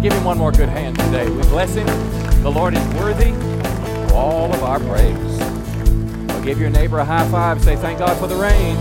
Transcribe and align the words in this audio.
give 0.00 0.12
him 0.14 0.24
one 0.24 0.38
more 0.38 0.50
good 0.50 0.68
hand 0.70 0.98
today. 0.98 1.28
We 1.28 1.42
bless 1.42 1.74
him. 1.74 1.86
The 2.42 2.50
Lord 2.50 2.74
is 2.74 2.86
worthy 2.94 3.32
of 3.32 4.12
all 4.12 4.52
of 4.52 4.62
our 4.62 4.80
praise. 4.80 5.38
Well, 6.28 6.42
give 6.42 6.58
your 6.58 6.70
neighbor 6.70 7.00
a 7.00 7.04
high 7.04 7.28
five. 7.28 7.62
Say, 7.62 7.76
Thank 7.76 7.98
God 7.98 8.16
for 8.16 8.26
the 8.26 8.36
rain. 8.36 8.76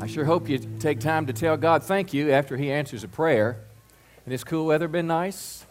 I 0.00 0.06
sure 0.06 0.24
hope 0.24 0.48
you 0.48 0.58
take 0.78 1.00
time 1.00 1.26
to 1.26 1.34
tell 1.34 1.58
God 1.58 1.82
thank 1.82 2.14
you 2.14 2.30
after 2.30 2.56
He 2.56 2.72
answers 2.72 3.04
a 3.04 3.08
prayer. 3.08 3.58
And 4.24 4.32
this 4.32 4.42
cool 4.42 4.64
weather 4.66 4.88
been 4.88 5.06
nice? 5.06 5.66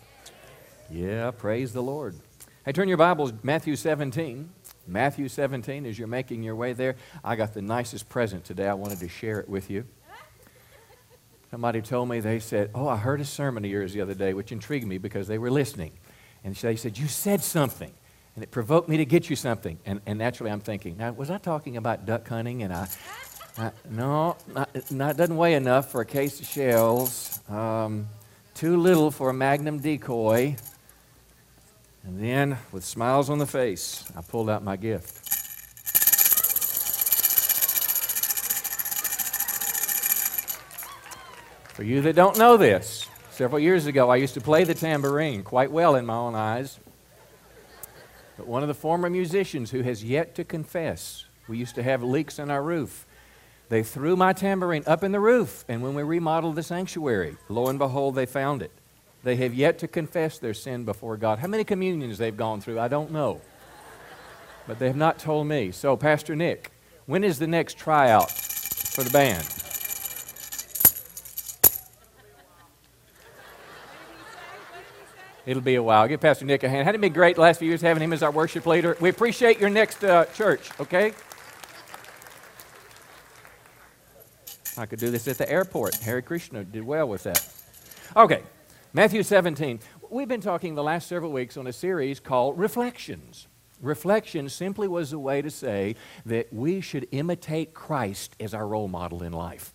Yeah, 0.92 1.32
praise 1.32 1.74
the 1.74 1.82
Lord. 1.82 2.16
Hey, 2.66 2.72
turn 2.72 2.88
your 2.88 2.98
Bibles, 2.98 3.34
Matthew 3.42 3.76
17. 3.76 4.50
Matthew 4.86 5.28
17, 5.28 5.86
as 5.88 5.98
you're 5.98 6.08
making 6.08 6.44
your 6.44 6.56
way 6.56 6.74
there, 6.74 6.96
I 7.24 7.36
got 7.36 7.54
the 7.54 7.62
nicest 7.62 8.10
present 8.10 8.46
today. 8.46 8.68
I 8.68 8.74
wanted 8.74 9.00
to 9.00 9.10
share 9.10 9.40
it 9.40 9.50
with 9.50 9.72
you. 9.72 9.86
Somebody 11.50 11.82
told 11.82 12.10
me, 12.10 12.20
they 12.20 12.40
said, 12.40 12.72
Oh, 12.76 12.88
I 12.88 12.98
heard 12.98 13.22
a 13.22 13.26
sermon 13.26 13.64
of 13.64 13.72
yours 13.72 13.94
the 13.94 14.02
other 14.02 14.14
day, 14.14 14.34
which 14.34 14.52
intrigued 14.52 14.86
me 14.86 14.98
because 14.98 15.28
they 15.28 15.38
were 15.38 15.50
listening. 15.50 15.92
And 16.44 16.56
they 16.56 16.76
said, 16.76 16.98
You 16.98 17.08
said 17.08 17.42
something. 17.42 17.92
And 18.36 18.44
it 18.44 18.52
provoked 18.52 18.90
me 18.90 18.98
to 18.98 19.06
get 19.06 19.30
you 19.30 19.36
something. 19.36 19.80
And, 19.86 20.02
and 20.06 20.20
naturally, 20.20 20.52
I'm 20.52 20.60
thinking, 20.60 20.98
Now, 20.98 21.12
was 21.14 21.32
I 21.32 21.38
talking 21.38 21.78
about 21.78 22.06
duck 22.06 22.28
hunting? 22.28 22.64
And 22.64 22.74
I, 22.74 22.88
I 23.58 23.72
no, 23.90 24.36
not, 24.54 24.92
not, 24.92 25.18
doesn't 25.18 25.38
weigh 25.38 25.54
enough 25.54 25.90
for 25.90 26.02
a 26.02 26.06
case 26.06 26.40
of 26.42 26.46
shells, 26.48 27.40
um, 27.50 28.08
too 28.54 28.78
little 28.78 29.10
for 29.10 29.30
a 29.30 29.34
magnum 29.34 29.80
decoy. 29.80 30.58
And 32.04 32.22
then, 32.22 32.58
with 32.72 32.84
smiles 32.84 33.30
on 33.30 33.38
the 33.38 33.48
face, 33.48 34.10
I 34.16 34.22
pulled 34.22 34.50
out 34.50 34.64
my 34.64 34.76
gift. 34.76 35.37
For 41.78 41.84
you 41.84 42.02
that 42.02 42.16
don't 42.16 42.40
know 42.40 42.58
this, 42.58 43.08
several 43.30 43.60
years 43.60 43.86
ago 43.86 44.10
I 44.10 44.16
used 44.16 44.34
to 44.34 44.42
play 44.42 44.64
the 44.64 44.74
tambourine 44.74 45.44
quite 45.44 45.72
well 45.72 45.94
in 45.94 46.08
my 46.08 46.16
own 46.16 46.34
eyes. 46.34 46.80
But 48.36 48.48
one 48.48 48.64
of 48.64 48.68
the 48.68 48.74
former 48.74 49.12
musicians 49.12 49.70
who 49.70 49.84
has 49.84 50.04
yet 50.04 50.34
to 50.34 50.44
confess, 50.44 51.26
we 51.48 51.60
used 51.60 51.76
to 51.76 51.84
have 51.84 52.02
leaks 52.02 52.40
in 52.40 52.50
our 52.50 52.64
roof. 52.64 53.06
They 53.70 53.84
threw 53.84 54.16
my 54.16 54.34
tambourine 54.34 54.86
up 54.88 55.04
in 55.04 55.12
the 55.12 55.20
roof, 55.20 55.66
and 55.68 55.84
when 55.84 55.94
we 55.94 56.02
remodeled 56.02 56.56
the 56.56 56.64
sanctuary, 56.64 57.38
lo 57.48 57.68
and 57.68 57.78
behold, 57.78 58.16
they 58.16 58.26
found 58.26 58.64
it. 58.64 58.72
They 59.24 59.36
have 59.36 59.54
yet 59.54 59.78
to 59.78 59.88
confess 59.88 60.40
their 60.40 60.56
sin 60.56 60.84
before 60.84 61.16
God. 61.16 61.38
How 61.38 61.48
many 61.48 61.64
communions 61.64 62.18
they've 62.18 62.36
gone 62.36 62.60
through, 62.60 62.80
I 62.80 62.88
don't 62.88 63.12
know. 63.12 63.40
But 64.66 64.80
they 64.80 64.88
have 64.88 64.96
not 64.96 65.20
told 65.20 65.46
me. 65.46 65.70
So, 65.70 65.96
Pastor 65.96 66.36
Nick, 66.36 66.72
when 67.06 67.24
is 67.24 67.38
the 67.38 67.46
next 67.46 67.78
tryout 67.78 68.32
for 68.32 69.04
the 69.04 69.12
band? 69.12 69.48
It'll 75.48 75.62
be 75.62 75.76
a 75.76 75.82
while. 75.82 76.06
Give 76.10 76.20
Pastor 76.20 76.44
Nick 76.44 76.64
a 76.64 76.70
hand. 76.70 76.84
Hadn't 76.84 77.00
it 77.00 77.02
been 77.02 77.14
great 77.14 77.38
last 77.38 77.60
few 77.60 77.70
years 77.70 77.80
having 77.80 78.04
him 78.04 78.12
as 78.12 78.22
our 78.22 78.32
worship 78.32 78.66
leader? 78.66 78.98
We 79.00 79.08
appreciate 79.08 79.62
your 79.62 79.70
next 79.70 80.04
uh, 80.04 80.26
church, 80.26 80.70
okay? 80.78 81.14
I 84.78 84.86
could 84.86 85.00
do 85.00 85.10
this 85.10 85.26
at 85.30 85.38
the 85.38 85.50
airport. 85.50 85.96
Hare 85.96 86.22
Krishna 86.22 86.66
did 86.66 86.84
well 86.84 87.08
with 87.08 87.24
that. 87.24 87.48
Okay, 88.18 88.44
Matthew 88.92 89.24
17. 89.24 89.80
We've 90.10 90.28
been 90.28 90.42
talking 90.42 90.76
the 90.76 90.84
last 90.84 91.08
several 91.08 91.32
weeks 91.32 91.56
on 91.56 91.66
a 91.66 91.74
series 91.74 92.20
called 92.20 92.60
Reflections. 92.60 93.48
Reflection 93.82 94.50
simply 94.50 94.90
was 94.90 95.14
a 95.14 95.20
way 95.20 95.42
to 95.42 95.50
say 95.50 95.96
that 96.26 96.52
we 96.52 96.82
should 96.82 97.08
imitate 97.12 97.74
Christ 97.74 98.36
as 98.42 98.54
our 98.54 98.68
role 98.68 98.90
model 98.90 99.24
in 99.24 99.32
life. 99.32 99.74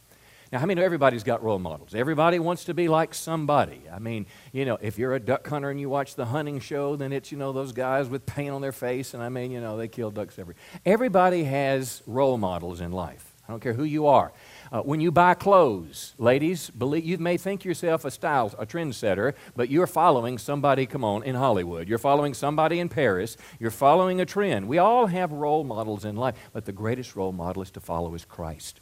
Now, 0.53 0.61
I 0.61 0.67
know 0.67 0.83
everybody's 0.83 1.25
got 1.25 1.43
role 1.43 1.59
models? 1.59 1.95
Everybody 1.95 2.39
wants 2.39 2.65
to 2.65 2.75
be 2.75 2.87
like 2.87 3.15
somebody. 3.15 3.81
I 3.91 3.99
mean, 3.99 4.27
you 4.53 4.67
know, 4.67 4.77
if 4.83 4.99
you're 4.99 5.15
a 5.15 5.21
duck 5.21 5.49
hunter 5.49 5.71
and 5.71 5.81
you 5.81 5.89
watch 5.89 6.15
the 6.15 6.27
hunting 6.27 6.61
show, 6.61 6.95
then 6.95 7.11
it's, 7.11 7.33
you 7.33 7.39
know, 7.39 7.53
those 7.53 7.73
guys 7.73 8.11
with 8.11 8.27
paint 8.27 8.51
on 8.51 8.61
their 8.61 8.73
face, 8.73 9.15
and 9.15 9.23
I 9.23 9.31
mean, 9.31 9.51
you 9.51 9.63
know, 9.63 9.79
they 9.79 9.89
kill 9.89 10.11
ducks 10.11 10.39
every. 10.39 10.55
Everybody 10.85 11.45
has 11.45 12.03
role 12.07 12.37
models 12.37 12.83
in 12.83 12.93
life. 12.93 13.33
I 13.49 13.53
don't 13.53 13.61
care 13.61 13.73
who 13.73 13.85
you 13.85 14.07
are. 14.07 14.33
Uh, 14.71 14.83
when 14.83 15.01
you 15.01 15.11
buy 15.11 15.33
clothes, 15.35 16.15
ladies, 16.19 16.69
believe, 16.69 17.05
you 17.05 17.17
may 17.17 17.39
think 17.39 17.65
yourself 17.65 18.05
a 18.05 18.11
style, 18.11 18.55
a 18.59 18.67
trendsetter, 18.67 19.33
but 19.57 19.71
you're 19.71 19.87
following 19.87 20.37
somebody, 20.37 20.85
come 20.85 21.03
on, 21.03 21.23
in 21.23 21.35
Hollywood. 21.35 21.89
You're 21.89 21.99
following 21.99 22.35
somebody 22.35 22.79
in 22.79 22.91
Paris. 22.91 23.39
You're 23.59 23.71
following 23.71 24.21
a 24.21 24.27
trend. 24.27 24.69
We 24.69 24.77
all 24.77 25.07
have 25.07 25.33
role 25.33 25.65
models 25.65 26.05
in 26.05 26.15
life, 26.15 26.37
but 26.53 26.67
the 26.67 26.73
greatest 26.73 27.17
role 27.17 27.33
model 27.33 27.63
is 27.63 27.71
to 27.73 27.81
follow 27.81 28.15
is 28.15 28.27
Christ. 28.27 28.81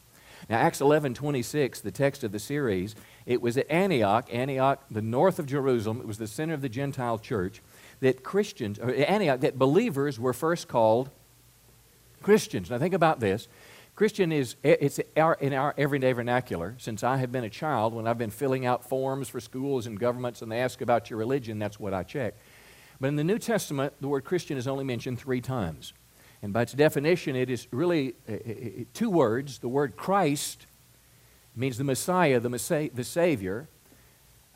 Now, 0.48 0.58
Acts 0.58 0.80
11 0.80 1.14
26, 1.14 1.80
the 1.80 1.90
text 1.90 2.24
of 2.24 2.32
the 2.32 2.38
series, 2.38 2.94
it 3.26 3.42
was 3.42 3.56
at 3.56 3.70
Antioch, 3.70 4.28
Antioch, 4.32 4.82
the 4.90 5.02
north 5.02 5.38
of 5.38 5.46
Jerusalem. 5.46 6.00
It 6.00 6.06
was 6.06 6.18
the 6.18 6.26
center 6.26 6.54
of 6.54 6.62
the 6.62 6.68
Gentile 6.68 7.18
church. 7.18 7.60
That 8.00 8.22
Christians, 8.22 8.78
or 8.78 8.90
eh, 8.90 9.02
Antioch, 9.02 9.40
that 9.40 9.58
believers 9.58 10.18
were 10.18 10.32
first 10.32 10.68
called 10.68 11.10
Christians. 12.22 12.70
Now, 12.70 12.78
think 12.78 12.94
about 12.94 13.20
this. 13.20 13.48
Christian 13.94 14.32
is 14.32 14.56
eh, 14.64 14.76
it's 14.80 14.98
our, 15.16 15.34
in 15.34 15.52
our 15.52 15.74
everyday 15.76 16.12
vernacular. 16.12 16.74
Since 16.78 17.04
I 17.04 17.18
have 17.18 17.30
been 17.30 17.44
a 17.44 17.50
child, 17.50 17.92
when 17.92 18.06
I've 18.06 18.18
been 18.18 18.30
filling 18.30 18.64
out 18.64 18.88
forms 18.88 19.28
for 19.28 19.40
schools 19.40 19.86
and 19.86 20.00
governments 20.00 20.40
and 20.40 20.50
they 20.50 20.60
ask 20.60 20.80
about 20.80 21.10
your 21.10 21.18
religion, 21.18 21.58
that's 21.58 21.78
what 21.78 21.92
I 21.92 22.02
check. 22.02 22.34
But 23.00 23.08
in 23.08 23.16
the 23.16 23.24
New 23.24 23.38
Testament, 23.38 23.94
the 24.00 24.08
word 24.08 24.24
Christian 24.24 24.58
is 24.58 24.66
only 24.66 24.84
mentioned 24.84 25.18
three 25.18 25.40
times. 25.40 25.92
And 26.42 26.52
by 26.52 26.62
its 26.62 26.72
definition, 26.72 27.36
it 27.36 27.50
is 27.50 27.66
really 27.70 28.14
uh, 28.28 28.32
uh, 28.32 28.36
uh 28.36 28.84
two 28.94 29.10
words. 29.10 29.58
The 29.58 29.68
word 29.68 29.96
Christ 29.96 30.66
means 31.54 31.78
the 31.78 31.84
Messiah, 31.84 32.40
the, 32.40 32.48
Messiah, 32.48 32.90
the 32.92 33.04
Savior. 33.04 33.68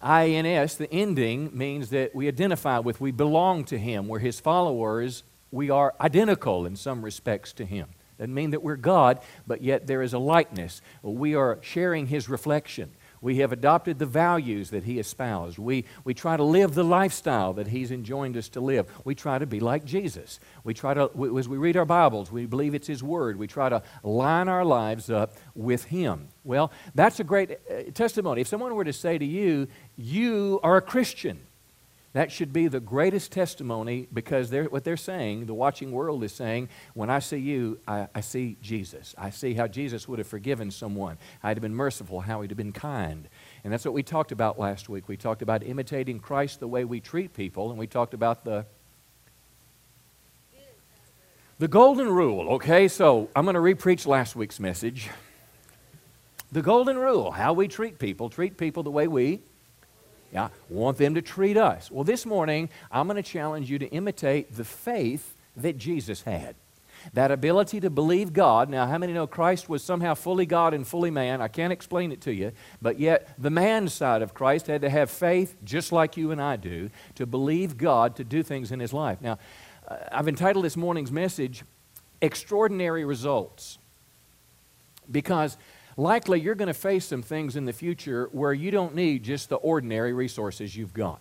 INS, 0.02 0.76
the 0.76 0.92
ending, 0.92 1.50
means 1.56 1.90
that 1.90 2.14
we 2.14 2.28
identify 2.28 2.78
with, 2.78 3.00
we 3.00 3.10
belong 3.10 3.64
to 3.64 3.78
Him. 3.78 4.06
We're 4.08 4.18
His 4.18 4.38
followers. 4.38 5.22
We 5.50 5.70
are 5.70 5.94
identical 6.00 6.66
in 6.66 6.76
some 6.76 7.02
respects 7.02 7.52
to 7.54 7.64
Him. 7.64 7.88
Doesn't 8.18 8.34
mean 8.34 8.50
that 8.50 8.62
we're 8.62 8.76
God, 8.76 9.20
but 9.46 9.62
yet 9.62 9.86
there 9.86 10.02
is 10.02 10.12
a 10.12 10.18
likeness. 10.18 10.82
We 11.02 11.34
are 11.34 11.58
sharing 11.62 12.06
His 12.06 12.28
reflection. 12.28 12.92
We 13.24 13.38
have 13.38 13.52
adopted 13.52 13.98
the 13.98 14.04
values 14.04 14.68
that 14.68 14.84
He 14.84 14.98
espoused. 14.98 15.58
We, 15.58 15.86
we 16.04 16.12
try 16.12 16.36
to 16.36 16.44
live 16.44 16.74
the 16.74 16.84
lifestyle 16.84 17.54
that 17.54 17.68
He's 17.68 17.90
enjoined 17.90 18.36
us 18.36 18.50
to 18.50 18.60
live. 18.60 18.86
We 19.02 19.14
try 19.14 19.38
to 19.38 19.46
be 19.46 19.60
like 19.60 19.86
Jesus. 19.86 20.40
We 20.62 20.74
try 20.74 20.92
to, 20.92 21.10
as 21.38 21.48
we 21.48 21.56
read 21.56 21.78
our 21.78 21.86
Bibles, 21.86 22.30
we 22.30 22.44
believe 22.44 22.74
it's 22.74 22.86
His 22.86 23.02
Word. 23.02 23.38
We 23.38 23.46
try 23.46 23.70
to 23.70 23.82
line 24.02 24.48
our 24.48 24.62
lives 24.62 25.08
up 25.08 25.32
with 25.54 25.84
Him. 25.84 26.28
Well, 26.44 26.70
that's 26.94 27.18
a 27.18 27.24
great 27.24 27.52
uh, 27.52 27.90
testimony. 27.94 28.42
If 28.42 28.48
someone 28.48 28.74
were 28.74 28.84
to 28.84 28.92
say 28.92 29.16
to 29.16 29.24
you, 29.24 29.68
You 29.96 30.60
are 30.62 30.76
a 30.76 30.82
Christian, 30.82 31.40
that 32.14 32.30
should 32.30 32.52
be 32.52 32.68
the 32.68 32.78
greatest 32.78 33.32
testimony 33.32 34.06
because 34.12 34.48
they're, 34.48 34.64
what 34.64 34.84
they're 34.84 34.96
saying, 34.96 35.46
the 35.46 35.54
watching 35.54 35.90
world 35.90 36.22
is 36.22 36.32
saying, 36.32 36.68
when 36.94 37.10
I 37.10 37.18
see 37.18 37.38
you, 37.38 37.80
I, 37.88 38.06
I, 38.14 38.20
see 38.20 38.56
Jesus. 38.62 39.16
I 39.18 39.30
see 39.30 39.54
how 39.54 39.66
Jesus 39.66 40.06
would 40.06 40.20
have 40.20 40.28
forgiven 40.28 40.70
someone, 40.70 41.18
he'd 41.42 41.48
have 41.48 41.60
been 41.60 41.74
merciful, 41.74 42.20
how 42.20 42.40
he'd 42.40 42.52
have 42.52 42.56
been 42.56 42.72
kind. 42.72 43.28
And 43.64 43.72
that's 43.72 43.84
what 43.84 43.94
we 43.94 44.04
talked 44.04 44.30
about 44.30 44.60
last 44.60 44.88
week. 44.88 45.08
We 45.08 45.16
talked 45.16 45.42
about 45.42 45.64
imitating 45.64 46.20
Christ 46.20 46.60
the 46.60 46.68
way 46.68 46.84
we 46.84 47.00
treat 47.00 47.34
people, 47.34 47.70
and 47.70 47.78
we 47.78 47.88
talked 47.88 48.14
about 48.14 48.44
the 48.44 48.64
the 51.58 51.68
golden 51.68 52.08
rule, 52.08 52.54
okay? 52.54 52.88
So 52.88 53.30
I'm 53.34 53.44
going 53.44 53.54
to 53.54 53.60
repreach 53.60 54.06
last 54.06 54.34
week's 54.34 54.58
message. 54.58 55.08
The 56.50 56.62
golden 56.62 56.98
rule, 56.98 57.30
how 57.30 57.52
we 57.52 57.68
treat 57.68 57.98
people, 58.00 58.28
treat 58.28 58.56
people 58.56 58.82
the 58.82 58.90
way 58.90 59.06
we 59.06 59.40
yeah, 60.34 60.48
want 60.68 60.98
them 60.98 61.14
to 61.14 61.22
treat 61.22 61.56
us. 61.56 61.92
Well, 61.92 62.02
this 62.02 62.26
morning, 62.26 62.68
I'm 62.90 63.06
going 63.06 63.22
to 63.22 63.22
challenge 63.22 63.70
you 63.70 63.78
to 63.78 63.86
imitate 63.86 64.56
the 64.56 64.64
faith 64.64 65.34
that 65.56 65.78
Jesus 65.78 66.22
had. 66.22 66.56
That 67.12 67.30
ability 67.30 67.80
to 67.80 67.90
believe 67.90 68.32
God. 68.32 68.68
Now, 68.68 68.86
how 68.86 68.98
many 68.98 69.12
know 69.12 69.28
Christ 69.28 69.68
was 69.68 69.84
somehow 69.84 70.14
fully 70.14 70.44
God 70.46 70.74
and 70.74 70.84
fully 70.84 71.10
man? 71.10 71.40
I 71.40 71.48
can't 71.48 71.72
explain 71.72 72.10
it 72.10 72.20
to 72.22 72.34
you. 72.34 72.50
But 72.82 72.98
yet, 72.98 73.28
the 73.38 73.50
man 73.50 73.88
side 73.88 74.22
of 74.22 74.34
Christ 74.34 74.66
had 74.66 74.80
to 74.82 74.90
have 74.90 75.08
faith, 75.08 75.54
just 75.62 75.92
like 75.92 76.16
you 76.16 76.32
and 76.32 76.42
I 76.42 76.56
do, 76.56 76.90
to 77.14 77.26
believe 77.26 77.78
God 77.78 78.16
to 78.16 78.24
do 78.24 78.42
things 78.42 78.72
in 78.72 78.80
his 78.80 78.92
life. 78.92 79.20
Now, 79.20 79.38
uh, 79.86 79.98
I've 80.10 80.26
entitled 80.26 80.64
this 80.64 80.76
morning's 80.76 81.12
message, 81.12 81.62
Extraordinary 82.20 83.04
Results. 83.04 83.78
Because 85.08 85.58
likely 85.96 86.40
you're 86.40 86.54
going 86.54 86.68
to 86.68 86.74
face 86.74 87.04
some 87.06 87.22
things 87.22 87.56
in 87.56 87.64
the 87.64 87.72
future 87.72 88.28
where 88.32 88.52
you 88.52 88.70
don't 88.70 88.94
need 88.94 89.22
just 89.22 89.48
the 89.48 89.56
ordinary 89.56 90.12
resources 90.12 90.76
you've 90.76 90.94
got. 90.94 91.20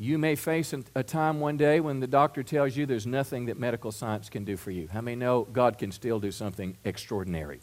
You 0.00 0.16
may 0.16 0.36
face 0.36 0.72
a 0.94 1.02
time 1.02 1.40
one 1.40 1.56
day 1.56 1.80
when 1.80 1.98
the 1.98 2.06
doctor 2.06 2.44
tells 2.44 2.76
you 2.76 2.86
there's 2.86 3.06
nothing 3.06 3.46
that 3.46 3.58
medical 3.58 3.90
science 3.90 4.28
can 4.28 4.44
do 4.44 4.56
for 4.56 4.70
you. 4.70 4.86
How 4.86 5.00
many 5.00 5.16
know 5.16 5.42
God 5.52 5.76
can 5.76 5.90
still 5.90 6.20
do 6.20 6.30
something 6.30 6.76
extraordinary? 6.84 7.60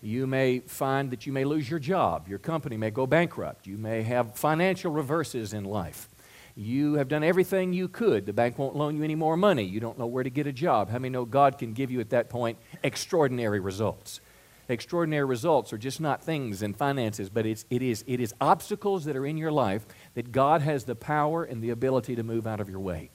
You 0.00 0.28
may 0.28 0.60
find 0.60 1.10
that 1.10 1.26
you 1.26 1.32
may 1.32 1.44
lose 1.44 1.68
your 1.68 1.80
job. 1.80 2.28
Your 2.28 2.38
company 2.38 2.76
may 2.76 2.90
go 2.90 3.06
bankrupt. 3.06 3.66
You 3.66 3.76
may 3.76 4.02
have 4.02 4.36
financial 4.36 4.92
reverses 4.92 5.52
in 5.52 5.64
life. 5.64 6.08
You 6.54 6.94
have 6.94 7.08
done 7.08 7.24
everything 7.24 7.72
you 7.72 7.88
could. 7.88 8.26
The 8.26 8.32
bank 8.32 8.56
won't 8.56 8.76
loan 8.76 8.96
you 8.96 9.02
any 9.02 9.16
more 9.16 9.36
money. 9.36 9.64
You 9.64 9.80
don't 9.80 9.98
know 9.98 10.06
where 10.06 10.22
to 10.22 10.30
get 10.30 10.46
a 10.46 10.52
job. 10.52 10.90
How 10.90 10.98
many 10.98 11.08
know 11.10 11.24
God 11.24 11.58
can 11.58 11.72
give 11.72 11.90
you 11.90 11.98
at 11.98 12.10
that 12.10 12.28
point 12.28 12.58
extraordinary 12.84 13.58
results? 13.58 14.20
Extraordinary 14.68 15.24
results 15.24 15.72
are 15.72 15.78
just 15.78 16.00
not 16.00 16.22
things 16.22 16.62
and 16.62 16.76
finances, 16.76 17.30
but 17.30 17.46
it's, 17.46 17.64
it, 17.70 17.82
is, 17.82 18.04
it 18.06 18.20
is 18.20 18.34
obstacles 18.40 19.04
that 19.04 19.16
are 19.16 19.26
in 19.26 19.36
your 19.36 19.52
life 19.52 19.86
that 20.14 20.32
God 20.32 20.62
has 20.62 20.84
the 20.84 20.94
power 20.94 21.44
and 21.44 21.62
the 21.62 21.70
ability 21.70 22.16
to 22.16 22.22
move 22.22 22.46
out 22.46 22.60
of 22.60 22.68
your 22.68 22.80
way. 22.80 23.10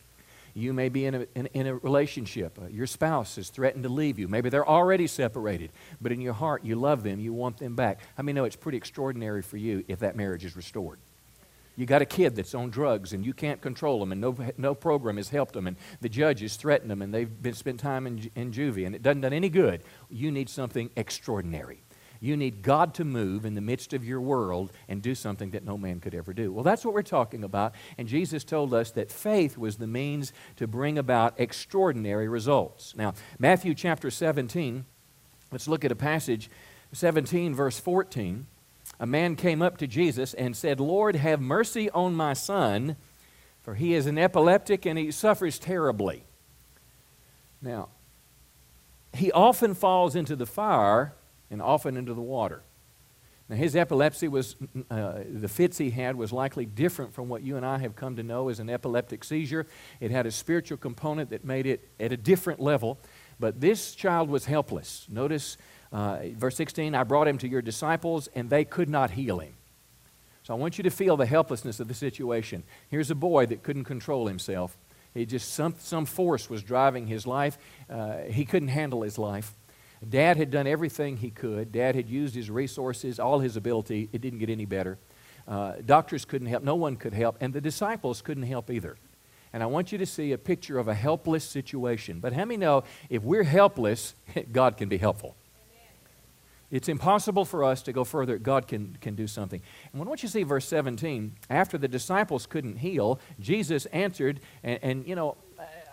You 0.53 0.73
may 0.73 0.89
be 0.89 1.05
in 1.05 1.15
a, 1.15 1.27
in, 1.35 1.45
in 1.47 1.67
a 1.67 1.75
relationship. 1.75 2.57
Uh, 2.59 2.67
your 2.67 2.87
spouse 2.87 3.35
has 3.35 3.49
threatened 3.49 3.83
to 3.83 3.89
leave 3.89 4.19
you. 4.19 4.27
Maybe 4.27 4.49
they're 4.49 4.67
already 4.67 5.07
separated, 5.07 5.71
but 6.01 6.11
in 6.11 6.21
your 6.21 6.33
heart 6.33 6.65
you 6.65 6.75
love 6.75 7.03
them, 7.03 7.19
you 7.19 7.33
want 7.33 7.57
them 7.57 7.75
back. 7.75 7.99
I 8.17 8.23
mean, 8.23 8.35
no, 8.35 8.43
it's 8.45 8.55
pretty 8.55 8.77
extraordinary 8.77 9.41
for 9.41 9.57
you 9.57 9.83
if 9.87 9.99
that 9.99 10.15
marriage 10.15 10.43
is 10.45 10.55
restored. 10.55 10.99
You 11.79 11.85
got 11.85 12.01
a 12.01 12.05
kid 12.05 12.35
that's 12.35 12.53
on 12.53 12.71
drugs 12.71 13.13
and 13.13 13.25
you 13.25 13.33
can't 13.33 13.61
control 13.61 14.01
them, 14.01 14.11
and 14.11 14.19
no, 14.19 14.35
no 14.57 14.75
program 14.75 15.15
has 15.15 15.29
helped 15.29 15.53
them, 15.53 15.65
and 15.65 15.77
the 16.01 16.09
judge 16.09 16.41
has 16.41 16.57
threatened 16.57 16.91
them, 16.91 17.01
and 17.01 17.13
they've 17.13 17.41
been 17.41 17.53
spent 17.53 17.79
time 17.79 18.05
in, 18.05 18.29
in 18.35 18.51
juvie, 18.51 18.85
and 18.85 18.93
it 18.93 19.01
doesn't 19.01 19.21
done 19.21 19.31
any 19.31 19.47
good. 19.47 19.81
You 20.09 20.29
need 20.29 20.49
something 20.49 20.89
extraordinary. 20.97 21.81
You 22.19 22.35
need 22.35 22.63
God 22.63 22.93
to 22.95 23.05
move 23.05 23.45
in 23.45 23.53
the 23.55 23.61
midst 23.61 23.93
of 23.93 24.03
your 24.03 24.19
world 24.19 24.73
and 24.89 25.01
do 25.01 25.15
something 25.15 25.51
that 25.51 25.63
no 25.63 25.77
man 25.77 26.01
could 26.01 26.13
ever 26.13 26.33
do. 26.33 26.51
Well, 26.51 26.65
that's 26.65 26.83
what 26.83 26.93
we're 26.93 27.01
talking 27.01 27.45
about. 27.45 27.75
And 27.97 28.09
Jesus 28.09 28.43
told 28.43 28.73
us 28.73 28.91
that 28.91 29.09
faith 29.09 29.57
was 29.57 29.77
the 29.77 29.87
means 29.87 30.33
to 30.57 30.67
bring 30.67 30.97
about 30.97 31.39
extraordinary 31.39 32.27
results. 32.27 32.93
Now, 32.93 33.13
Matthew 33.39 33.73
chapter 33.73 34.11
17, 34.11 34.83
let's 35.49 35.69
look 35.69 35.85
at 35.85 35.93
a 35.93 35.95
passage 35.95 36.49
17, 36.91 37.55
verse 37.55 37.79
14. 37.79 38.47
A 38.99 39.05
man 39.05 39.35
came 39.35 39.61
up 39.61 39.77
to 39.77 39.87
Jesus 39.87 40.33
and 40.33 40.55
said, 40.55 40.79
Lord, 40.79 41.15
have 41.15 41.39
mercy 41.39 41.89
on 41.91 42.15
my 42.15 42.33
son, 42.33 42.97
for 43.61 43.75
he 43.75 43.93
is 43.93 44.07
an 44.07 44.17
epileptic 44.17 44.85
and 44.85 44.99
he 44.99 45.11
suffers 45.11 45.57
terribly. 45.57 46.23
Now, 47.61 47.89
he 49.13 49.31
often 49.31 49.73
falls 49.73 50.15
into 50.15 50.35
the 50.35 50.45
fire 50.45 51.13
and 51.49 51.61
often 51.61 51.97
into 51.97 52.13
the 52.13 52.21
water. 52.21 52.61
Now, 53.47 53.55
his 53.55 53.75
epilepsy 53.75 54.27
was, 54.27 54.55
uh, 54.91 55.19
the 55.27 55.47
fits 55.47 55.79
he 55.79 55.89
had 55.89 56.15
was 56.15 56.31
likely 56.31 56.65
different 56.67 57.13
from 57.13 57.29
what 57.29 57.41
you 57.41 57.57
and 57.57 57.65
I 57.65 57.79
have 57.79 57.95
come 57.95 58.15
to 58.17 58.23
know 58.23 58.49
as 58.49 58.59
an 58.59 58.69
epileptic 58.69 59.23
seizure. 59.23 59.65
It 59.99 60.11
had 60.11 60.27
a 60.27 60.31
spiritual 60.31 60.77
component 60.77 61.31
that 61.31 61.43
made 61.43 61.65
it 61.65 61.89
at 61.99 62.11
a 62.11 62.17
different 62.17 62.59
level. 62.59 62.99
But 63.39 63.59
this 63.59 63.95
child 63.95 64.29
was 64.29 64.45
helpless. 64.45 65.07
Notice 65.09 65.57
uh, 65.91 66.19
verse 66.35 66.55
16 66.55 66.95
I 66.95 67.03
brought 67.03 67.27
him 67.27 67.37
to 67.39 67.47
your 67.47 67.61
disciples, 67.61 68.27
and 68.35 68.49
they 68.49 68.65
could 68.65 68.89
not 68.89 69.11
heal 69.11 69.39
him. 69.39 69.53
So 70.43 70.53
I 70.53 70.57
want 70.57 70.77
you 70.77 70.83
to 70.83 70.89
feel 70.89 71.17
the 71.17 71.25
helplessness 71.25 71.79
of 71.79 71.87
the 71.87 71.93
situation. 71.93 72.63
Here's 72.89 73.11
a 73.11 73.15
boy 73.15 73.45
that 73.47 73.63
couldn't 73.63 73.83
control 73.83 74.27
himself. 74.27 74.77
He 75.13 75.25
just, 75.25 75.53
some, 75.53 75.75
some 75.79 76.05
force 76.05 76.49
was 76.49 76.63
driving 76.63 77.07
his 77.07 77.27
life. 77.27 77.57
Uh, 77.89 78.19
he 78.29 78.45
couldn't 78.45 78.69
handle 78.69 79.01
his 79.01 79.17
life. 79.17 79.53
Dad 80.07 80.37
had 80.37 80.49
done 80.49 80.65
everything 80.65 81.17
he 81.17 81.29
could. 81.29 81.71
Dad 81.71 81.95
had 81.95 82.09
used 82.09 82.35
his 82.35 82.49
resources, 82.49 83.19
all 83.19 83.39
his 83.39 83.57
ability. 83.57 84.09
It 84.13 84.21
didn't 84.21 84.39
get 84.39 84.49
any 84.49 84.65
better. 84.65 84.97
Uh, 85.47 85.73
doctors 85.85 86.25
couldn't 86.25 86.47
help. 86.47 86.63
No 86.63 86.75
one 86.75 86.95
could 86.95 87.13
help. 87.13 87.37
And 87.41 87.53
the 87.53 87.61
disciples 87.61 88.21
couldn't 88.21 88.43
help 88.43 88.69
either. 88.69 88.97
And 89.51 89.63
I 89.63 89.65
want 89.65 89.91
you 89.91 89.97
to 89.97 90.05
see 90.05 90.31
a 90.31 90.37
picture 90.37 90.77
of 90.77 90.87
a 90.87 90.93
helpless 90.93 91.43
situation. 91.43 92.19
But 92.19 92.33
how 92.33 92.45
many 92.45 92.57
know 92.57 92.83
if 93.09 93.23
we're 93.23 93.43
helpless, 93.43 94.13
God 94.51 94.77
can 94.77 94.89
be 94.89 94.97
helpful? 94.97 95.35
It's 96.71 96.87
impossible 96.87 97.45
for 97.45 97.63
us 97.63 97.81
to 97.83 97.93
go 97.93 98.03
further. 98.03 98.37
God 98.37 98.67
can, 98.67 98.97
can 99.01 99.15
do 99.15 99.25
something. 99.25 99.61
And 99.91 100.05
when 100.05 100.17
you 100.19 100.27
see 100.27 100.43
verse 100.43 100.67
17, 100.67 101.35
after 101.49 101.77
the 101.77 101.87
disciples 101.87 102.45
couldn't 102.45 102.77
heal, 102.77 103.19
Jesus 103.39 103.87
answered, 103.87 104.39
and, 104.63 104.79
and 104.83 105.07
you 105.07 105.15
know, 105.15 105.37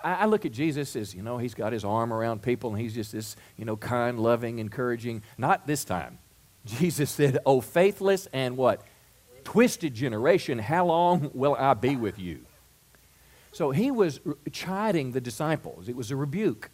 I, 0.05 0.27
look 0.27 0.45
at 0.45 0.53
Jesus 0.53 0.95
as, 0.95 1.15
you 1.15 1.23
know, 1.23 1.39
he's 1.39 1.55
got 1.55 1.73
his 1.73 1.85
arm 1.85 2.13
around 2.13 2.43
people 2.43 2.71
and 2.71 2.81
he's 2.81 2.95
just 2.95 3.13
this, 3.13 3.37
you 3.57 3.65
know, 3.65 3.77
kind, 3.77 4.21
loving, 4.21 4.59
encouraging. 4.59 5.23
Not 5.39 5.67
this 5.67 5.85
time. 5.85 6.19
Jesus 6.65 7.11
said, 7.11 7.39
Oh, 7.47 7.61
faithless 7.61 8.27
and 8.33 8.57
what? 8.57 8.83
Twisted 9.45 9.95
generation, 9.95 10.59
how 10.59 10.87
long 10.87 11.31
will 11.33 11.55
I 11.55 11.75
be 11.75 11.97
with 11.97 12.19
you? 12.19 12.45
So 13.53 13.71
he 13.71 13.91
was 13.91 14.21
chiding 14.53 15.13
the 15.13 15.21
disciples. 15.21 15.89
It 15.89 15.97
was 15.97 16.11
a 16.11 16.17
rebuke 16.17 16.71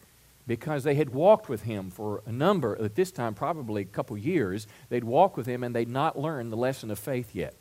because 0.47 0.85
they 0.85 0.95
had 0.95 1.11
walked 1.11 1.49
with 1.49 1.63
him 1.63 1.91
for 1.91 2.23
a 2.27 2.33
number, 2.33 2.77
at 2.83 2.95
this 2.95 3.13
time, 3.13 3.35
probably 3.35 3.83
a 3.83 3.87
couple 3.87 4.17
years. 4.19 4.67
They'd 4.89 5.05
walked 5.05 5.37
with 5.37 5.47
him 5.47 5.63
and 5.63 5.75
they'd 5.75 5.89
not 5.89 6.19
learned 6.19 6.53
the 6.53 6.57
lesson 6.57 6.91
of 6.91 6.99
faith 6.99 7.35
yet. 7.35 7.55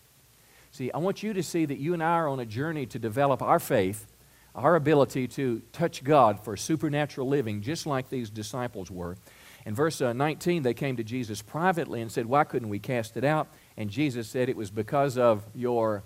See, 0.71 0.91
I 0.91 0.97
want 0.99 1.21
you 1.21 1.33
to 1.33 1.43
see 1.43 1.65
that 1.65 1.79
you 1.79 1.93
and 1.93 2.01
I 2.01 2.13
are 2.13 2.27
on 2.27 2.39
a 2.39 2.45
journey 2.45 2.85
to 2.87 2.99
develop 2.99 3.41
our 3.41 3.59
faith 3.59 4.07
our 4.55 4.75
ability 4.75 5.27
to 5.27 5.61
touch 5.71 6.03
God 6.03 6.43
for 6.43 6.57
supernatural 6.57 7.27
living, 7.27 7.61
just 7.61 7.85
like 7.85 8.09
these 8.09 8.29
disciples 8.29 8.91
were. 8.91 9.17
In 9.65 9.75
verse 9.75 10.01
uh, 10.01 10.13
19, 10.13 10.63
they 10.63 10.73
came 10.73 10.97
to 10.97 11.03
Jesus 11.03 11.41
privately 11.41 12.01
and 12.01 12.11
said, 12.11 12.25
Why 12.25 12.43
couldn't 12.43 12.69
we 12.69 12.79
cast 12.79 13.15
it 13.15 13.23
out? 13.23 13.47
And 13.77 13.89
Jesus 13.89 14.27
said, 14.27 14.49
It 14.49 14.57
was 14.57 14.71
because 14.71 15.17
of 15.17 15.43
your, 15.53 16.03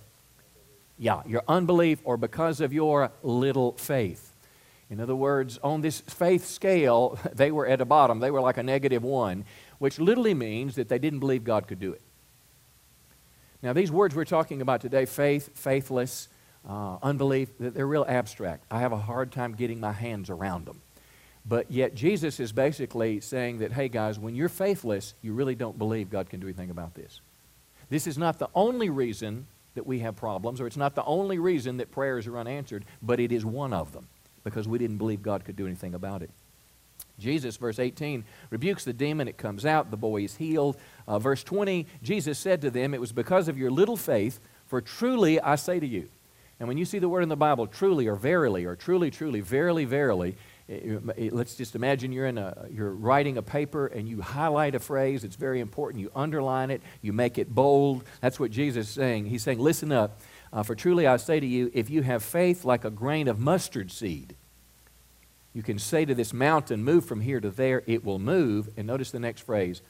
yeah, 0.98 1.22
your 1.26 1.44
unbelief 1.48 2.00
or 2.04 2.18
because 2.18 2.62
of 2.62 2.74
your 2.74 3.12
little 3.24 3.72
faith. 3.74 4.35
In 4.90 5.00
other 5.00 5.16
words, 5.16 5.58
on 5.64 5.82
this 5.82 6.02
faith 6.02 6.46
scale, 6.46 7.18
they 7.34 7.52
were 7.52 7.68
at 7.68 7.80
the 7.80 7.86
bottom. 7.86 8.20
They 8.20 8.32
were 8.32 8.42
like 8.42 8.58
a 8.58 8.64
negative 8.64 9.04
one, 9.04 9.46
which 9.80 10.00
literally 10.00 10.34
means 10.34 10.76
that 10.76 10.90
they 10.90 11.00
didn't 11.00 11.20
believe 11.20 11.44
God 11.44 11.68
could 11.68 11.80
do 11.80 11.94
it. 11.94 12.02
Now, 13.62 13.74
these 13.74 13.92
words 13.92 14.16
we're 14.16 14.26
talking 14.26 14.62
about 14.62 14.82
today 14.82 15.06
faith, 15.06 15.58
faithless, 15.58 16.28
uh, 16.68 16.98
unbelief, 17.02 17.50
they're 17.60 17.88
real 17.88 18.06
abstract. 18.08 18.66
I 18.70 18.80
have 18.80 18.92
a 18.92 18.98
hard 18.98 19.32
time 19.32 19.54
getting 19.54 19.80
my 19.80 19.92
hands 19.92 20.30
around 20.30 20.66
them. 20.66 20.82
But 21.48 21.72
yet, 21.72 21.94
Jesus 21.94 22.40
is 22.40 22.52
basically 22.52 23.20
saying 23.22 23.60
that, 23.60 23.72
hey, 23.72 23.88
guys, 23.88 24.18
when 24.18 24.36
you're 24.36 24.50
faithless, 24.50 25.14
you 25.22 25.34
really 25.34 25.54
don't 25.54 25.78
believe 25.78 26.10
God 26.10 26.30
can 26.30 26.40
do 26.40 26.48
anything 26.48 26.72
about 26.72 26.96
this. 26.96 27.22
This 27.90 28.08
is 28.08 28.18
not 28.18 28.40
the 28.40 28.50
only 28.56 28.90
reason 28.90 29.46
that 29.76 29.86
we 29.86 30.00
have 30.00 30.16
problems, 30.16 30.60
or 30.60 30.66
it's 30.66 30.78
not 30.78 30.96
the 30.96 31.04
only 31.04 31.38
reason 31.38 31.78
that 31.78 31.92
prayers 31.92 32.26
are 32.26 32.38
unanswered, 32.38 32.86
but 33.02 33.20
it 33.20 33.32
is 33.32 33.46
one 33.46 33.74
of 33.74 33.92
them 33.92 34.08
because 34.46 34.66
we 34.66 34.78
didn't 34.78 34.98
believe 34.98 35.22
God 35.22 35.44
could 35.44 35.58
do 35.58 35.66
anything 35.66 35.94
about 35.94 36.22
it. 36.22 36.30
Jesus, 37.20 37.58
verse 37.58 37.80
18, 37.80 38.24
rebukes 38.50 38.86
the 38.86 38.94
demon. 38.94 39.28
It 39.28 39.38
comes 39.38 39.66
out. 39.66 39.92
The 39.92 39.98
boy 39.98 40.24
is 40.24 40.38
healed. 40.38 40.78
Uh, 41.08 41.20
verse 41.20 41.44
20, 41.44 41.88
Jesus 42.02 42.40
said 42.40 42.62
to 42.62 42.72
them, 42.72 42.94
It 42.94 43.02
was 43.02 43.12
because 43.12 43.50
of 43.50 43.58
your 43.58 43.72
little 43.72 43.98
faith, 43.98 44.40
for 44.66 44.80
truly 44.80 45.40
I 45.42 45.56
say 45.56 45.80
to 45.80 45.88
you, 45.88 46.08
and 46.60 46.70
when 46.70 46.78
you 46.78 46.86
see 46.86 47.00
the 47.00 47.10
word 47.10 47.22
in 47.22 47.30
the 47.30 47.36
Bible, 47.36 47.68
truly 47.68 48.08
or 48.08 48.16
verily 48.16 48.64
or 48.64 48.76
truly, 48.76 49.12
truly, 49.12 49.42
verily, 49.42 49.84
verily, 49.84 50.38
it, 50.68 51.02
it, 51.18 51.34
let's 51.34 51.56
just 51.56 51.76
imagine 51.76 52.14
you're, 52.14 52.28
in 52.28 52.38
a, 52.38 52.68
you're 52.72 52.92
writing 52.92 53.38
a 53.38 53.42
paper 53.42 53.88
and 53.88 54.08
you 54.08 54.22
highlight 54.22 54.74
a 54.74 54.80
phrase. 54.80 55.26
It's 55.26 55.36
very 55.36 55.60
important. 55.60 56.02
You 56.02 56.12
underline 56.16 56.72
it. 56.72 56.82
You 57.02 57.12
make 57.12 57.38
it 57.38 57.54
bold. 57.54 58.06
That's 58.22 58.40
what 58.40 58.52
Jesus 58.52 58.88
is 58.88 58.94
saying. 58.94 59.26
He's 59.26 59.44
saying, 59.44 59.60
listen 59.60 59.92
up. 59.92 60.22
Uh, 60.56 60.64
for 60.64 60.74
truly 60.74 61.06
I 61.06 61.18
say 61.18 61.40
to 61.40 61.46
you, 61.46 61.70
if 61.74 61.90
you 61.90 62.02
have 62.02 62.24
faith 62.24 62.64
like 62.64 62.86
a 62.86 62.90
grain 62.90 63.28
of 63.28 63.38
mustard 63.38 63.92
seed, 63.92 64.36
you 65.54 65.62
can 65.62 65.78
say 65.78 66.06
to 66.06 66.16
this 66.16 66.34
mountain, 66.34 66.84
move 66.84 67.06
from 67.06 67.22
here 67.22 67.40
to 67.40 67.52
there, 67.52 67.84
it 67.86 68.04
will 68.04 68.20
move. 68.20 68.70
And 68.78 68.88
notice 68.88 69.12
the 69.12 69.20
next 69.20 69.42
phrase. 69.42 69.82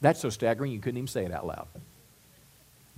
That's 0.00 0.20
so 0.20 0.30
staggering 0.30 0.72
you 0.72 0.80
couldn't 0.80 0.98
even 0.98 1.08
say 1.08 1.24
it 1.24 1.32
out 1.32 1.46
loud 1.46 1.68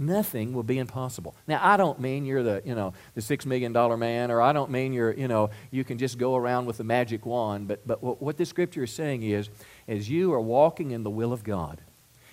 nothing 0.00 0.54
will 0.54 0.62
be 0.62 0.78
impossible. 0.78 1.34
Now, 1.46 1.60
I 1.62 1.76
don't 1.76 2.00
mean 2.00 2.24
you're 2.24 2.42
the, 2.42 2.62
you 2.64 2.74
know, 2.74 2.94
the 3.14 3.20
six 3.20 3.44
million 3.44 3.72
dollar 3.72 3.96
man, 3.96 4.30
or 4.30 4.40
I 4.40 4.52
don't 4.52 4.70
mean 4.70 4.92
you're, 4.92 5.12
you 5.12 5.28
know, 5.28 5.50
you 5.70 5.84
can 5.84 5.98
just 5.98 6.16
go 6.18 6.34
around 6.34 6.66
with 6.66 6.80
a 6.80 6.84
magic 6.84 7.26
wand. 7.26 7.68
But, 7.68 7.86
but 7.86 8.02
what, 8.02 8.20
what 8.20 8.36
this 8.38 8.48
scripture 8.48 8.82
is 8.84 8.92
saying 8.92 9.22
is, 9.22 9.50
as 9.86 10.08
you 10.08 10.32
are 10.32 10.40
walking 10.40 10.90
in 10.90 11.02
the 11.02 11.10
will 11.10 11.32
of 11.32 11.44
God, 11.44 11.80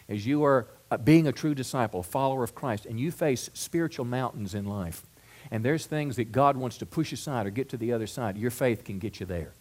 as 0.08 0.26
you 0.26 0.46
are 0.46 0.68
Uh, 0.90 0.98
being 0.98 1.28
a 1.28 1.34
true 1.34 1.54
disciple, 1.54 2.02
follower 2.02 2.44
of 2.44 2.56
Christ, 2.56 2.86
and 2.86 2.98
you 2.98 3.12
face 3.12 3.50
spiritual 3.54 4.06
mountains 4.06 4.54
in 4.54 4.66
life, 4.66 5.06
and 5.52 5.64
there's 5.64 5.86
things 5.86 6.16
that 6.16 6.32
God 6.32 6.56
wants 6.56 6.78
to 6.78 6.86
push 6.86 7.12
aside 7.12 7.46
or 7.46 7.50
get 7.50 7.70
to 7.70 7.78
the 7.78 7.92
other 7.92 8.08
side, 8.08 8.38
your 8.38 8.52
faith 8.52 8.86
can 8.86 8.98
get 8.98 9.20
you 9.20 9.26
there. 9.26 9.52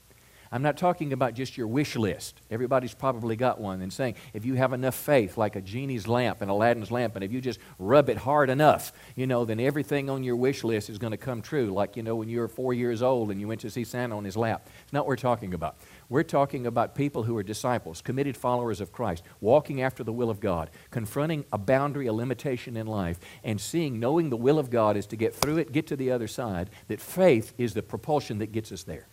I'm 0.52 0.62
not 0.62 0.76
talking 0.76 1.12
about 1.12 1.34
just 1.34 1.56
your 1.56 1.66
wish 1.66 1.96
list. 1.96 2.40
Everybody's 2.50 2.94
probably 2.94 3.34
got 3.36 3.60
one 3.60 3.82
and 3.82 3.92
saying, 3.92 4.14
if 4.32 4.44
you 4.44 4.54
have 4.54 4.72
enough 4.72 4.94
faith, 4.94 5.36
like 5.36 5.56
a 5.56 5.60
genie's 5.60 6.06
lamp 6.06 6.40
and 6.40 6.50
Aladdin's 6.50 6.90
lamp, 6.90 7.16
and 7.16 7.24
if 7.24 7.32
you 7.32 7.40
just 7.40 7.58
rub 7.78 8.08
it 8.08 8.16
hard 8.16 8.48
enough, 8.48 8.92
you 9.16 9.26
know, 9.26 9.44
then 9.44 9.58
everything 9.58 10.08
on 10.08 10.22
your 10.22 10.36
wish 10.36 10.62
list 10.62 10.88
is 10.88 10.98
going 10.98 11.10
to 11.10 11.16
come 11.16 11.42
true. 11.42 11.72
Like, 11.72 11.96
you 11.96 12.02
know, 12.02 12.16
when 12.16 12.28
you 12.28 12.38
were 12.38 12.48
four 12.48 12.72
years 12.72 13.02
old 13.02 13.30
and 13.30 13.40
you 13.40 13.48
went 13.48 13.60
to 13.62 13.70
see 13.70 13.84
Santa 13.84 14.16
on 14.16 14.24
his 14.24 14.36
lap. 14.36 14.68
It's 14.84 14.92
not 14.92 15.00
what 15.00 15.08
we're 15.08 15.16
talking 15.16 15.52
about. 15.52 15.76
We're 16.08 16.22
talking 16.22 16.66
about 16.66 16.94
people 16.94 17.24
who 17.24 17.36
are 17.36 17.42
disciples, 17.42 18.00
committed 18.00 18.36
followers 18.36 18.80
of 18.80 18.92
Christ, 18.92 19.24
walking 19.40 19.82
after 19.82 20.04
the 20.04 20.12
will 20.12 20.30
of 20.30 20.40
God, 20.40 20.70
confronting 20.90 21.44
a 21.52 21.58
boundary, 21.58 22.06
a 22.06 22.12
limitation 22.12 22.76
in 22.76 22.86
life, 22.86 23.18
and 23.42 23.60
seeing, 23.60 23.98
knowing 23.98 24.30
the 24.30 24.36
will 24.36 24.58
of 24.58 24.70
God 24.70 24.96
is 24.96 25.06
to 25.06 25.16
get 25.16 25.34
through 25.34 25.58
it, 25.58 25.72
get 25.72 25.86
to 25.88 25.96
the 25.96 26.12
other 26.12 26.28
side, 26.28 26.70
that 26.88 27.00
faith 27.00 27.52
is 27.58 27.74
the 27.74 27.82
propulsion 27.82 28.38
that 28.38 28.52
gets 28.52 28.70
us 28.70 28.84
there. 28.84 29.06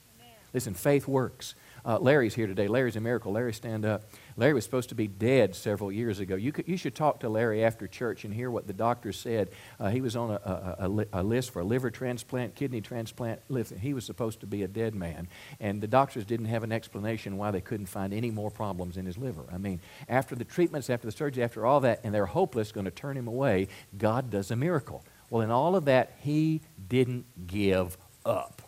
Listen, 0.54 0.76
faith 0.76 1.08
works. 1.08 1.56
Uh, 1.84 1.98
Larry's 1.98 2.36
here 2.36 2.48
today. 2.48 2.68
Larry's 2.68 2.96
a 2.96 3.02
miracle. 3.02 3.34
Larry, 3.34 3.54
stand 3.54 3.86
up. 3.86 4.04
Larry 4.36 4.54
was 4.54 4.64
supposed 4.64 4.90
to 4.90 4.96
be 4.96 5.08
dead 5.08 5.56
several 5.56 5.92
years 5.92 6.20
ago. 6.20 6.36
You, 6.36 6.52
could, 6.52 6.68
you 6.68 6.78
should 6.78 6.96
talk 6.96 7.20
to 7.20 7.30
Larry 7.30 7.64
after 7.64 7.88
church 7.88 8.26
and 8.26 8.34
hear 8.34 8.50
what 8.50 8.68
the 8.68 8.74
doctor 8.74 9.12
said. 9.12 9.50
Uh, 9.80 9.90
he 9.90 10.02
was 10.02 10.16
on 10.16 10.32
a, 10.32 10.78
a, 10.80 11.06
a, 11.14 11.24
list 11.24 11.52
for 11.52 11.60
a 11.60 11.64
liver 11.64 11.92
transplant, 11.92 12.56
kidney 12.56 12.82
transplant. 12.82 13.42
Listen, 13.50 13.78
he 13.78 13.94
was 13.94 14.06
supposed 14.06 14.40
to 14.40 14.48
be 14.48 14.64
a 14.64 14.68
dead 14.68 14.96
man. 14.96 15.28
And 15.60 15.82
the 15.82 15.88
doctors 15.88 16.26
didn't 16.26 16.48
have 16.48 16.64
an 16.64 16.72
explanation 16.72 17.38
why 17.38 17.52
they 17.52 17.62
couldn't 17.62 17.88
find 17.88 18.14
any 18.14 18.32
more 18.32 18.50
problems 18.50 18.98
in 18.98 19.06
his 19.06 19.18
liver. 19.18 19.46
I 19.52 19.58
mean, 19.58 19.80
after 20.10 20.36
the 20.36 20.46
treatments, 20.46 20.90
after 20.90 21.08
the 21.08 21.12
surgery, 21.12 21.44
after 21.44 21.66
all 21.66 21.80
that, 21.82 22.02
and 22.04 22.14
they're 22.14 22.26
hopeless, 22.26 22.72
going 22.72 22.86
to 22.86 22.92
turn 22.92 23.18
him 23.18 23.28
away, 23.28 23.68
God 23.98 24.30
does 24.30 24.52
a 24.52 24.56
miracle. 24.56 25.04
Well, 25.30 25.42
in 25.42 25.52
all 25.52 25.76
of 25.76 25.86
that, 25.86 26.18
he 26.20 26.62
didn't 26.88 27.26
give 27.48 27.98
up. 28.26 28.62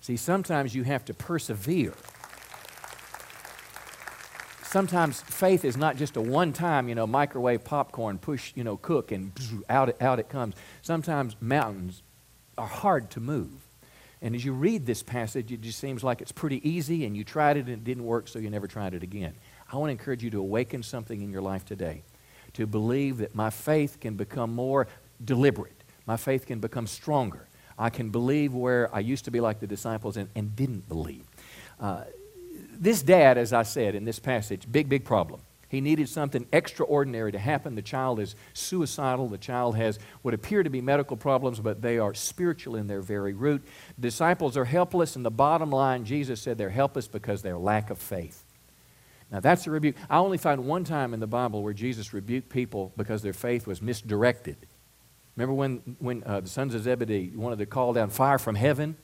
See, 0.00 0.16
sometimes 0.16 0.74
you 0.74 0.82
have 0.82 1.04
to 1.04 1.14
persevere. 1.14 1.94
Sometimes 4.72 5.20
faith 5.20 5.66
is 5.66 5.76
not 5.76 5.98
just 5.98 6.16
a 6.16 6.20
one 6.22 6.54
time, 6.54 6.88
you 6.88 6.94
know, 6.94 7.06
microwave 7.06 7.62
popcorn, 7.62 8.16
push, 8.16 8.52
you 8.54 8.64
know, 8.64 8.78
cook, 8.78 9.12
and 9.12 9.30
out 9.68 9.90
it, 9.90 10.00
out 10.00 10.18
it 10.18 10.30
comes. 10.30 10.54
Sometimes 10.80 11.36
mountains 11.42 12.02
are 12.56 12.66
hard 12.66 13.10
to 13.10 13.20
move. 13.20 13.50
And 14.22 14.34
as 14.34 14.46
you 14.46 14.54
read 14.54 14.86
this 14.86 15.02
passage, 15.02 15.52
it 15.52 15.60
just 15.60 15.78
seems 15.78 16.02
like 16.02 16.22
it's 16.22 16.32
pretty 16.32 16.66
easy, 16.66 17.04
and 17.04 17.14
you 17.14 17.22
tried 17.22 17.58
it 17.58 17.66
and 17.66 17.68
it 17.68 17.84
didn't 17.84 18.06
work, 18.06 18.28
so 18.28 18.38
you 18.38 18.48
never 18.48 18.66
tried 18.66 18.94
it 18.94 19.02
again. 19.02 19.34
I 19.70 19.76
want 19.76 19.88
to 19.88 19.92
encourage 19.92 20.24
you 20.24 20.30
to 20.30 20.38
awaken 20.38 20.82
something 20.82 21.20
in 21.20 21.30
your 21.30 21.42
life 21.42 21.66
today, 21.66 22.02
to 22.54 22.66
believe 22.66 23.18
that 23.18 23.34
my 23.34 23.50
faith 23.50 24.00
can 24.00 24.14
become 24.14 24.54
more 24.54 24.88
deliberate, 25.22 25.84
my 26.06 26.16
faith 26.16 26.46
can 26.46 26.60
become 26.60 26.86
stronger, 26.86 27.46
I 27.78 27.90
can 27.90 28.08
believe 28.08 28.54
where 28.54 28.88
I 28.94 29.00
used 29.00 29.26
to 29.26 29.30
be 29.30 29.40
like 29.40 29.60
the 29.60 29.66
disciples 29.66 30.16
and, 30.16 30.30
and 30.34 30.56
didn't 30.56 30.88
believe. 30.88 31.26
Uh, 31.78 32.04
this 32.80 33.02
dad, 33.02 33.38
as 33.38 33.52
I 33.52 33.62
said 33.62 33.94
in 33.94 34.04
this 34.04 34.18
passage, 34.18 34.66
big, 34.70 34.88
big 34.88 35.04
problem. 35.04 35.40
He 35.68 35.80
needed 35.80 36.10
something 36.10 36.46
extraordinary 36.52 37.32
to 37.32 37.38
happen. 37.38 37.74
The 37.74 37.82
child 37.82 38.20
is 38.20 38.36
suicidal. 38.52 39.28
The 39.28 39.38
child 39.38 39.74
has 39.76 39.98
what 40.20 40.34
appear 40.34 40.62
to 40.62 40.68
be 40.68 40.82
medical 40.82 41.16
problems, 41.16 41.60
but 41.60 41.80
they 41.80 41.98
are 41.98 42.12
spiritual 42.12 42.76
in 42.76 42.88
their 42.88 43.00
very 43.00 43.32
root. 43.32 43.64
Disciples 43.98 44.58
are 44.58 44.66
helpless, 44.66 45.16
and 45.16 45.24
the 45.24 45.30
bottom 45.30 45.70
line, 45.70 46.04
Jesus 46.04 46.42
said 46.42 46.58
they're 46.58 46.68
helpless 46.68 47.08
because 47.08 47.40
their 47.40 47.56
lack 47.56 47.88
of 47.88 47.96
faith. 47.96 48.44
Now, 49.30 49.40
that's 49.40 49.66
a 49.66 49.70
rebuke. 49.70 49.96
I 50.10 50.18
only 50.18 50.36
find 50.36 50.66
one 50.66 50.84
time 50.84 51.14
in 51.14 51.20
the 51.20 51.26
Bible 51.26 51.62
where 51.62 51.72
Jesus 51.72 52.12
rebuked 52.12 52.50
people 52.50 52.92
because 52.98 53.22
their 53.22 53.32
faith 53.32 53.66
was 53.66 53.80
misdirected. 53.80 54.58
Remember 55.36 55.54
when, 55.54 55.96
when 56.00 56.22
uh, 56.24 56.40
the 56.40 56.50
sons 56.50 56.74
of 56.74 56.82
Zebedee 56.82 57.32
wanted 57.34 57.60
to 57.60 57.66
call 57.66 57.94
down 57.94 58.10
fire 58.10 58.38
from 58.38 58.56
heaven? 58.56 58.98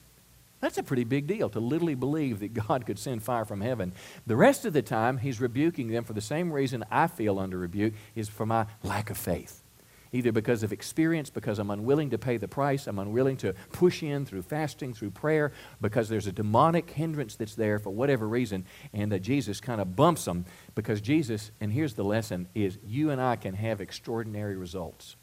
That's 0.60 0.78
a 0.78 0.82
pretty 0.82 1.04
big 1.04 1.26
deal 1.26 1.48
to 1.50 1.60
literally 1.60 1.94
believe 1.94 2.40
that 2.40 2.52
God 2.52 2.84
could 2.84 2.98
send 2.98 3.22
fire 3.22 3.44
from 3.44 3.60
heaven. 3.60 3.92
The 4.26 4.36
rest 4.36 4.64
of 4.64 4.72
the 4.72 4.82
time, 4.82 5.18
he's 5.18 5.40
rebuking 5.40 5.88
them 5.88 6.04
for 6.04 6.14
the 6.14 6.20
same 6.20 6.52
reason 6.52 6.84
I 6.90 7.06
feel 7.06 7.38
under 7.38 7.58
rebuke 7.58 7.94
is 8.16 8.28
for 8.28 8.44
my 8.44 8.66
lack 8.82 9.10
of 9.10 9.16
faith. 9.16 9.62
Either 10.10 10.32
because 10.32 10.62
of 10.62 10.72
experience, 10.72 11.28
because 11.28 11.58
I'm 11.58 11.70
unwilling 11.70 12.10
to 12.10 12.18
pay 12.18 12.38
the 12.38 12.48
price, 12.48 12.86
I'm 12.86 12.98
unwilling 12.98 13.36
to 13.38 13.52
push 13.72 14.02
in 14.02 14.24
through 14.24 14.42
fasting, 14.42 14.94
through 14.94 15.10
prayer, 15.10 15.52
because 15.82 16.08
there's 16.08 16.26
a 16.26 16.32
demonic 16.32 16.90
hindrance 16.90 17.36
that's 17.36 17.54
there 17.54 17.78
for 17.78 17.90
whatever 17.90 18.26
reason, 18.26 18.64
and 18.94 19.12
uh, 19.12 19.18
Jesus 19.18 19.60
kind 19.60 19.82
of 19.82 19.94
bumps 19.94 20.24
them 20.24 20.46
because 20.74 21.02
Jesus, 21.02 21.50
and 21.60 21.70
here's 21.70 21.92
the 21.92 22.04
lesson, 22.04 22.48
is 22.54 22.78
you 22.86 23.10
and 23.10 23.20
I 23.20 23.36
can 23.36 23.54
have 23.54 23.82
extraordinary 23.82 24.56
results 24.56 25.16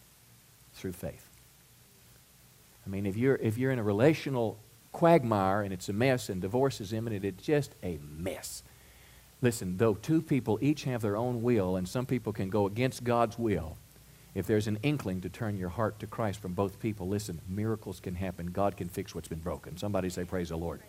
through 0.76 0.94
faith. 0.94 1.28
I 2.86 2.90
mean, 2.90 3.08
if 3.08 3.18
you're, 3.18 3.38
if 3.38 3.58
you're 3.58 3.72
in 3.72 3.80
a 3.80 3.84
relational 3.84 4.60
quagmire 4.96 5.62
and 5.62 5.74
it's 5.74 5.90
a 5.90 5.94
mess 5.94 6.30
and 6.30 6.42
divorce 6.42 6.80
is 6.80 6.94
imminent, 6.94 7.26
it's 7.26 7.44
just 7.44 7.76
a 7.84 8.00
mess. 8.02 8.64
Listen, 9.42 9.76
though 9.76 9.96
two 9.96 10.22
people 10.22 10.58
each 10.62 10.86
have 10.86 11.02
their 11.02 11.18
own 11.18 11.44
will 11.44 11.76
and 11.76 11.88
some 11.88 12.06
people 12.06 12.32
can 12.32 12.50
go 12.50 12.66
against 12.66 13.04
God's 13.04 13.38
will, 13.38 13.78
if 14.34 14.48
there's 14.48 14.68
an 14.68 14.80
inkling 14.84 15.20
to 15.22 15.30
turn 15.30 15.58
your 15.58 15.68
heart 15.68 16.00
to 16.00 16.08
Christ 16.08 16.42
from 16.42 16.54
both 16.54 16.80
people, 16.80 17.10
listen, 17.10 17.42
miracles 17.50 18.00
can 18.00 18.16
happen. 18.16 18.48
God 18.48 18.78
can 18.78 18.88
fix 18.88 19.14
what's 19.14 19.28
been 19.28 19.40
broken. 19.40 19.76
Somebody 19.76 20.10
say, 20.10 20.24
Praise 20.24 20.50
the 20.50 20.58
Lord. 20.58 20.82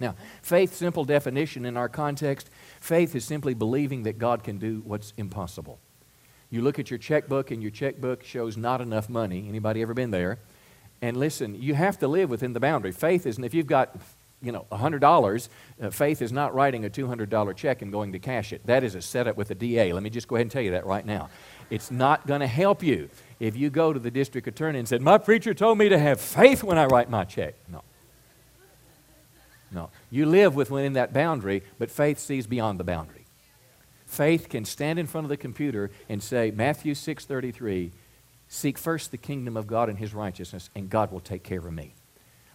Now, 0.00 0.16
faith, 0.42 0.74
simple 0.74 1.04
definition 1.04 1.64
in 1.64 1.76
our 1.76 1.88
context, 1.88 2.50
faith 2.80 3.14
is 3.14 3.24
simply 3.24 3.54
believing 3.54 4.02
that 4.02 4.18
God 4.18 4.42
can 4.42 4.58
do 4.58 4.82
what's 4.84 5.12
impossible. 5.16 5.78
You 6.50 6.62
look 6.62 6.80
at 6.80 6.90
your 6.90 6.98
checkbook 6.98 7.52
and 7.52 7.62
your 7.62 7.70
checkbook 7.70 8.24
shows 8.24 8.56
not 8.56 8.80
enough 8.80 9.08
money. 9.08 9.46
Anybody 9.48 9.82
ever 9.82 9.94
been 9.94 10.10
there? 10.10 10.38
And 11.00 11.16
listen, 11.16 11.60
you 11.60 11.74
have 11.74 11.98
to 12.00 12.08
live 12.08 12.30
within 12.30 12.52
the 12.52 12.60
boundary. 12.60 12.92
Faith 12.92 13.26
isn't, 13.26 13.42
if 13.42 13.54
you've 13.54 13.66
got, 13.66 13.96
you 14.42 14.52
know, 14.52 14.66
$100, 14.72 15.48
uh, 15.80 15.90
faith 15.90 16.20
is 16.20 16.32
not 16.32 16.54
writing 16.54 16.84
a 16.84 16.90
$200 16.90 17.56
check 17.56 17.82
and 17.82 17.92
going 17.92 18.12
to 18.12 18.18
cash 18.18 18.52
it. 18.52 18.66
That 18.66 18.82
is 18.82 18.94
a 18.94 19.02
setup 19.02 19.36
with 19.36 19.50
a 19.50 19.54
DA. 19.54 19.92
Let 19.92 20.02
me 20.02 20.10
just 20.10 20.26
go 20.26 20.36
ahead 20.36 20.46
and 20.46 20.50
tell 20.50 20.62
you 20.62 20.72
that 20.72 20.86
right 20.86 21.06
now. 21.06 21.30
It's 21.70 21.90
not 21.90 22.26
going 22.26 22.40
to 22.40 22.46
help 22.46 22.82
you 22.82 23.10
if 23.38 23.56
you 23.56 23.70
go 23.70 23.92
to 23.92 24.00
the 24.00 24.10
district 24.10 24.48
attorney 24.48 24.78
and 24.78 24.88
said, 24.88 25.02
My 25.02 25.18
preacher 25.18 25.54
told 25.54 25.78
me 25.78 25.88
to 25.88 25.98
have 25.98 26.20
faith 26.20 26.64
when 26.64 26.78
I 26.78 26.86
write 26.86 27.10
my 27.10 27.24
check. 27.24 27.54
No. 27.70 27.82
No. 29.70 29.90
You 30.10 30.26
live 30.26 30.54
within 30.56 30.94
that 30.94 31.12
boundary, 31.12 31.62
but 31.78 31.90
faith 31.90 32.18
sees 32.18 32.46
beyond 32.46 32.80
the 32.80 32.84
boundary. 32.84 33.26
Faith 34.06 34.48
can 34.48 34.64
stand 34.64 34.98
in 34.98 35.06
front 35.06 35.26
of 35.26 35.28
the 35.28 35.36
computer 35.36 35.90
and 36.08 36.22
say, 36.22 36.50
Matthew 36.50 36.94
6.33, 36.94 37.90
seek 38.48 38.78
first 38.78 39.10
the 39.10 39.18
kingdom 39.18 39.56
of 39.56 39.66
God 39.66 39.88
and 39.88 39.98
his 39.98 40.14
righteousness, 40.14 40.70
and 40.74 40.90
God 40.90 41.12
will 41.12 41.20
take 41.20 41.42
care 41.42 41.58
of 41.58 41.72
me. 41.72 41.94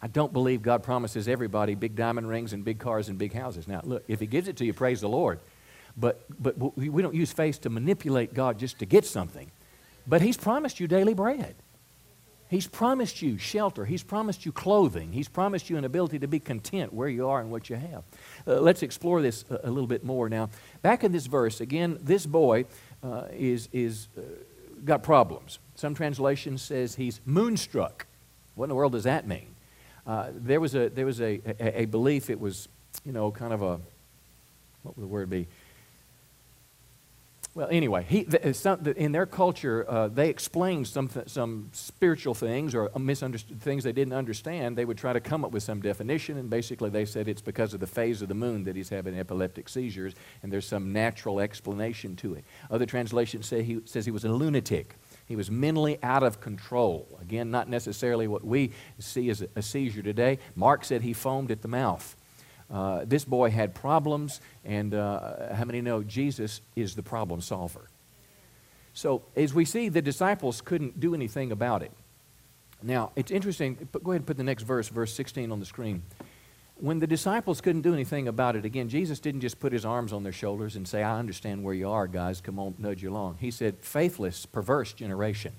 I 0.02 0.08
don't 0.08 0.34
believe 0.34 0.62
God 0.62 0.84
promises 0.84 1.28
everybody 1.28 1.76
big 1.76 1.96
diamond 1.96 2.28
rings 2.28 2.52
and 2.52 2.66
big 2.66 2.80
cars 2.80 3.08
and 3.08 3.18
big 3.18 3.34
houses. 3.34 3.68
Now, 3.68 3.82
look, 3.84 4.04
if 4.08 4.20
he 4.20 4.26
gives 4.26 4.50
it 4.50 4.58
to 4.58 4.66
you, 4.66 4.74
praise 4.74 5.00
the 5.00 5.08
Lord. 5.08 5.40
But, 5.96 6.26
but 6.42 6.76
we 6.76 7.02
don't 7.02 7.14
use 7.14 7.32
faith 7.32 7.62
to 7.62 7.70
manipulate 7.70 8.34
God 8.34 8.58
just 8.58 8.80
to 8.80 8.86
get 8.86 9.06
something. 9.06 9.52
But 10.06 10.22
he's 10.22 10.36
promised 10.38 10.80
you 10.80 10.88
daily 10.88 11.14
bread. 11.14 11.56
He's 12.50 12.68
promised 12.68 13.22
you 13.22 13.38
shelter. 13.38 13.86
He's 13.86 14.04
promised 14.04 14.46
you 14.46 14.52
clothing. 14.52 15.12
He's 15.12 15.28
promised 15.28 15.70
you 15.70 15.78
an 15.78 15.86
ability 15.86 16.20
to 16.20 16.28
be 16.28 16.40
content 16.40 16.94
where 16.94 17.08
you 17.08 17.28
are 17.30 17.40
and 17.40 17.50
what 17.50 17.70
you 17.70 17.78
have. 17.78 18.04
Uh, 18.46 18.60
let's 18.60 18.84
explore 18.84 19.22
this 19.22 19.46
a, 19.50 19.62
a, 19.64 19.72
little 19.72 19.88
bit 19.88 20.04
more 20.04 20.30
now. 20.30 20.50
Back 20.82 21.04
in 21.04 21.12
this 21.12 21.26
verse, 21.26 21.62
again, 21.62 21.98
this 22.02 22.26
boy 22.26 22.66
uh, 23.02 23.24
is, 23.32 23.70
is 23.72 24.08
uh, 24.18 24.22
got 24.86 25.02
problems. 25.02 25.60
Some 25.84 25.96
translation 25.96 26.58
says 26.58 26.96
he's 26.96 27.20
moonstruck. 27.26 28.06
What 28.56 28.64
in 28.64 28.70
the 28.70 28.76
world 28.76 28.94
does 28.94 29.04
that 29.04 29.28
mean? 29.28 29.48
Uh, 30.08 30.28
there 30.34 30.62
was, 30.62 30.76
a, 30.76 30.88
there 30.88 31.06
was 31.06 31.20
a, 31.20 31.42
a, 31.60 31.82
a 31.82 31.86
belief, 31.88 32.30
it 32.30 32.40
was, 32.40 32.70
you 33.06 33.12
know, 33.12 33.32
kind 33.32 33.52
of 33.52 33.62
a, 33.62 33.82
what 34.84 34.96
would 34.96 35.04
the 35.04 35.08
word 35.08 35.30
be? 35.30 35.46
Well, 37.54 37.68
anyway, 37.70 38.06
he, 38.08 38.26
some, 38.54 38.88
in 38.96 39.12
their 39.12 39.26
culture, 39.26 39.86
uh, 39.90 40.08
they 40.08 40.30
explained 40.30 40.88
some, 40.88 41.10
some 41.26 41.70
spiritual 41.74 42.34
things 42.34 42.74
or 42.74 42.90
misunderstood 42.98 43.62
things 43.62 43.84
they 43.84 43.92
didn't 43.92 44.14
understand. 44.14 44.78
They 44.78 44.86
would 44.86 44.98
try 44.98 45.12
to 45.12 45.20
come 45.20 45.44
up 45.44 45.52
with 45.52 45.64
some 45.64 45.82
definition, 45.82 46.38
and 46.38 46.50
basically 46.50 46.92
they 46.92 47.04
said 47.04 47.28
it's 47.28 47.42
because 47.42 47.74
of 47.74 47.82
the 47.82 47.88
phase 47.88 48.22
of 48.22 48.30
the 48.30 48.36
moon 48.36 48.64
that 48.64 48.78
he's 48.78 48.88
having 48.88 49.20
epileptic 49.20 49.68
seizures, 49.68 50.14
and 50.44 50.52
there's 50.52 50.66
some 50.66 50.94
natural 50.94 51.42
explanation 51.42 52.16
to 52.16 52.36
it. 52.36 52.46
Other 52.72 52.86
translations 52.86 53.48
say 53.48 53.64
he 53.64 53.82
says 53.84 54.06
he 54.06 54.12
was 54.12 54.24
a 54.24 54.30
lunatic. 54.30 54.96
He 55.26 55.36
was 55.36 55.50
mentally 55.50 55.98
out 56.04 56.24
of 56.24 56.40
control. 56.40 57.18
Again, 57.22 57.50
not 57.52 57.70
necessarily 57.70 58.28
what 58.28 58.44
we 58.44 58.72
see 59.00 59.30
as 59.30 59.44
a, 59.56 59.62
seizure 59.62 60.02
today. 60.02 60.40
Mark 60.56 60.84
said 60.84 61.02
he 61.02 61.14
foamed 61.14 61.52
at 61.52 61.62
the 61.62 61.68
mouth. 61.68 62.16
Uh, 62.72 63.06
this 63.06 63.24
boy 63.24 63.50
had 63.50 63.76
problems, 63.76 64.42
and 64.66 64.94
uh, 64.94 65.54
how 65.54 65.64
many 65.64 65.82
know 65.82 66.04
Jesus 66.04 66.62
is 66.76 66.96
the 66.96 67.04
problem 67.04 67.42
solver? 67.42 67.90
So, 68.94 69.24
as 69.36 69.54
we 69.54 69.66
see, 69.66 69.90
the 69.90 70.02
disciples 70.02 70.62
couldn't 70.62 71.00
do 71.00 71.16
anything 71.16 71.52
about 71.52 71.84
it. 71.84 71.92
Now, 72.82 73.12
it's 73.16 73.32
interesting. 73.32 73.88
Go 73.92 74.12
ahead 74.12 74.22
and 74.22 74.26
put 74.26 74.38
the 74.38 74.44
next 74.44 74.64
verse, 74.64 74.90
verse 74.90 75.14
16, 75.14 75.52
on 75.52 75.60
the 75.60 75.66
screen. 75.66 76.04
When 76.84 77.00
the 77.00 77.08
disciples 77.08 77.62
couldn't 77.62 77.84
do 77.84 77.94
anything 77.94 78.28
about 78.28 78.58
it, 78.58 78.66
again, 78.66 78.90
Jesus 78.90 79.22
didn't 79.22 79.40
just 79.40 79.58
put 79.58 79.72
his 79.72 79.86
arms 79.86 80.12
on 80.12 80.24
their 80.24 80.34
shoulders 80.34 80.76
and 80.76 80.86
say, 80.86 81.02
I 81.02 81.18
understand 81.18 81.64
where 81.64 81.74
you 81.74 81.90
are, 81.90 82.08
guys. 82.08 82.42
Come 82.42 82.60
on, 82.60 82.76
nudge 82.78 83.02
you 83.02 83.10
along. 83.10 83.38
He 83.40 83.52
said, 83.52 83.78
faithless, 83.80 84.46
perverse 84.46 84.92
generation. 84.92 85.54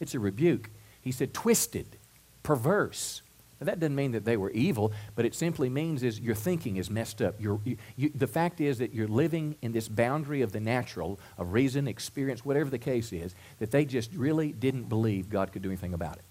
It's 0.00 0.14
a 0.14 0.18
rebuke. 0.18 0.70
He 1.02 1.12
said, 1.12 1.34
twisted, 1.34 1.98
perverse. 2.42 3.20
Now, 3.60 3.66
that 3.66 3.78
doesn't 3.78 3.94
mean 3.94 4.12
that 4.12 4.24
they 4.24 4.38
were 4.38 4.48
evil, 4.52 4.90
but 5.14 5.26
it 5.26 5.34
simply 5.34 5.68
means 5.68 6.02
is 6.02 6.18
your 6.18 6.34
thinking 6.34 6.78
is 6.78 6.88
messed 6.88 7.20
up. 7.20 7.34
You, 7.38 7.60
you, 7.94 8.10
the 8.14 8.26
fact 8.26 8.58
is 8.58 8.78
that 8.78 8.94
you're 8.94 9.06
living 9.06 9.56
in 9.60 9.72
this 9.72 9.86
boundary 9.86 10.40
of 10.40 10.52
the 10.52 10.60
natural, 10.60 11.20
of 11.36 11.52
reason, 11.52 11.88
experience, 11.88 12.42
whatever 12.42 12.70
the 12.70 12.78
case 12.78 13.12
is, 13.12 13.34
that 13.58 13.70
they 13.70 13.84
just 13.84 14.14
really 14.14 14.52
didn't 14.52 14.84
believe 14.84 15.28
God 15.28 15.52
could 15.52 15.60
do 15.60 15.68
anything 15.68 15.92
about 15.92 16.16
it. 16.16 16.24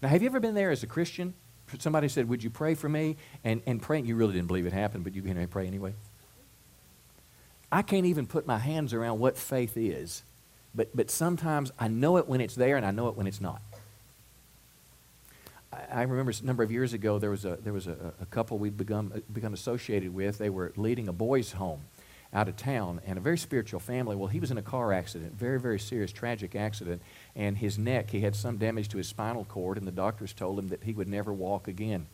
Now, 0.00 0.10
have 0.10 0.22
you 0.22 0.28
ever 0.28 0.38
been 0.38 0.54
there 0.54 0.70
as 0.70 0.84
a 0.84 0.86
Christian? 0.86 1.34
Somebody 1.78 2.08
said, 2.08 2.28
Would 2.28 2.42
you 2.42 2.50
pray 2.50 2.74
for 2.74 2.88
me? 2.88 3.16
And, 3.44 3.62
and 3.66 3.80
praying, 3.82 4.06
you 4.06 4.16
really 4.16 4.34
didn't 4.34 4.48
believe 4.48 4.66
it 4.66 4.72
happened, 4.72 5.04
but 5.04 5.14
you 5.14 5.22
can 5.22 5.46
pray 5.48 5.66
anyway. 5.66 5.94
I 7.70 7.82
can't 7.82 8.06
even 8.06 8.26
put 8.26 8.46
my 8.46 8.58
hands 8.58 8.94
around 8.94 9.18
what 9.18 9.36
faith 9.36 9.76
is, 9.76 10.22
but, 10.74 10.88
but 10.96 11.10
sometimes 11.10 11.70
I 11.78 11.88
know 11.88 12.16
it 12.16 12.26
when 12.26 12.40
it's 12.40 12.54
there 12.54 12.76
and 12.76 12.86
I 12.86 12.90
know 12.90 13.08
it 13.08 13.16
when 13.16 13.26
it's 13.26 13.40
not 13.40 13.60
I 15.72 16.02
remember 16.02 16.32
a 16.32 16.46
number 16.46 16.62
of 16.62 16.72
years 16.72 16.92
ago 16.92 17.18
there 17.18 17.30
was 17.30 17.44
a, 17.44 17.58
there 17.62 17.72
was 17.72 17.86
a, 17.86 18.14
a 18.20 18.26
couple 18.26 18.58
we'd 18.58 18.76
become, 18.76 19.22
become 19.32 19.52
associated 19.52 20.14
with. 20.14 20.38
They 20.38 20.50
were 20.50 20.72
leading 20.76 21.08
a 21.08 21.12
boys' 21.12 21.52
home 21.52 21.82
out 22.32 22.48
of 22.48 22.56
town 22.56 23.00
and 23.06 23.16
a 23.16 23.20
very 23.20 23.38
spiritual 23.38 23.80
family. 23.80 24.14
Well, 24.14 24.28
he 24.28 24.40
was 24.40 24.50
in 24.50 24.58
a 24.58 24.62
car 24.62 24.92
accident, 24.92 25.34
very, 25.34 25.58
very 25.58 25.78
serious, 25.78 26.12
tragic 26.12 26.54
accident, 26.54 27.00
and 27.34 27.56
his 27.56 27.78
neck, 27.78 28.10
he 28.10 28.20
had 28.20 28.36
some 28.36 28.58
damage 28.58 28.88
to 28.90 28.98
his 28.98 29.08
spinal 29.08 29.44
cord, 29.44 29.78
and 29.78 29.86
the 29.86 29.92
doctors 29.92 30.32
told 30.32 30.58
him 30.58 30.68
that 30.68 30.84
he 30.84 30.92
would 30.92 31.08
never 31.08 31.32
walk 31.32 31.68
again. 31.68 32.06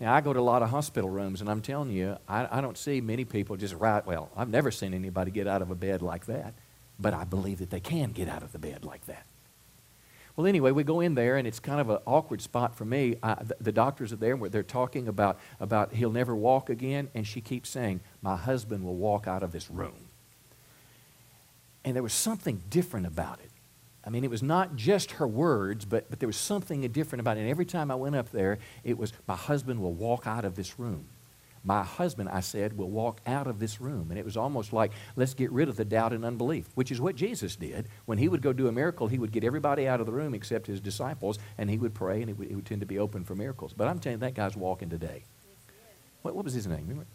Now, 0.00 0.14
I 0.14 0.20
go 0.20 0.32
to 0.32 0.38
a 0.38 0.40
lot 0.40 0.62
of 0.62 0.70
hospital 0.70 1.10
rooms, 1.10 1.40
and 1.40 1.50
I'm 1.50 1.60
telling 1.60 1.90
you, 1.90 2.18
I, 2.28 2.58
I 2.58 2.60
don't 2.60 2.78
see 2.78 3.00
many 3.00 3.24
people 3.24 3.56
just 3.56 3.74
right. 3.74 4.06
Well, 4.06 4.30
I've 4.36 4.48
never 4.48 4.70
seen 4.70 4.94
anybody 4.94 5.30
get 5.30 5.48
out 5.48 5.62
of 5.62 5.70
a 5.70 5.74
bed 5.74 6.02
like 6.02 6.26
that, 6.26 6.54
but 7.00 7.14
I 7.14 7.24
believe 7.24 7.58
that 7.58 7.70
they 7.70 7.80
can 7.80 8.12
get 8.12 8.28
out 8.28 8.42
of 8.42 8.52
the 8.52 8.58
bed 8.58 8.84
like 8.84 9.06
that. 9.06 9.26
Well, 10.38 10.46
anyway, 10.46 10.70
we 10.70 10.84
go 10.84 11.00
in 11.00 11.16
there, 11.16 11.36
and 11.36 11.48
it's 11.48 11.58
kind 11.58 11.80
of 11.80 11.90
an 11.90 11.98
awkward 12.06 12.40
spot 12.40 12.76
for 12.76 12.84
me. 12.84 13.16
I, 13.24 13.42
the, 13.42 13.56
the, 13.60 13.72
doctors 13.72 14.12
are 14.12 14.16
there, 14.16 14.36
they're 14.36 14.62
talking 14.62 15.08
about, 15.08 15.36
about 15.58 15.92
he'll 15.92 16.12
never 16.12 16.36
walk 16.36 16.70
again, 16.70 17.08
and 17.12 17.26
she 17.26 17.40
keeps 17.40 17.68
saying, 17.68 17.98
My 18.22 18.36
husband 18.36 18.84
will 18.84 18.94
walk 18.94 19.26
out 19.26 19.42
of 19.42 19.50
this 19.50 19.68
room. 19.68 19.96
And 21.84 21.96
there 21.96 22.04
was 22.04 22.12
something 22.12 22.62
different 22.70 23.08
about 23.08 23.40
it. 23.40 23.50
I 24.04 24.10
mean, 24.10 24.22
it 24.22 24.30
was 24.30 24.44
not 24.44 24.76
just 24.76 25.10
her 25.10 25.26
words, 25.26 25.84
but, 25.84 26.08
but 26.08 26.20
there 26.20 26.28
was 26.28 26.36
something 26.36 26.86
different 26.92 27.18
about 27.18 27.36
it. 27.36 27.40
And 27.40 27.50
every 27.50 27.66
time 27.66 27.90
I 27.90 27.96
went 27.96 28.14
up 28.14 28.30
there, 28.30 28.60
it 28.84 28.96
was, 28.96 29.12
My 29.26 29.34
husband 29.34 29.82
will 29.82 29.92
walk 29.92 30.28
out 30.28 30.44
of 30.44 30.54
this 30.54 30.78
room. 30.78 31.08
My 31.64 31.82
husband, 31.82 32.28
I 32.28 32.40
said, 32.40 32.76
will 32.76 32.90
walk 32.90 33.20
out 33.26 33.46
of 33.46 33.58
this 33.58 33.80
room. 33.80 34.06
And 34.10 34.18
it 34.18 34.24
was 34.24 34.36
almost 34.36 34.72
like, 34.72 34.92
let's 35.16 35.34
get 35.34 35.50
rid 35.52 35.68
of 35.68 35.76
the 35.76 35.84
doubt 35.84 36.12
and 36.12 36.24
unbelief, 36.24 36.66
which 36.74 36.90
is 36.90 37.00
what 37.00 37.16
Jesus 37.16 37.56
did. 37.56 37.88
When 38.06 38.18
he 38.18 38.28
would 38.28 38.42
go 38.42 38.52
do 38.52 38.68
a 38.68 38.72
miracle, 38.72 39.08
he 39.08 39.18
would 39.18 39.32
get 39.32 39.44
everybody 39.44 39.86
out 39.86 40.00
of 40.00 40.06
the 40.06 40.12
room 40.12 40.34
except 40.34 40.66
his 40.66 40.80
disciples, 40.80 41.38
and 41.58 41.68
he 41.68 41.78
would 41.78 41.94
pray, 41.94 42.20
and 42.20 42.30
it 42.30 42.38
would, 42.38 42.50
it 42.50 42.54
would 42.54 42.66
tend 42.66 42.80
to 42.80 42.86
be 42.86 42.98
open 42.98 43.24
for 43.24 43.34
miracles. 43.34 43.72
But 43.76 43.88
I'm 43.88 43.98
telling 43.98 44.18
you, 44.18 44.20
that 44.20 44.34
guy's 44.34 44.56
walking 44.56 44.88
today. 44.88 45.24
What, 46.22 46.34
what 46.34 46.44
was 46.44 46.54
his 46.54 46.66
name? 46.66 46.82
Remember? 46.82 47.06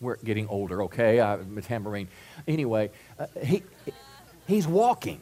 We're 0.00 0.16
getting 0.16 0.46
older, 0.48 0.84
okay? 0.84 1.20
I'm 1.20 1.58
a 1.58 1.62
tambourine. 1.62 2.08
Anyway, 2.46 2.90
uh, 3.18 3.26
he, 3.42 3.62
he's 4.46 4.66
walking. 4.66 5.20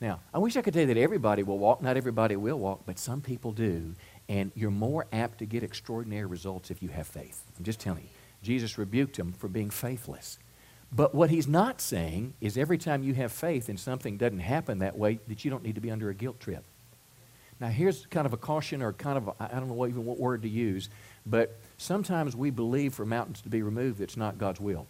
Now, 0.00 0.20
I 0.34 0.38
wish 0.38 0.56
I 0.56 0.62
could 0.62 0.74
tell 0.74 0.82
you 0.82 0.92
that 0.92 1.00
everybody 1.00 1.42
will 1.44 1.58
walk. 1.58 1.80
Not 1.80 1.96
everybody 1.96 2.36
will 2.36 2.58
walk, 2.58 2.82
but 2.84 2.98
some 2.98 3.20
people 3.20 3.52
do. 3.52 3.94
And 4.28 4.52
you're 4.54 4.70
more 4.70 5.06
apt 5.12 5.38
to 5.38 5.46
get 5.46 5.62
extraordinary 5.62 6.26
results 6.26 6.70
if 6.70 6.82
you 6.82 6.88
have 6.88 7.06
faith. 7.06 7.42
I'm 7.58 7.64
just 7.64 7.80
telling 7.80 8.04
you. 8.04 8.08
Jesus 8.42 8.78
rebuked 8.78 9.18
him 9.18 9.32
for 9.32 9.48
being 9.48 9.70
faithless. 9.70 10.38
But 10.92 11.14
what 11.14 11.30
he's 11.30 11.48
not 11.48 11.80
saying 11.80 12.34
is 12.40 12.56
every 12.56 12.78
time 12.78 13.02
you 13.02 13.14
have 13.14 13.32
faith 13.32 13.68
and 13.68 13.80
something 13.80 14.16
doesn't 14.16 14.40
happen 14.40 14.78
that 14.78 14.96
way, 14.96 15.18
that 15.28 15.44
you 15.44 15.50
don't 15.50 15.64
need 15.64 15.74
to 15.74 15.80
be 15.80 15.90
under 15.90 16.08
a 16.08 16.14
guilt 16.14 16.38
trip. 16.40 16.64
Now, 17.60 17.68
here's 17.68 18.06
kind 18.06 18.26
of 18.26 18.32
a 18.32 18.36
caution, 18.36 18.82
or 18.82 18.92
kind 18.92 19.16
of, 19.16 19.30
I 19.40 19.48
don't 19.48 19.68
know 19.68 19.74
what, 19.74 19.88
even 19.88 20.04
what 20.04 20.18
word 20.18 20.42
to 20.42 20.48
use, 20.48 20.88
but 21.24 21.56
sometimes 21.78 22.36
we 22.36 22.50
believe 22.50 22.94
for 22.94 23.06
mountains 23.06 23.40
to 23.42 23.48
be 23.48 23.62
removed 23.62 23.98
that's 23.98 24.16
not 24.16 24.38
God's 24.38 24.60
will. 24.60 24.86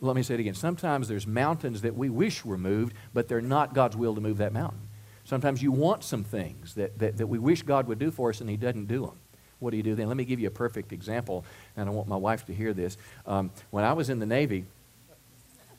Let 0.00 0.14
me 0.14 0.22
say 0.22 0.34
it 0.34 0.40
again. 0.40 0.54
Sometimes 0.54 1.08
there's 1.08 1.26
mountains 1.26 1.82
that 1.82 1.96
we 1.96 2.10
wish 2.10 2.44
were 2.44 2.58
moved, 2.58 2.94
but 3.14 3.28
they're 3.28 3.40
not 3.40 3.72
God's 3.72 3.96
will 3.96 4.14
to 4.14 4.20
move 4.20 4.38
that 4.38 4.52
mountain. 4.52 4.80
Sometimes 5.26 5.60
you 5.60 5.72
want 5.72 6.04
some 6.04 6.22
things 6.22 6.74
that, 6.74 7.00
that, 7.00 7.16
that 7.16 7.26
we 7.26 7.40
wish 7.40 7.62
God 7.62 7.88
would 7.88 7.98
do 7.98 8.12
for 8.12 8.30
us 8.30 8.40
and 8.40 8.48
He 8.48 8.56
doesn't 8.56 8.86
do 8.86 9.06
them. 9.06 9.18
What 9.58 9.72
do 9.72 9.76
you 9.76 9.82
do 9.82 9.96
then? 9.96 10.06
Let 10.06 10.16
me 10.16 10.24
give 10.24 10.38
you 10.38 10.46
a 10.46 10.52
perfect 10.52 10.92
example, 10.92 11.44
and 11.76 11.88
I 11.88 11.92
want 11.92 12.06
my 12.06 12.16
wife 12.16 12.46
to 12.46 12.54
hear 12.54 12.72
this. 12.72 12.96
Um, 13.26 13.50
when 13.70 13.82
I 13.82 13.92
was 13.92 14.08
in 14.08 14.20
the 14.20 14.26
Navy, 14.26 14.66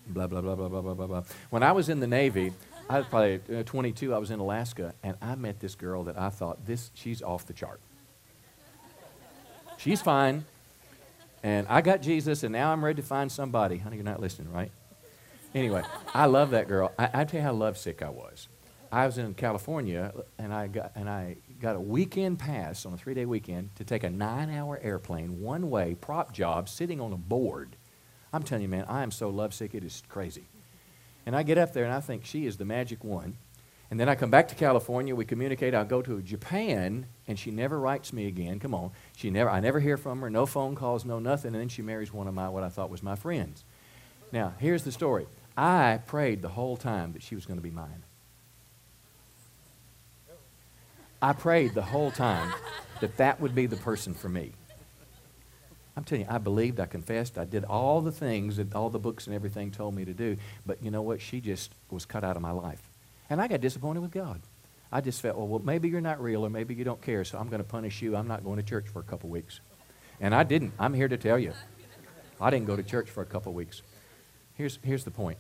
blah, 0.08 0.28
blah, 0.28 0.42
blah, 0.42 0.56
blah, 0.56 0.68
blah, 0.68 0.82
blah, 0.82 0.94
blah, 0.94 1.08
blah. 1.08 1.24
When 1.50 1.64
I 1.64 1.72
was 1.72 1.88
in 1.88 2.02
the 2.02 2.08
Navy, 2.08 2.52
I 2.90 2.98
was 2.98 3.08
probably 3.08 3.40
uh, 3.56 3.64
22, 3.64 4.14
I 4.14 4.18
was 4.18 4.32
in 4.32 4.40
Alaska, 4.40 4.94
and 5.02 5.16
I 5.22 5.36
met 5.36 5.62
this 5.62 5.76
girl 5.76 6.04
that 6.06 6.20
I 6.20 6.30
thought, 6.30 6.66
this, 6.66 6.92
she's 6.94 7.22
off 7.22 7.46
the 7.46 7.54
chart. 7.54 7.80
She's 9.78 10.02
fine, 10.02 10.44
and 11.42 11.68
I 11.70 11.80
got 11.80 12.02
Jesus, 12.02 12.44
and 12.44 12.52
now 12.52 12.74
I'm 12.74 12.84
ready 12.84 13.02
to 13.02 13.08
find 13.08 13.32
somebody. 13.32 13.78
Honey, 13.78 13.96
you're 13.96 14.04
not 14.04 14.20
listening, 14.20 14.52
right? 14.52 14.72
Anyway, 15.56 15.84
I 16.14 16.26
love 16.26 16.50
that 16.50 16.68
girl. 16.68 16.92
I, 17.00 17.10
I 17.14 17.24
tell 17.24 17.40
you 17.40 17.46
how 17.46 17.54
lovesick 17.54 18.02
I 18.02 18.10
was. 18.10 18.50
I 18.92 19.06
was 19.06 19.18
in 19.18 19.34
California 19.34 20.14
and 20.38 20.54
I 20.54 20.68
got 20.68 20.92
and 20.96 21.10
I 21.10 21.38
got 21.60 21.76
a 21.76 21.80
weekend 21.80 22.40
pass 22.40 22.86
on 22.86 22.94
a 22.94 22.98
three 22.98 23.14
day 23.14 23.26
weekend 23.26 23.76
to 23.76 23.84
take 23.84 24.04
a 24.04 24.10
nine 24.10 24.50
hour 24.50 24.80
airplane 24.82 25.42
one 25.42 25.70
way 25.70 25.96
prop 25.96 26.34
job 26.34 26.70
sitting 26.70 27.02
on 27.02 27.12
a 27.12 27.18
board. 27.18 27.76
I'm 28.32 28.44
telling 28.44 28.62
you, 28.62 28.70
man, 28.70 28.86
I 28.88 29.04
am 29.04 29.12
so 29.12 29.30
lovesick 29.30 29.74
it 29.74 29.84
is 29.84 30.04
crazy. 30.10 30.46
And 31.26 31.36
I 31.36 31.44
get 31.44 31.58
up 31.58 31.74
there 31.74 31.84
and 31.84 31.94
I 31.94 32.00
think 32.00 32.26
she 32.26 32.46
is 32.46 32.58
the 32.58 32.66
magic 32.66 33.04
one. 33.04 33.38
And 33.90 34.00
then 34.00 34.10
I 34.10 34.16
come 34.16 34.30
back 34.30 34.50
to 34.50 34.56
California, 34.56 35.16
we 35.16 35.24
communicate, 35.24 35.74
I'll 35.74 35.86
go 35.86 36.02
to 36.02 36.22
Japan, 36.22 37.06
and 37.26 37.40
she 37.40 37.52
never 37.52 37.80
writes 37.80 38.12
me 38.12 38.28
again. 38.28 38.60
Come 38.60 38.74
on. 38.74 38.92
She 39.16 39.30
never 39.30 39.50
I 39.50 39.60
never 39.60 39.80
hear 39.80 39.98
from 39.98 40.22
her, 40.22 40.30
no 40.30 40.46
phone 40.46 40.76
calls, 40.76 41.06
no 41.06 41.20
nothing, 41.20 41.54
and 41.54 41.62
then 41.62 41.70
she 41.70 41.82
marries 41.82 42.14
one 42.14 42.28
of 42.28 42.34
my 42.34 42.50
what 42.50 42.64
I 42.64 42.70
thought 42.70 42.90
was 42.90 43.04
my 43.04 43.16
friends. 43.16 43.64
Now, 44.32 44.54
here's 44.60 44.84
the 44.84 44.92
story. 44.92 45.28
I 45.56 46.00
prayed 46.06 46.42
the 46.42 46.50
whole 46.50 46.78
time 46.78 47.14
that 47.14 47.24
she 47.24 47.34
was 47.34 47.46
going 47.46 47.58
to 47.58 47.64
be 47.64 47.72
mine. 47.72 48.04
I 51.22 51.34
prayed 51.34 51.74
the 51.74 51.82
whole 51.82 52.12
time 52.12 52.54
that 53.02 53.18
that 53.18 53.42
would 53.42 53.56
be 53.56 53.66
the 53.66 53.78
person 53.78 54.14
for 54.14 54.30
me. 54.30 54.52
I'm 55.96 56.04
telling 56.04 56.26
you, 56.26 56.28
I 56.30 56.38
believed, 56.38 56.80
I 56.80 56.86
confessed, 56.86 57.40
I 57.40 57.46
did 57.46 57.64
all 57.64 58.02
the 58.02 58.12
things 58.12 58.58
that 58.58 58.76
all 58.76 58.92
the 58.92 59.00
books 59.00 59.26
and 59.26 59.36
everything 59.36 59.72
told 59.72 59.96
me 59.96 60.06
to 60.06 60.14
do. 60.14 60.38
But 60.64 60.84
you 60.84 60.92
know 60.92 61.02
what? 61.02 61.22
She 61.22 61.42
just 61.42 61.72
was 61.90 62.06
cut 62.06 62.24
out 62.24 62.36
of 62.36 62.44
my 62.44 62.52
life. 62.52 62.82
And 63.32 63.42
I 63.42 63.48
got 63.48 63.62
disappointed 63.62 64.02
with 64.02 64.12
God. 64.12 64.42
I 64.92 65.02
just 65.02 65.22
felt, 65.22 65.38
well, 65.38 65.48
well 65.48 65.62
maybe 65.64 65.90
you're 65.90 66.00
not 66.00 66.22
real 66.22 66.46
or 66.46 66.52
maybe 66.52 66.76
you 66.76 66.84
don't 66.84 67.02
care, 67.02 67.24
so 67.24 67.40
I'm 67.40 67.50
going 67.50 67.64
to 67.64 67.68
punish 67.68 68.02
you. 68.04 68.16
I'm 68.16 68.28
not 68.28 68.44
going 68.44 68.58
to 68.58 68.64
church 68.64 68.86
for 68.88 69.00
a 69.00 69.04
couple 69.04 69.30
weeks. 69.30 69.60
And 70.22 70.36
I 70.36 70.44
didn't. 70.44 70.74
I'm 70.78 70.94
here 70.94 71.08
to 71.08 71.18
tell 71.18 71.40
you. 71.40 71.54
I 72.40 72.52
didn't 72.52 72.68
go 72.68 72.76
to 72.76 72.84
church 72.84 73.10
for 73.10 73.24
a 73.24 73.26
couple 73.26 73.52
weeks. 73.54 73.82
Here's, 74.54 74.78
here's 74.84 75.04
the 75.04 75.12
point 75.12 75.40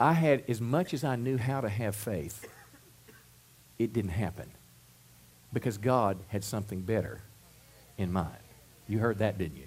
I 0.00 0.14
had, 0.14 0.42
as 0.48 0.60
much 0.60 0.94
as 0.94 1.04
I 1.04 1.14
knew 1.14 1.38
how 1.38 1.60
to 1.60 1.68
have 1.68 1.94
faith, 1.94 2.44
it 3.78 3.92
didn't 3.92 4.10
happen 4.10 4.50
because 5.52 5.78
God 5.78 6.18
had 6.28 6.44
something 6.44 6.82
better 6.82 7.22
in 7.98 8.12
mind. 8.12 8.36
You 8.88 8.98
heard 8.98 9.18
that, 9.18 9.38
didn't 9.38 9.56
you? 9.56 9.66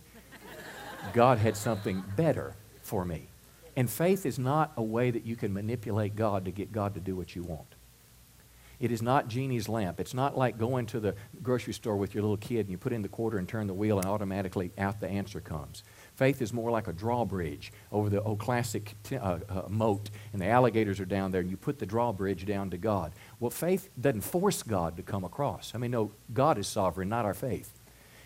God 1.14 1.38
had 1.38 1.56
something 1.56 2.04
better 2.16 2.56
for 2.82 3.06
me. 3.06 3.28
And 3.76 3.90
faith 3.90 4.26
is 4.26 4.38
not 4.38 4.74
a 4.78 4.84
way 4.84 5.12
that 5.12 5.26
you 5.26 5.36
can 5.36 5.54
manipulate 5.54 6.16
God 6.16 6.46
to 6.46 6.52
get 6.52 6.72
God 6.72 6.94
to 6.96 7.00
do 7.00 7.16
what 7.16 7.36
you 7.36 7.44
want. 7.44 7.76
It 8.80 8.92
is 8.92 9.02
not 9.02 9.28
genie's 9.28 9.68
lamp. 9.68 10.00
It's 10.00 10.14
not 10.14 10.38
like 10.38 10.58
going 10.58 10.86
to 10.88 11.00
the 11.00 11.16
grocery 11.44 11.74
store 11.74 11.98
with 11.98 12.14
your 12.14 12.24
little 12.24 12.38
kid 12.38 12.62
and 12.62 12.70
you 12.70 12.78
put 12.78 12.94
in 12.94 13.02
the 13.02 13.10
quarter 13.10 13.38
and 13.38 13.48
turn 13.48 13.68
the 13.68 13.74
wheel 13.74 13.98
and 13.98 14.08
automatically 14.08 14.72
out 14.78 15.02
the 15.02 15.08
answer 15.08 15.42
comes. 15.42 15.84
Faith 16.20 16.42
is 16.42 16.52
more 16.52 16.70
like 16.70 16.90
a 16.90 16.92
drawbridge 16.92 17.72
over 17.94 18.10
the 18.10 18.22
old 18.22 18.40
classic 18.40 18.94
t- 19.04 19.16
uh, 19.16 19.38
uh, 19.48 19.62
moat, 19.70 20.10
and 20.34 20.42
the 20.42 20.48
alligators 20.48 21.00
are 21.00 21.06
down 21.06 21.32
there, 21.32 21.40
and 21.40 21.50
you 21.50 21.56
put 21.56 21.80
the 21.80 21.86
drawbridge 21.86 22.46
down 22.46 22.70
to 22.72 22.78
God. 22.78 23.14
Well, 23.40 23.52
faith 23.52 23.88
doesn't 23.98 24.20
force 24.20 24.62
God 24.62 24.98
to 24.98 25.02
come 25.02 25.24
across. 25.24 25.72
I 25.74 25.78
mean, 25.78 25.92
no, 25.92 26.12
God 26.34 26.58
is 26.58 26.68
sovereign, 26.68 27.08
not 27.08 27.24
our 27.24 27.34
faith. 27.34 27.72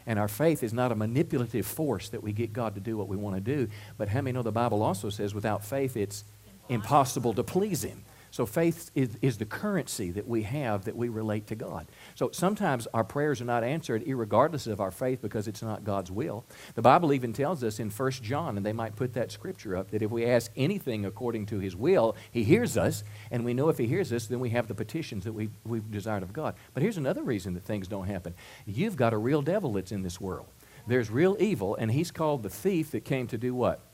And 0.07 0.17
our 0.17 0.27
faith 0.27 0.63
is 0.63 0.73
not 0.73 0.91
a 0.91 0.95
manipulative 0.95 1.67
force 1.67 2.09
that 2.09 2.23
we 2.23 2.33
get 2.33 2.51
God 2.51 2.73
to 2.73 2.81
do 2.81 2.97
what 2.97 3.07
we 3.07 3.15
want 3.15 3.35
to 3.35 3.41
do. 3.41 3.67
But 3.95 4.09
how 4.09 4.21
many 4.21 4.33
know 4.33 4.41
the 4.41 4.51
Bible 4.51 4.81
also 4.81 5.11
says 5.11 5.35
without 5.35 5.63
faith 5.63 5.95
it's 5.95 6.23
impossible 6.69 7.35
to 7.35 7.43
please 7.43 7.83
Him? 7.83 8.03
So 8.33 8.47
faith 8.47 8.89
is, 8.95 9.15
is 9.21 9.37
the 9.37 9.45
currency 9.45 10.09
that 10.09 10.27
we 10.27 10.41
have 10.41 10.85
that 10.85 10.95
we 10.95 11.07
relate 11.07 11.45
to 11.47 11.55
God. 11.55 11.85
So 12.15 12.31
sometimes 12.31 12.87
our 12.91 13.03
prayers 13.03 13.39
are 13.41 13.45
not 13.45 13.63
answered 13.63 14.03
regardless 14.07 14.65
of 14.65 14.81
our 14.81 14.89
faith 14.89 15.21
because 15.21 15.47
it's 15.47 15.61
not 15.61 15.83
God's 15.83 16.09
will. 16.09 16.43
The 16.73 16.81
Bible 16.81 17.13
even 17.13 17.31
tells 17.31 17.63
us 17.63 17.79
in 17.79 17.91
1 17.91 18.11
John, 18.13 18.57
and 18.57 18.65
they 18.65 18.73
might 18.73 18.95
put 18.95 19.13
that 19.13 19.31
scripture 19.31 19.77
up, 19.77 19.91
that 19.91 20.01
if 20.01 20.09
we 20.09 20.25
ask 20.25 20.49
anything 20.55 21.05
according 21.05 21.45
to 21.45 21.59
his 21.59 21.75
will, 21.75 22.15
he 22.31 22.43
hears 22.43 22.75
us, 22.75 23.03
and 23.29 23.45
we 23.45 23.53
know 23.53 23.69
if 23.69 23.77
he 23.77 23.85
hears 23.85 24.11
us, 24.11 24.25
then 24.25 24.39
we 24.39 24.49
have 24.49 24.67
the 24.67 24.73
petitions 24.73 25.25
that 25.25 25.33
we, 25.33 25.51
we've 25.63 25.91
desired 25.91 26.23
of 26.23 26.33
God. 26.33 26.55
But 26.73 26.81
here's 26.81 26.97
another 26.97 27.21
reason 27.21 27.53
that 27.53 27.65
things 27.65 27.87
don't 27.87 28.07
happen. 28.07 28.33
You've 28.65 28.95
got 28.95 29.13
a 29.13 29.17
real 29.19 29.43
devil 29.43 29.73
that's 29.73 29.91
in 29.91 30.01
this 30.01 30.19
world. 30.19 30.47
There's 30.87 31.11
real 31.11 31.37
evil, 31.39 31.75
and 31.75 31.91
he's 31.91 32.09
called 32.09 32.41
the 32.41 32.49
thief 32.49 32.89
that 32.91 33.05
came 33.05 33.27
to 33.27 33.37
do 33.37 33.53
what? 33.53 33.92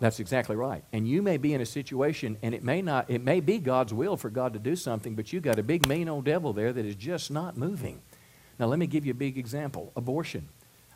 That's 0.00 0.20
exactly 0.20 0.54
right. 0.54 0.84
And 0.92 1.08
you 1.08 1.22
may 1.22 1.38
be 1.38 1.54
in 1.54 1.60
a 1.60 1.66
situation, 1.66 2.36
and 2.42 2.54
it 2.54 2.62
may 2.62 2.82
not, 2.82 3.10
it 3.10 3.22
may 3.22 3.40
be 3.40 3.58
God's 3.58 3.92
will 3.92 4.16
for 4.16 4.30
God 4.30 4.52
to 4.52 4.58
do 4.58 4.76
something, 4.76 5.14
but 5.14 5.32
you 5.32 5.40
got 5.40 5.58
a 5.58 5.62
big 5.62 5.88
mean 5.88 6.08
old 6.08 6.24
devil 6.24 6.52
there 6.52 6.72
that 6.72 6.84
is 6.84 6.94
just 6.94 7.30
not 7.30 7.56
moving. 7.56 8.00
Now, 8.58 8.66
let 8.66 8.78
me 8.78 8.86
give 8.86 9.04
you 9.04 9.12
a 9.12 9.16
big 9.16 9.38
example 9.38 9.92
abortion. 9.96 10.48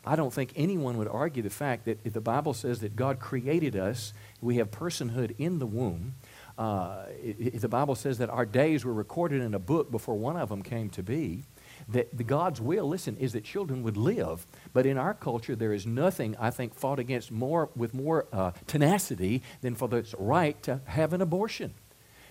I 0.05 0.17
don't 0.17 0.33
think 0.33 0.51
anyone 0.55 0.97
would 0.97 1.07
argue 1.07 1.43
the 1.43 1.49
fact 1.49 1.85
that 1.85 1.99
if 2.03 2.11
the 2.11 2.21
Bible 2.21 2.53
says 2.53 2.81
that 2.81 2.95
God 2.95 3.19
created 3.19 3.77
us, 3.77 4.13
we 4.41 4.57
have 4.57 4.69
personhood 4.69 5.33
in 5.37 5.59
the 5.59 5.65
womb. 5.65 6.15
Uh, 6.57 7.05
the 7.53 7.69
Bible 7.69 7.95
says 7.95 8.17
that 8.17 8.29
our 8.29 8.45
days 8.45 8.83
were 8.83 8.93
recorded 8.93 9.41
in 9.41 9.53
a 9.53 9.59
book 9.59 9.91
before 9.91 10.15
one 10.15 10.35
of 10.35 10.49
them 10.49 10.61
came 10.61 10.89
to 10.91 11.01
be, 11.01 11.43
that 11.89 12.15
the 12.15 12.23
God's 12.23 12.61
will, 12.61 12.87
listen, 12.87 13.17
is 13.17 13.33
that 13.33 13.43
children 13.43 13.83
would 13.83 13.97
live. 13.97 14.45
But 14.73 14.85
in 14.85 14.97
our 14.97 15.13
culture, 15.13 15.55
there 15.55 15.73
is 15.73 15.85
nothing, 15.85 16.35
I 16.39 16.49
think, 16.49 16.73
fought 16.73 16.99
against 16.99 17.31
more 17.31 17.69
with 17.75 17.93
more 17.93 18.27
uh, 18.31 18.51
tenacity 18.67 19.41
than 19.61 19.75
for 19.75 19.87
the 19.87 20.05
right 20.17 20.61
to 20.63 20.81
have 20.85 21.13
an 21.13 21.21
abortion. 21.21 21.73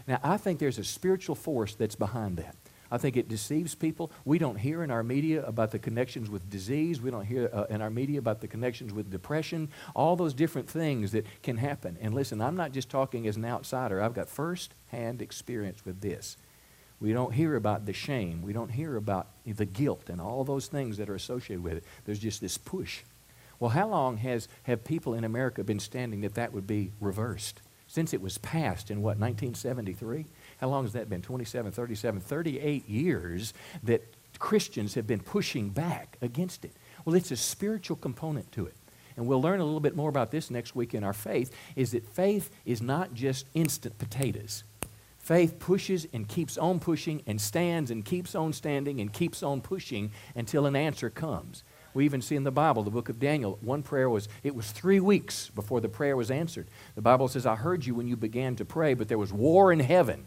Now, 0.07 0.21
I 0.23 0.37
think 0.37 0.59
there's 0.59 0.79
a 0.79 0.85
spiritual 0.85 1.35
force 1.35 1.75
that's 1.75 1.95
behind 1.95 2.37
that. 2.39 2.57
I 2.93 2.99
think 2.99 3.17
it 3.17 3.27
deceives 3.27 3.75
people. 3.75 4.13
We 4.27 4.39
don't 4.39 4.57
hear 4.57 4.83
in 4.83 4.91
our 4.91 5.03
media 5.03 5.43
about 5.47 5.71
the 5.71 5.79
connections 5.79 6.29
with 6.29 6.51
disease. 6.51 7.01
We 7.01 7.11
don't 7.11 7.25
hear 7.25 7.49
uh, 7.51 7.65
in 7.71 7.81
our 7.81 7.89
media 7.89 8.19
about 8.19 8.43
the 8.43 8.49
connections 8.49 8.93
with 8.93 9.11
depression, 9.11 9.71
all 9.97 10.15
those 10.15 10.35
different 10.35 10.69
things 10.69 11.13
that 11.13 11.25
can 11.43 11.57
happen. 11.57 11.97
And 12.03 12.13
listen, 12.13 12.43
I'm 12.43 12.55
not 12.55 12.73
just 12.73 12.91
talking 12.91 13.27
as 13.27 13.39
an 13.39 13.47
outsider, 13.47 14.03
I've 14.03 14.13
got 14.13 14.29
first 14.29 14.75
hand 14.89 15.23
experience 15.23 15.87
with 15.87 16.03
this. 16.03 16.37
We 17.03 17.13
don't 17.13 17.35
hear 17.35 17.57
about 17.57 17.85
the 17.85 17.93
shame. 17.93 18.43
We 18.43 18.53
don't 18.53 18.71
hear 18.71 18.97
about 18.97 19.27
the 19.45 19.65
guilt 19.65 20.09
and 20.09 20.21
all 20.21 20.45
those 20.45 20.69
things 20.69 20.99
that 20.99 21.11
are 21.11 21.17
associated 21.17 21.65
with 21.65 21.79
it. 21.79 21.85
There's 22.05 22.21
just 22.21 22.41
this 22.41 22.57
push. 22.57 23.03
Well, 23.59 23.71
how 23.71 23.89
long 23.89 24.19
has 24.19 24.47
have 24.63 24.85
people 24.85 25.15
in 25.15 25.25
America 25.25 25.65
been 25.65 25.81
standing 25.81 26.21
that 26.21 26.35
that 26.35 26.53
would 26.53 26.67
be 26.67 26.93
reversed? 27.01 27.61
Since 27.89 28.15
it 28.15 28.23
was 28.23 28.39
passed 28.39 28.89
in 28.89 29.03
what, 29.03 29.19
1973? 29.19 30.27
How 30.61 30.69
long 30.69 30.85
has 30.85 30.93
that 30.93 31.11
been? 31.11 31.23
27, 31.23 31.73
37, 31.73 32.21
38 32.21 32.89
years 32.89 33.53
that 33.83 34.03
Christians 34.39 34.95
have 34.95 35.07
been 35.07 35.21
pushing 35.21 35.71
back 35.71 36.17
against 36.23 36.65
it. 36.65 36.73
Well, 37.05 37.17
it's 37.17 37.33
a 37.33 37.37
spiritual 37.37 37.97
component 37.97 38.53
to 38.53 38.67
it. 38.67 38.77
And 39.17 39.27
we'll 39.27 39.43
learn 39.43 39.59
a 39.59 39.65
little 39.65 39.81
bit 39.81 39.97
more 39.97 40.09
about 40.09 40.31
this 40.31 40.53
next 40.53 40.77
week 40.77 40.95
in 40.95 41.03
our 41.03 41.13
faith, 41.13 41.53
is 41.75 41.91
that 41.91 42.07
faith 42.07 42.49
is 42.65 42.81
not 42.81 43.13
just 43.13 43.47
instant 43.55 43.99
potatoes. 43.99 44.63
Faith 45.23 45.61
pushes 45.61 46.05
and 46.13 46.27
keeps 46.27 46.59
on 46.59 46.81
pushing 46.81 47.23
and 47.29 47.41
stands 47.41 47.93
and 47.93 48.05
keeps 48.05 48.35
on 48.35 48.53
standing 48.53 49.01
and 49.01 49.13
keeps 49.13 49.41
on 49.43 49.61
pushing 49.61 50.11
until 50.35 50.67
an 50.67 50.75
answer 50.75 51.09
comes. 51.09 51.63
We 51.95 52.05
even 52.05 52.21
see 52.21 52.35
in 52.35 52.43
the 52.43 52.51
Bible, 52.51 52.83
the 52.83 52.91
book 52.91 53.09
of 53.09 53.21
Daniel, 53.21 53.57
one 53.61 53.85
prayer 53.85 54.11
was, 54.11 54.29
it 54.43 54.55
was 54.55 54.73
three 54.73 54.99
weeks 54.99 55.49
before 55.51 55.81
the 55.81 55.89
prayer 55.89 56.17
was 56.17 56.31
answered. 56.31 56.67
The 56.97 57.03
Bible 57.03 57.29
says, 57.29 57.47
I 57.47 57.55
heard 57.55 57.87
you 57.87 57.95
when 57.95 58.09
you 58.09 58.17
began 58.17 58.57
to 58.57 58.65
pray, 58.65 58.95
but 58.95 59.07
there 59.07 59.19
was 59.19 59.33
war 59.33 59.73
in 59.73 59.79
heaven. 59.79 60.27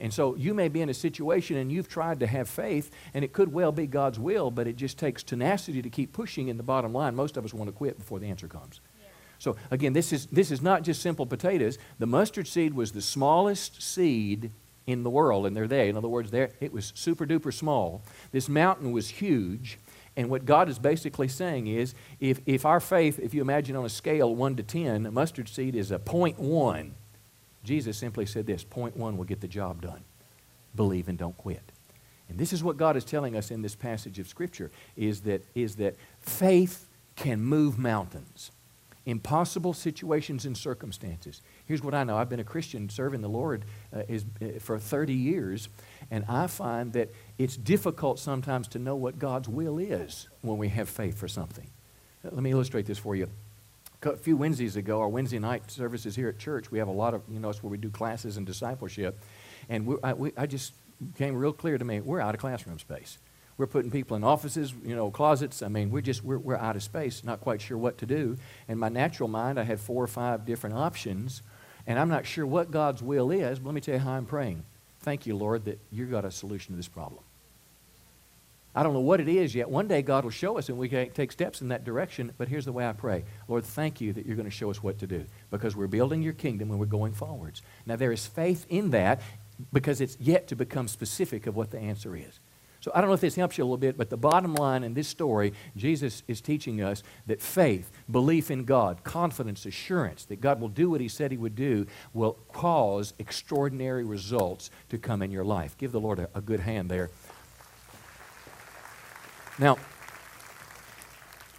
And 0.00 0.14
so 0.14 0.34
you 0.34 0.54
may 0.54 0.68
be 0.68 0.80
in 0.80 0.88
a 0.88 0.94
situation 0.94 1.58
and 1.58 1.70
you've 1.70 1.88
tried 1.88 2.20
to 2.20 2.26
have 2.26 2.48
faith, 2.48 2.90
and 3.12 3.22
it 3.22 3.34
could 3.34 3.52
well 3.52 3.72
be 3.72 3.86
God's 3.86 4.18
will, 4.18 4.50
but 4.50 4.66
it 4.66 4.76
just 4.76 4.98
takes 4.98 5.22
tenacity 5.22 5.82
to 5.82 5.90
keep 5.90 6.14
pushing. 6.14 6.48
In 6.48 6.56
the 6.56 6.62
bottom 6.62 6.94
line, 6.94 7.14
most 7.14 7.36
of 7.36 7.44
us 7.44 7.52
want 7.52 7.68
to 7.68 7.72
quit 7.72 7.98
before 7.98 8.18
the 8.18 8.28
answer 8.28 8.48
comes. 8.48 8.80
So 9.40 9.56
again, 9.70 9.94
this 9.94 10.12
is, 10.12 10.26
this 10.26 10.50
is 10.50 10.60
not 10.60 10.82
just 10.82 11.02
simple 11.02 11.26
potatoes. 11.26 11.78
The 11.98 12.06
mustard 12.06 12.46
seed 12.46 12.74
was 12.74 12.92
the 12.92 13.00
smallest 13.00 13.82
seed 13.82 14.52
in 14.86 15.02
the 15.02 15.10
world, 15.10 15.46
and 15.46 15.56
they're 15.56 15.66
there. 15.66 15.86
In 15.86 15.96
other 15.96 16.08
words, 16.08 16.30
there 16.30 16.50
it 16.60 16.72
was 16.72 16.92
super 16.94 17.26
duper 17.26 17.52
small. 17.52 18.02
This 18.32 18.48
mountain 18.48 18.92
was 18.92 19.08
huge. 19.08 19.78
And 20.16 20.28
what 20.28 20.44
God 20.44 20.68
is 20.68 20.78
basically 20.78 21.28
saying 21.28 21.68
is 21.68 21.94
if, 22.20 22.40
if 22.44 22.66
our 22.66 22.80
faith, 22.80 23.18
if 23.18 23.32
you 23.32 23.40
imagine 23.40 23.76
on 23.76 23.86
a 23.86 23.90
scale 23.90 24.34
1 24.34 24.56
to 24.56 24.62
10, 24.62 25.06
a 25.06 25.10
mustard 25.10 25.48
seed 25.48 25.74
is 25.74 25.90
a 25.90 25.98
0.1. 25.98 26.90
Jesus 27.64 27.96
simply 27.96 28.26
said 28.26 28.46
this 28.46 28.62
0.1 28.62 29.16
will 29.16 29.24
get 29.24 29.40
the 29.40 29.48
job 29.48 29.80
done. 29.80 30.02
Believe 30.76 31.08
and 31.08 31.16
don't 31.16 31.36
quit. 31.38 31.72
And 32.28 32.38
this 32.38 32.52
is 32.52 32.62
what 32.62 32.76
God 32.76 32.96
is 32.96 33.04
telling 33.04 33.36
us 33.36 33.50
in 33.50 33.62
this 33.62 33.74
passage 33.74 34.18
of 34.18 34.28
Scripture 34.28 34.70
is 34.96 35.22
that, 35.22 35.44
is 35.54 35.76
that 35.76 35.96
faith 36.20 36.88
can 37.16 37.40
move 37.40 37.78
mountains 37.78 38.50
impossible 39.06 39.72
situations 39.72 40.44
and 40.44 40.56
circumstances. 40.56 41.40
Here's 41.66 41.82
what 41.82 41.94
I 41.94 42.04
know 42.04 42.16
I've 42.16 42.28
been 42.28 42.40
a 42.40 42.44
Christian 42.44 42.88
serving 42.88 43.22
the 43.22 43.28
Lord 43.28 43.64
uh, 43.94 44.02
is, 44.08 44.24
uh, 44.42 44.58
for 44.60 44.78
30 44.78 45.14
years, 45.14 45.68
and 46.10 46.24
I 46.28 46.46
find 46.46 46.92
that 46.92 47.10
it's 47.38 47.56
difficult 47.56 48.18
sometimes 48.18 48.68
to 48.68 48.78
know 48.78 48.96
what 48.96 49.18
God's 49.18 49.48
will 49.48 49.78
is 49.78 50.28
when 50.42 50.58
we 50.58 50.68
have 50.68 50.88
faith 50.88 51.18
for 51.18 51.28
something. 51.28 51.68
Uh, 52.24 52.30
let 52.32 52.42
me 52.42 52.50
illustrate 52.50 52.86
this 52.86 52.98
for 52.98 53.16
you. 53.16 53.28
A 54.02 54.16
few 54.16 54.36
Wednesdays 54.36 54.76
ago, 54.76 55.00
our 55.00 55.08
Wednesday 55.08 55.38
night 55.38 55.70
services 55.70 56.16
here 56.16 56.28
at 56.28 56.38
church, 56.38 56.70
we 56.70 56.78
have 56.78 56.88
a 56.88 56.92
lot 56.92 57.12
of, 57.12 57.22
you 57.28 57.38
know, 57.38 57.50
it's 57.50 57.62
where 57.62 57.70
we 57.70 57.78
do 57.78 57.90
classes 57.90 58.36
and 58.38 58.46
discipleship. 58.46 59.18
And 59.68 59.98
I, 60.02 60.14
we, 60.14 60.32
I 60.36 60.46
just 60.46 60.72
came 61.16 61.34
real 61.34 61.52
clear 61.52 61.76
to 61.78 61.84
me 61.84 62.00
we're 62.00 62.20
out 62.20 62.34
of 62.34 62.40
classroom 62.40 62.78
space. 62.78 63.18
We're 63.60 63.66
putting 63.66 63.90
people 63.90 64.16
in 64.16 64.24
offices, 64.24 64.72
you 64.82 64.96
know, 64.96 65.10
closets. 65.10 65.60
I 65.60 65.68
mean, 65.68 65.90
we're 65.90 66.00
just, 66.00 66.24
we're, 66.24 66.38
we're 66.38 66.56
out 66.56 66.76
of 66.76 66.82
space, 66.82 67.22
not 67.22 67.42
quite 67.42 67.60
sure 67.60 67.76
what 67.76 67.98
to 67.98 68.06
do. 68.06 68.38
In 68.68 68.78
my 68.78 68.88
natural 68.88 69.28
mind, 69.28 69.60
I 69.60 69.64
had 69.64 69.78
four 69.78 70.02
or 70.02 70.06
five 70.06 70.46
different 70.46 70.76
options, 70.76 71.42
and 71.86 71.98
I'm 71.98 72.08
not 72.08 72.24
sure 72.24 72.46
what 72.46 72.70
God's 72.70 73.02
will 73.02 73.30
is, 73.30 73.58
but 73.58 73.66
let 73.66 73.74
me 73.74 73.82
tell 73.82 73.92
you 73.92 74.00
how 74.00 74.12
I'm 74.12 74.24
praying. 74.24 74.64
Thank 75.00 75.26
you, 75.26 75.36
Lord, 75.36 75.66
that 75.66 75.78
you've 75.92 76.10
got 76.10 76.24
a 76.24 76.30
solution 76.30 76.72
to 76.72 76.78
this 76.78 76.88
problem. 76.88 77.22
I 78.74 78.82
don't 78.82 78.94
know 78.94 79.00
what 79.00 79.20
it 79.20 79.28
is 79.28 79.54
yet. 79.54 79.68
One 79.68 79.88
day 79.88 80.00
God 80.00 80.24
will 80.24 80.30
show 80.30 80.56
us 80.56 80.70
and 80.70 80.78
we 80.78 80.88
can 80.88 81.10
take 81.10 81.30
steps 81.30 81.60
in 81.60 81.68
that 81.68 81.84
direction. 81.84 82.32
But 82.38 82.48
here's 82.48 82.64
the 82.64 82.72
way 82.72 82.88
I 82.88 82.94
pray 82.94 83.24
Lord, 83.46 83.64
thank 83.64 84.00
you 84.00 84.14
that 84.14 84.24
you're 84.24 84.36
going 84.36 84.48
to 84.48 84.50
show 84.50 84.70
us 84.70 84.82
what 84.82 85.00
to 85.00 85.06
do 85.06 85.26
because 85.50 85.76
we're 85.76 85.86
building 85.86 86.22
your 86.22 86.32
kingdom 86.32 86.70
and 86.70 86.80
we're 86.80 86.86
going 86.86 87.12
forwards. 87.12 87.60
Now, 87.84 87.96
there 87.96 88.10
is 88.10 88.26
faith 88.26 88.64
in 88.70 88.88
that 88.92 89.20
because 89.70 90.00
it's 90.00 90.16
yet 90.18 90.48
to 90.48 90.56
become 90.56 90.88
specific 90.88 91.46
of 91.46 91.56
what 91.56 91.72
the 91.72 91.78
answer 91.78 92.16
is. 92.16 92.40
So 92.80 92.90
I 92.94 93.00
don't 93.00 93.08
know 93.08 93.14
if 93.14 93.20
this 93.20 93.36
helps 93.36 93.58
you 93.58 93.64
a 93.64 93.66
little 93.66 93.76
bit, 93.76 93.98
but 93.98 94.08
the 94.08 94.16
bottom 94.16 94.54
line 94.54 94.82
in 94.84 94.94
this 94.94 95.06
story, 95.06 95.52
Jesus 95.76 96.22
is 96.26 96.40
teaching 96.40 96.82
us 96.82 97.02
that 97.26 97.42
faith, 97.42 97.90
belief 98.10 98.50
in 98.50 98.64
God, 98.64 99.04
confidence, 99.04 99.66
assurance 99.66 100.24
that 100.26 100.40
God 100.40 100.60
will 100.60 100.68
do 100.68 100.88
what 100.88 101.00
He 101.00 101.08
said 101.08 101.30
He 101.30 101.36
would 101.36 101.54
do 101.54 101.86
will 102.14 102.38
cause 102.52 103.12
extraordinary 103.18 104.04
results 104.04 104.70
to 104.88 104.96
come 104.96 105.20
in 105.20 105.30
your 105.30 105.44
life. 105.44 105.76
Give 105.76 105.92
the 105.92 106.00
Lord 106.00 106.18
a, 106.18 106.28
a 106.34 106.40
good 106.40 106.60
hand 106.60 106.90
there. 106.90 107.10
Now, 109.58 109.76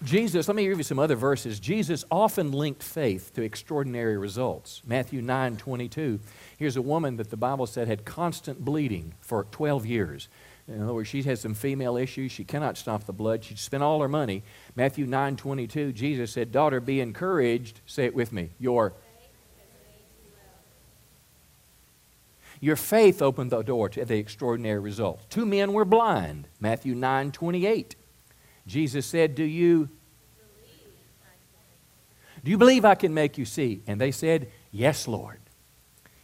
Jesus, 0.03 0.47
let 0.47 0.55
me 0.55 0.65
give 0.65 0.79
you 0.79 0.83
some 0.83 0.97
other 0.97 1.15
verses. 1.15 1.59
Jesus 1.59 2.03
often 2.09 2.51
linked 2.51 2.81
faith 2.81 3.31
to 3.35 3.43
extraordinary 3.43 4.17
results. 4.17 4.81
Matthew 4.87 5.21
9 5.21 5.57
22. 5.57 6.19
Here's 6.57 6.75
a 6.75 6.81
woman 6.81 7.17
that 7.17 7.29
the 7.29 7.37
Bible 7.37 7.67
said 7.67 7.87
had 7.87 8.03
constant 8.03 8.65
bleeding 8.65 9.13
for 9.21 9.43
12 9.51 9.85
years. 9.85 10.27
In 10.71 10.81
other 10.81 10.93
words, 10.93 11.09
she 11.09 11.21
has 11.23 11.41
some 11.41 11.53
female 11.53 11.97
issues. 11.97 12.31
She 12.31 12.43
cannot 12.43 12.77
stop 12.77 13.05
the 13.05 13.13
blood. 13.13 13.43
She 13.43 13.55
spent 13.55 13.83
all 13.83 14.01
her 14.01 14.07
money. 14.07 14.43
Matthew 14.75 15.05
9 15.05 15.35
22, 15.35 15.91
Jesus 15.91 16.31
said, 16.31 16.51
Daughter, 16.51 16.79
be 16.79 17.01
encouraged. 17.01 17.81
Say 17.85 18.05
it 18.05 18.15
with 18.15 18.31
me. 18.31 18.51
Your 18.59 18.93
Your 22.63 22.75
faith 22.75 23.23
opened 23.23 23.49
the 23.49 23.63
door 23.63 23.89
to 23.89 24.05
the 24.05 24.17
extraordinary 24.17 24.79
result. 24.79 25.27
Two 25.31 25.47
men 25.47 25.73
were 25.73 25.83
blind. 25.83 26.47
Matthew 26.59 26.93
9 26.93 27.31
28. 27.31 27.95
Jesus 28.67 29.05
said, 29.05 29.35
Do 29.35 29.43
you 29.43 29.89
do 32.43 32.49
you 32.49 32.57
believe 32.57 32.85
I 32.85 32.95
can 32.95 33.13
make 33.13 33.37
you 33.37 33.45
see? 33.45 33.83
And 33.85 34.01
they 34.01 34.11
said, 34.11 34.49
Yes, 34.71 35.07
Lord. 35.07 35.39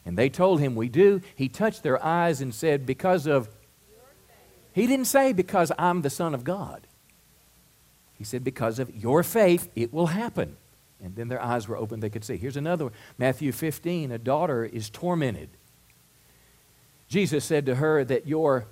And 0.05 0.17
they 0.17 0.29
told 0.29 0.59
him, 0.59 0.75
We 0.75 0.89
do. 0.89 1.21
He 1.35 1.49
touched 1.49 1.83
their 1.83 2.03
eyes 2.03 2.41
and 2.41 2.53
said, 2.53 2.85
Because 2.85 3.27
of 3.27 3.49
he 4.77 4.87
didn't 4.87 5.05
say, 5.05 5.33
because 5.33 5.71
I'm 5.77 6.01
the 6.01 6.09
Son 6.09 6.35
of 6.35 6.43
God. 6.43 6.85
He 8.17 8.23
said, 8.23 8.43
because 8.43 8.79
of 8.79 8.95
your 8.95 9.23
faith, 9.23 9.69
it 9.75 9.93
will 9.93 10.07
happen. 10.07 10.57
And 11.03 11.15
then 11.15 11.27
their 11.27 11.41
eyes 11.41 11.67
were 11.67 11.77
opened, 11.77 12.03
they 12.03 12.09
could 12.09 12.23
see. 12.23 12.37
Here's 12.37 12.57
another 12.57 12.85
one 12.85 12.93
Matthew 13.17 13.51
15 13.51 14.11
a 14.11 14.17
daughter 14.17 14.65
is 14.65 14.89
tormented. 14.89 15.49
Jesus 17.07 17.45
said 17.45 17.65
to 17.67 17.75
her 17.75 18.03
that 18.03 18.27
your 18.27 18.65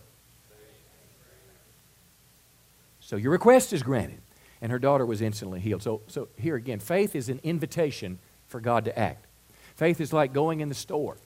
so 2.99 3.17
your 3.17 3.31
request 3.31 3.71
is 3.71 3.83
granted. 3.83 4.19
And 4.61 4.71
her 4.71 4.79
daughter 4.79 5.05
was 5.05 5.21
instantly 5.21 5.59
healed. 5.59 5.83
So, 5.83 6.01
so 6.07 6.27
here 6.37 6.55
again, 6.55 6.79
faith 6.79 7.15
is 7.15 7.29
an 7.29 7.39
invitation 7.43 8.17
for 8.47 8.59
God 8.59 8.85
to 8.85 8.97
act. 8.97 9.27
Faith 9.75 10.01
is 10.01 10.11
like 10.11 10.33
going 10.33 10.59
in 10.59 10.69
the 10.69 10.75
store. 10.75 11.17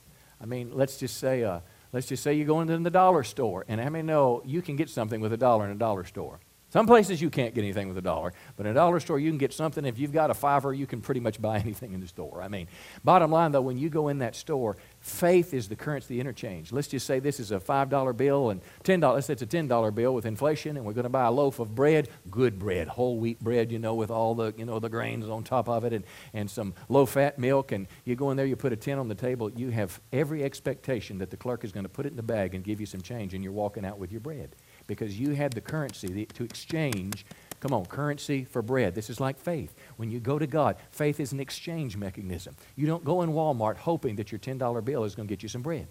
I 0.42 0.46
mean, 0.46 0.72
let's 0.74 0.98
just 0.98 1.18
say 1.18 1.44
uh, 1.44 1.60
Let's 1.92 2.08
just 2.08 2.22
say 2.22 2.34
you 2.34 2.46
go 2.46 2.62
into 2.62 2.78
the 2.78 2.90
dollar 2.90 3.24
store, 3.24 3.66
and 3.68 3.82
how 3.82 3.90
many 3.90 4.04
know 4.04 4.44
you 4.46 4.62
can 4.62 4.76
get 4.76 4.90
something 4.90 5.22
with 5.22 5.34
a 5.34 5.38
dollar 5.38 5.66
in 5.66 5.72
a 5.72 5.76
dollar 5.76 6.04
store? 6.04 6.40
Some 6.72 6.86
places 6.86 7.22
you 7.22 7.30
can't 7.30 7.56
get 7.56 7.62
anything 7.62 7.88
with 7.88 7.98
a 7.98 8.02
dollar, 8.02 8.34
but 8.58 8.66
in 8.66 8.74
a 8.74 8.76
dollar 8.76 9.00
store 9.00 9.20
you 9.20 9.32
can 9.32 9.38
get 9.38 9.54
something. 9.54 9.86
If 9.86 9.98
you've 9.98 10.12
got 10.12 10.30
a 10.30 10.34
fiver, 10.34 10.74
you 10.74 10.86
can 10.86 11.02
pretty 11.02 11.22
much 11.22 11.42
buy 11.42 11.60
anything 11.60 11.94
in 11.94 12.02
the 12.02 12.08
store. 12.08 12.42
I 12.42 12.48
mean, 12.48 12.68
bottom 13.04 13.32
line 13.32 13.52
though, 13.52 13.62
when 13.62 13.78
you 13.78 13.90
go 13.90 14.10
in 14.10 14.20
that 14.20 14.36
store, 14.36 14.78
faith 15.00 15.54
is 15.54 15.68
the 15.68 15.76
currency 15.76 16.10
the 16.10 16.20
interchange. 16.20 16.72
Let's 16.74 16.88
just 16.88 17.08
say 17.08 17.20
this 17.20 17.40
is 17.40 17.52
a 17.52 17.60
$5 17.60 18.18
bill 18.18 18.50
and 18.50 18.62
$10, 18.84 19.14
let's 19.14 19.28
say 19.28 19.34
it's 19.34 19.42
a 19.42 19.48
$10 19.48 19.96
bill 19.96 20.14
with 20.14 20.26
inflation 20.26 20.76
and 20.76 20.86
we're 20.86 20.94
going 20.94 21.04
to 21.04 21.10
buy 21.10 21.26
a 21.26 21.32
loaf 21.32 21.60
of 21.60 21.74
bread, 21.74 22.10
good 22.30 22.60
bread, 22.60 22.88
whole 22.88 23.18
wheat 23.18 23.40
bread, 23.40 23.72
you 23.72 23.80
know, 23.80 23.96
with 23.96 24.12
all 24.12 24.36
the, 24.36 24.54
you 24.58 24.66
know, 24.66 24.80
the 24.80 24.90
grains 24.90 25.30
on 25.30 25.44
top 25.44 25.70
of 25.70 25.86
it 25.86 25.94
and, 25.94 26.04
and 26.34 26.50
some 26.50 26.74
low-fat 26.90 27.40
milk 27.40 27.72
and 27.72 27.88
you 28.04 28.16
go 28.16 28.32
in 28.32 28.38
there, 28.38 28.46
you 28.46 28.56
put 28.56 28.74
a 28.74 28.76
10 28.76 28.98
on 28.98 29.08
the 29.08 29.16
table, 29.16 29.50
you 29.52 29.70
have 29.70 30.02
every 30.12 30.44
expectation 30.44 31.20
that 31.20 31.30
the 31.30 31.38
clerk 31.38 31.64
is 31.64 31.72
going 31.72 31.86
to 31.86 31.90
put 31.90 32.06
it 32.06 32.10
in 32.10 32.18
the 32.18 32.24
bag 32.24 32.56
and 32.56 32.64
give 32.64 32.80
you 32.80 32.86
some 32.86 33.02
change 33.02 33.34
and 33.34 33.44
you're 33.44 33.54
walking 33.54 33.86
out 33.86 33.98
with 33.98 34.12
your 34.12 34.22
bread 34.22 34.56
because 34.90 35.20
you 35.20 35.36
had 35.36 35.54
the 35.54 35.62
currency 35.62 36.26
to 36.26 36.44
exchange. 36.44 37.28
Come 37.60 37.74
on, 37.74 37.86
currency 37.86 38.44
for 38.44 38.64
bread. 38.64 38.96
This 38.96 39.12
is 39.12 39.20
like 39.20 39.40
faith. 39.40 39.76
When 39.98 40.10
you 40.10 40.20
go 40.20 40.40
to 40.40 40.48
God, 40.48 40.78
faith 40.90 41.20
is 41.20 41.32
an 41.32 41.40
exchange 41.40 41.96
mechanism. 41.96 42.56
You 42.76 42.88
don't 42.88 43.06
go 43.06 43.22
in 43.22 43.30
Walmart 43.30 43.78
hoping 43.78 44.16
that 44.16 44.32
your 44.32 44.40
$10 44.40 44.84
bill 44.84 45.04
is 45.04 45.14
going 45.14 45.28
to 45.28 45.32
get 45.32 45.44
you 45.44 45.50
some 45.50 45.62
bread. 45.62 45.88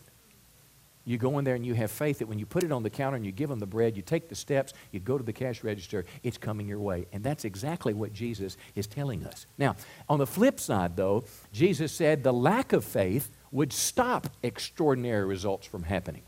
You 1.04 1.16
go 1.16 1.38
in 1.38 1.44
there 1.44 1.54
and 1.54 1.64
you 1.64 1.74
have 1.74 1.92
faith 1.92 2.18
that 2.18 2.26
when 2.26 2.40
you 2.40 2.44
put 2.44 2.64
it 2.64 2.72
on 2.72 2.82
the 2.82 2.90
counter 2.90 3.16
and 3.16 3.24
you 3.24 3.30
give 3.30 3.48
them 3.48 3.60
the 3.60 3.66
bread, 3.66 3.96
you 3.96 4.02
take 4.02 4.28
the 4.28 4.34
steps, 4.34 4.74
you 4.90 4.98
go 4.98 5.16
to 5.16 5.22
the 5.22 5.32
cash 5.32 5.62
register, 5.62 6.04
it's 6.24 6.36
coming 6.36 6.66
your 6.66 6.80
way. 6.80 7.06
And 7.12 7.22
that's 7.22 7.44
exactly 7.44 7.94
what 7.94 8.12
Jesus 8.12 8.56
is 8.74 8.88
telling 8.88 9.24
us. 9.24 9.46
Now, 9.56 9.76
on 10.08 10.18
the 10.18 10.26
flip 10.26 10.58
side, 10.58 10.96
though, 10.96 11.24
Jesus 11.52 11.92
said 11.92 12.24
the 12.24 12.32
lack 12.32 12.72
of 12.72 12.84
faith 12.84 13.30
would 13.52 13.72
stop 13.72 14.28
extraordinary 14.42 15.24
results 15.24 15.68
from 15.68 15.84
happening. 15.84 16.22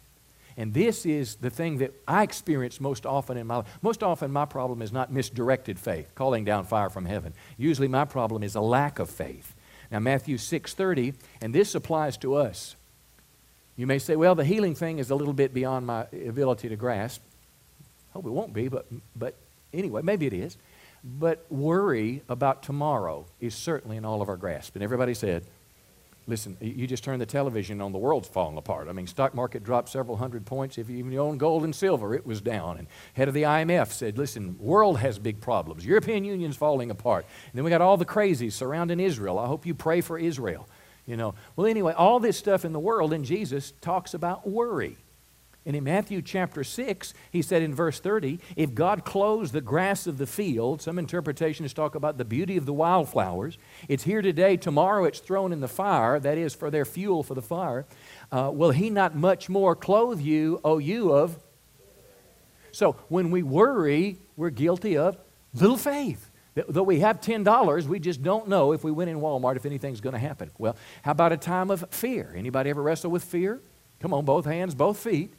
And 0.60 0.74
this 0.74 1.06
is 1.06 1.36
the 1.36 1.48
thing 1.48 1.78
that 1.78 1.94
I 2.06 2.22
experience 2.22 2.82
most 2.82 3.06
often 3.06 3.38
in 3.38 3.46
my 3.46 3.56
life. 3.56 3.78
Most 3.80 4.02
often, 4.02 4.30
my 4.30 4.44
problem 4.44 4.82
is 4.82 4.92
not 4.92 5.10
misdirected 5.10 5.78
faith, 5.78 6.14
calling 6.14 6.44
down 6.44 6.66
fire 6.66 6.90
from 6.90 7.06
heaven. 7.06 7.32
Usually, 7.56 7.88
my 7.88 8.04
problem 8.04 8.42
is 8.42 8.54
a 8.54 8.60
lack 8.60 8.98
of 8.98 9.08
faith. 9.08 9.54
Now, 9.90 10.00
Matthew 10.00 10.36
6:30, 10.36 11.14
and 11.40 11.54
this 11.54 11.74
applies 11.74 12.18
to 12.18 12.34
us. 12.34 12.76
You 13.78 13.86
may 13.86 13.98
say, 13.98 14.16
well, 14.16 14.34
the 14.34 14.44
healing 14.44 14.74
thing 14.74 14.98
is 14.98 15.08
a 15.08 15.14
little 15.14 15.32
bit 15.32 15.54
beyond 15.54 15.86
my 15.86 16.02
ability 16.12 16.68
to 16.68 16.76
grasp. 16.76 17.22
Hope 18.12 18.26
it 18.26 18.30
won't 18.30 18.52
be, 18.52 18.68
but, 18.68 18.84
but 19.16 19.36
anyway, 19.72 20.02
maybe 20.02 20.26
it 20.26 20.34
is. 20.34 20.58
But 21.02 21.42
worry 21.50 22.20
about 22.28 22.62
tomorrow 22.62 23.24
is 23.40 23.54
certainly 23.54 23.96
in 23.96 24.04
all 24.04 24.20
of 24.20 24.28
our 24.28 24.36
grasp. 24.36 24.76
And 24.76 24.84
everybody 24.84 25.14
said, 25.14 25.42
Listen, 26.30 26.56
you 26.60 26.86
just 26.86 27.02
turn 27.02 27.18
the 27.18 27.26
television 27.26 27.80
on, 27.80 27.90
the 27.90 27.98
world's 27.98 28.28
falling 28.28 28.56
apart. 28.56 28.86
I 28.88 28.92
mean, 28.92 29.08
stock 29.08 29.34
market 29.34 29.64
dropped 29.64 29.88
several 29.88 30.16
hundred 30.16 30.46
points. 30.46 30.78
If 30.78 30.88
you 30.88 30.96
even 30.96 31.12
own 31.18 31.38
gold 31.38 31.64
and 31.64 31.74
silver, 31.74 32.14
it 32.14 32.24
was 32.24 32.40
down. 32.40 32.78
And 32.78 32.86
head 33.14 33.26
of 33.26 33.34
the 33.34 33.42
IMF 33.42 33.88
said, 33.88 34.16
listen, 34.16 34.56
world 34.60 35.00
has 35.00 35.18
big 35.18 35.40
problems. 35.40 35.84
European 35.84 36.24
Union's 36.24 36.56
falling 36.56 36.92
apart. 36.92 37.26
And 37.46 37.54
then 37.58 37.64
we 37.64 37.70
got 37.70 37.82
all 37.82 37.96
the 37.96 38.04
crazies 38.04 38.52
surrounding 38.52 39.00
Israel. 39.00 39.40
I 39.40 39.48
hope 39.48 39.66
you 39.66 39.74
pray 39.74 40.00
for 40.00 40.18
Israel. 40.18 40.68
You 41.04 41.16
know. 41.16 41.34
Well, 41.56 41.66
anyway, 41.66 41.94
all 41.94 42.20
this 42.20 42.36
stuff 42.36 42.64
in 42.64 42.72
the 42.72 42.78
world, 42.78 43.12
and 43.12 43.24
Jesus 43.24 43.72
talks 43.80 44.14
about 44.14 44.48
worry. 44.48 44.98
And 45.66 45.76
in 45.76 45.84
Matthew 45.84 46.22
chapter 46.22 46.64
6, 46.64 47.12
he 47.30 47.42
said 47.42 47.60
in 47.60 47.74
verse 47.74 48.00
30, 48.00 48.40
if 48.56 48.74
God 48.74 49.04
clothes 49.04 49.52
the 49.52 49.60
grass 49.60 50.06
of 50.06 50.16
the 50.16 50.26
field, 50.26 50.80
some 50.80 50.98
interpretations 50.98 51.74
talk 51.74 51.94
about 51.94 52.16
the 52.16 52.24
beauty 52.24 52.56
of 52.56 52.64
the 52.64 52.72
wildflowers. 52.72 53.58
It's 53.86 54.04
here 54.04 54.22
today, 54.22 54.56
tomorrow 54.56 55.04
it's 55.04 55.18
thrown 55.18 55.52
in 55.52 55.60
the 55.60 55.68
fire, 55.68 56.18
that 56.18 56.38
is, 56.38 56.54
for 56.54 56.70
their 56.70 56.86
fuel 56.86 57.22
for 57.22 57.34
the 57.34 57.42
fire. 57.42 57.84
Uh, 58.32 58.50
will 58.52 58.70
he 58.70 58.88
not 58.88 59.14
much 59.14 59.50
more 59.50 59.76
clothe 59.76 60.20
you, 60.20 60.60
O 60.64 60.78
you 60.78 61.12
of? 61.12 61.38
So 62.72 62.96
when 63.08 63.30
we 63.30 63.42
worry, 63.42 64.18
we're 64.36 64.50
guilty 64.50 64.96
of 64.96 65.18
little 65.52 65.76
faith. 65.76 66.30
Though 66.54 66.82
we 66.82 67.00
have 67.00 67.20
$10, 67.20 67.86
we 67.86 68.00
just 68.00 68.22
don't 68.22 68.48
know 68.48 68.72
if 68.72 68.82
we 68.82 68.90
went 68.90 69.10
in 69.10 69.20
Walmart 69.20 69.56
if 69.56 69.66
anything's 69.66 70.00
going 70.00 70.14
to 70.14 70.18
happen. 70.18 70.50
Well, 70.58 70.76
how 71.02 71.12
about 71.12 71.32
a 71.32 71.36
time 71.36 71.70
of 71.70 71.84
fear? 71.90 72.34
Anybody 72.36 72.70
ever 72.70 72.82
wrestle 72.82 73.10
with 73.10 73.24
fear? 73.24 73.60
Come 74.00 74.12
on, 74.14 74.24
both 74.24 74.46
hands, 74.46 74.74
both 74.74 74.98
feet. 74.98 75.32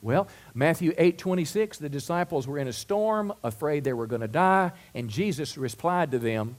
Well, 0.00 0.28
Matthew 0.54 0.94
8 0.96 1.18
26, 1.18 1.78
the 1.78 1.88
disciples 1.88 2.46
were 2.46 2.58
in 2.58 2.68
a 2.68 2.72
storm, 2.72 3.32
afraid 3.42 3.84
they 3.84 3.92
were 3.92 4.06
going 4.06 4.20
to 4.20 4.28
die, 4.28 4.72
and 4.94 5.08
Jesus 5.08 5.58
replied 5.58 6.12
to 6.12 6.18
them, 6.18 6.56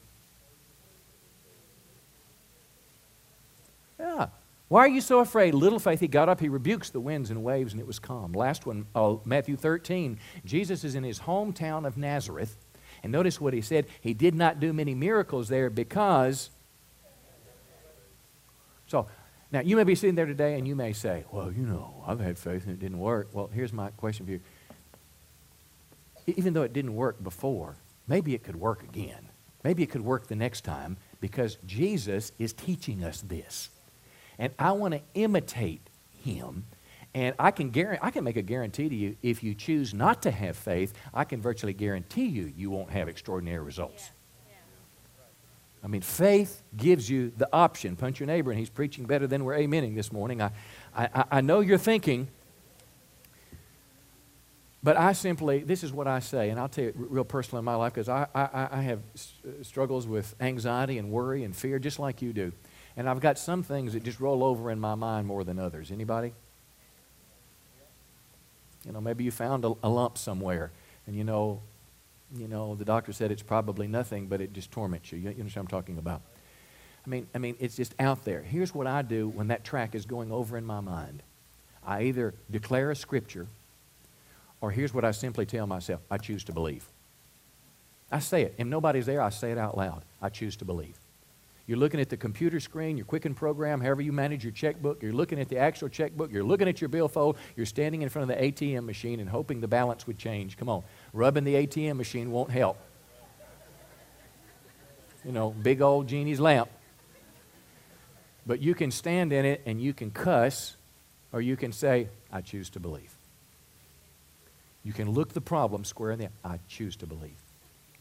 Yeah, 4.00 4.28
why 4.70 4.82
are 4.82 4.90
you 4.90 5.02
so 5.02 5.20
afraid? 5.20 5.54
Little 5.54 5.80
faith. 5.80 6.00
He 6.00 6.08
got 6.08 6.30
up, 6.30 6.40
he 6.40 6.48
rebukes 6.48 6.92
the 6.92 7.00
winds 7.00 7.32
and 7.32 7.44
waves, 7.44 7.74
and 7.74 7.82
it 7.82 7.88
was 7.88 7.98
calm. 7.98 8.34
Last 8.34 8.66
one, 8.66 8.86
uh, 8.94 9.16
Matthew 9.26 9.58
13. 9.58 10.20
Jesus 10.46 10.84
is 10.84 10.96
in 10.96 11.04
his 11.04 11.20
hometown 11.22 11.88
of 11.88 11.98
Nazareth, 11.98 12.56
and 13.02 13.12
notice 13.12 13.42
what 13.42 13.54
he 13.54 13.62
said. 13.62 13.88
He 14.00 14.14
did 14.14 14.36
not 14.36 14.60
do 14.60 14.72
many 14.72 14.94
miracles 14.94 15.50
there 15.50 15.70
because. 15.70 16.52
So 18.86 19.08
now, 19.52 19.62
you 19.62 19.76
may 19.76 19.84
be 19.84 19.96
sitting 19.96 20.16
there 20.16 20.28
today 20.28 20.56
and 20.56 20.68
you 20.68 20.76
may 20.76 20.94
say, 20.94 21.26
well, 21.32 21.52
you 21.52 21.66
know, 21.66 22.04
I've 22.06 22.20
had 22.20 22.38
faith 22.38 22.66
and 22.66 22.74
it 22.74 22.80
didn't 22.80 23.00
work. 23.00 23.30
Well, 23.34 23.50
here's 23.52 23.74
my 23.74 23.90
question 23.92 24.26
for 24.26 24.32
you. 24.34 24.42
Even 26.28 26.54
though 26.54 26.62
it 26.62 26.74
didn't 26.74 26.96
work 26.96 27.24
before, 27.24 27.76
maybe 28.08 28.36
it 28.36 28.44
could 28.44 28.56
work 28.56 28.84
again. 28.84 29.30
Maybe 29.64 29.82
it 29.82 29.90
could 29.90 30.02
work 30.02 30.28
the 30.28 30.36
next 30.36 30.62
time 30.62 30.98
because 31.20 31.58
Jesus 31.66 32.32
is 32.38 32.54
teaching 32.54 33.04
us 33.04 33.22
this. 33.22 33.70
And 34.38 34.54
I 34.60 34.72
want 34.74 34.94
to 34.94 35.02
imitate 35.16 35.82
him. 36.24 36.66
And 37.16 37.34
I 37.40 37.50
can, 37.50 37.72
guarantee, 37.72 38.00
I 38.04 38.12
can 38.12 38.24
make 38.24 38.38
a 38.38 38.44
guarantee 38.44 38.88
to 38.88 38.96
you 38.96 39.18
if 39.24 39.42
you 39.42 39.56
choose 39.56 39.96
not 39.96 40.22
to 40.22 40.32
have 40.32 40.56
faith, 40.56 40.94
I 41.12 41.24
can 41.24 41.42
virtually 41.42 41.74
guarantee 41.74 42.26
you 42.26 42.54
you 42.56 42.70
won't 42.70 42.92
have 42.92 43.10
extraordinary 43.10 43.64
results. 43.64 44.12
I 45.84 45.88
mean, 45.88 46.02
faith 46.02 46.62
gives 46.76 47.10
you 47.10 47.32
the 47.38 47.48
option. 47.54 47.96
Punch 47.96 48.20
your 48.20 48.28
neighbor, 48.28 48.52
and 48.52 48.60
he's 48.60 48.70
preaching 48.70 49.06
better 49.06 49.28
than 49.28 49.46
we're 49.46 49.58
amening 49.58 49.96
this 49.96 50.12
morning. 50.12 50.42
I, 50.42 50.52
I, 50.96 51.24
I 51.32 51.42
know 51.42 51.62
you're 51.62 51.78
thinking, 51.78 52.28
but 54.84 54.98
I 54.98 55.14
simply, 55.14 55.60
this 55.60 55.84
is 55.84 55.92
what 55.92 56.08
I 56.08 56.20
say, 56.20 56.50
and 56.50 56.60
I'll 56.60 56.70
tell 56.70 56.86
you 56.86 56.94
real 56.96 57.24
personal 57.24 57.60
in 57.60 57.66
my 57.66 57.76
life 57.76 57.94
because 57.94 58.10
I, 58.10 58.28
I, 58.36 58.68
I 58.72 58.82
have 58.82 59.00
uh, 59.00 59.64
struggles 59.64 60.08
with 60.08 60.36
anxiety 60.40 60.98
and 60.98 61.12
worry 61.12 61.44
and 61.44 61.56
fear 61.56 61.80
just 61.80 62.00
like 62.00 62.22
you 62.22 62.34
do. 62.34 62.52
And 62.98 63.08
I've 63.10 63.20
got 63.22 63.38
some 63.38 63.64
things 63.64 63.94
that 63.94 64.04
just 64.04 64.20
roll 64.20 64.44
over 64.44 64.72
in 64.72 64.80
my 64.80 64.96
mind 64.96 65.28
more 65.28 65.44
than 65.44 65.60
others. 65.60 65.92
Anybody? 65.92 66.34
You 68.86 68.92
know, 68.92 69.02
maybe 69.02 69.24
you 69.24 69.32
found 69.32 69.66
a, 69.66 69.74
a 69.84 69.90
lump 69.90 70.18
somewhere, 70.18 70.72
and 71.08 71.16
you 71.16 71.24
know, 71.24 71.62
you 72.36 72.48
know, 72.48 72.76
the 72.76 72.86
doctor 72.86 73.12
said 73.12 73.32
it's 73.32 73.42
probably 73.42 73.88
nothing, 73.88 74.28
but 74.28 74.42
it 74.42 74.54
just 74.54 74.72
torments 74.72 75.12
you. 75.12 75.18
You 75.18 75.30
understand 75.30 75.66
what 75.66 75.74
I'm 75.74 75.82
talking 75.82 75.98
about? 75.98 76.22
I 77.06 77.10
mean, 77.10 77.28
I 77.34 77.38
mean, 77.38 77.56
it's 77.60 77.76
just 77.76 77.96
out 78.00 78.26
there. 78.26 78.42
Here's 78.42 78.74
what 78.74 78.88
I 78.88 79.02
do 79.02 79.30
when 79.30 79.48
that 79.48 79.64
track 79.64 79.96
is 79.96 80.06
going 80.06 80.32
over 80.32 80.58
in 80.58 80.66
my 80.66 80.80
mind. 80.80 81.24
I 81.86 82.04
either 82.04 82.34
declare 82.52 82.92
a 82.92 82.96
scripture, 82.96 83.48
or 84.62 84.72
here's 84.72 84.94
what 84.94 85.06
I 85.06 85.12
simply 85.12 85.46
tell 85.46 85.66
myself 85.66 86.02
I 86.12 86.18
choose 86.18 86.44
to 86.46 86.52
believe. 86.52 86.86
I 88.12 88.20
say 88.20 88.44
it. 88.44 88.56
If 88.58 88.68
nobody's 88.68 89.06
there, 89.06 89.22
I 89.22 89.30
say 89.30 89.52
it 89.52 89.58
out 89.58 89.78
loud. 89.78 90.04
I 90.22 90.30
choose 90.30 90.56
to 90.58 90.66
believe. 90.66 90.98
You're 91.70 91.78
looking 91.78 92.00
at 92.00 92.10
the 92.10 92.18
computer 92.18 92.60
screen, 92.60 92.98
your 92.98 93.06
Quicken 93.06 93.36
program, 93.36 93.80
however 93.80 94.02
you 94.02 94.12
manage 94.12 94.44
your 94.44 94.52
checkbook. 94.52 95.04
You're 95.04 95.14
looking 95.14 95.40
at 95.40 95.50
the 95.50 95.60
actual 95.60 95.88
checkbook. 95.88 96.32
You're 96.32 96.44
looking 96.44 96.68
at 96.68 96.82
your 96.82 96.88
billfold. 96.88 97.38
You're 97.56 97.68
standing 97.68 98.02
in 98.02 98.10
front 98.10 98.32
of 98.32 98.36
the 98.36 98.44
ATM 98.44 98.86
machine 98.86 99.20
and 99.20 99.30
hoping 99.30 99.62
the 99.62 99.68
balance 99.68 100.08
would 100.08 100.18
change. 100.18 100.58
Come 100.58 100.68
on. 100.68 100.82
Rubbing 101.14 101.44
the 101.44 101.54
ATM 101.54 101.98
machine 101.98 102.32
won't 102.32 102.50
help. 102.50 102.80
You 105.24 105.32
know, 105.32 105.52
big 105.52 105.84
old 105.84 106.08
genie's 106.08 106.40
lamp. 106.40 106.70
But 108.48 108.64
you 108.64 108.74
can 108.74 108.90
stand 108.90 109.32
in 109.32 109.46
it 109.46 109.62
and 109.68 109.80
you 109.80 109.94
can 109.94 110.10
cuss, 110.10 110.76
or 111.32 111.40
you 111.40 111.56
can 111.56 111.72
say, 111.72 112.10
I 112.32 112.42
choose 112.42 112.72
to 112.72 112.80
believe. 112.80 113.16
You 114.84 114.92
can 114.92 115.12
look 115.12 115.34
the 115.34 115.42
problem 115.42 115.86
square 115.86 116.10
in 116.10 116.18
the 116.18 116.26
eye. 116.26 116.30
I 116.46 116.60
choose 116.68 116.96
to 116.96 117.06
believe. 117.06 117.38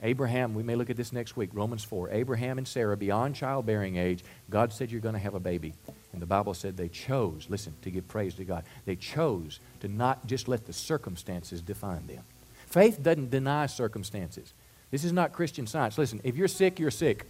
Abraham, 0.03 0.55
we 0.55 0.63
may 0.63 0.77
look 0.77 0.91
at 0.91 0.97
this 0.97 1.13
next 1.13 1.37
week, 1.37 1.51
Romans 1.53 1.83
4. 1.83 2.11
Abraham 2.11 2.59
and 2.59 2.69
Sarah, 2.69 2.97
beyond 2.97 3.35
childbearing 3.35 3.97
age, 3.97 4.23
God 4.49 4.73
said 4.73 4.93
you're 4.93 5.01
going 5.01 5.15
to 5.15 5.19
have 5.19 5.35
a 5.35 5.41
baby. 5.41 5.75
And 6.13 6.23
the 6.23 6.27
Bible 6.27 6.55
said 6.55 6.77
they 6.77 6.89
chose, 6.89 7.47
listen, 7.49 7.75
to 7.83 7.91
give 7.91 8.07
praise 8.07 8.35
to 8.35 8.45
God. 8.45 8.65
They 8.85 8.95
chose 8.95 9.59
to 9.81 9.89
not 9.89 10.27
just 10.27 10.47
let 10.47 10.67
the 10.67 10.73
circumstances 10.73 11.61
define 11.61 12.07
them. 12.07 12.23
Faith 12.67 13.03
doesn't 13.03 13.31
deny 13.31 13.67
circumstances. 13.67 14.53
This 14.91 15.05
is 15.05 15.13
not 15.13 15.33
Christian 15.33 15.67
science. 15.67 15.99
Listen, 15.99 16.21
if 16.23 16.37
you're 16.37 16.49
sick, 16.49 16.79
you're 16.79 16.91
sick. 16.91 17.27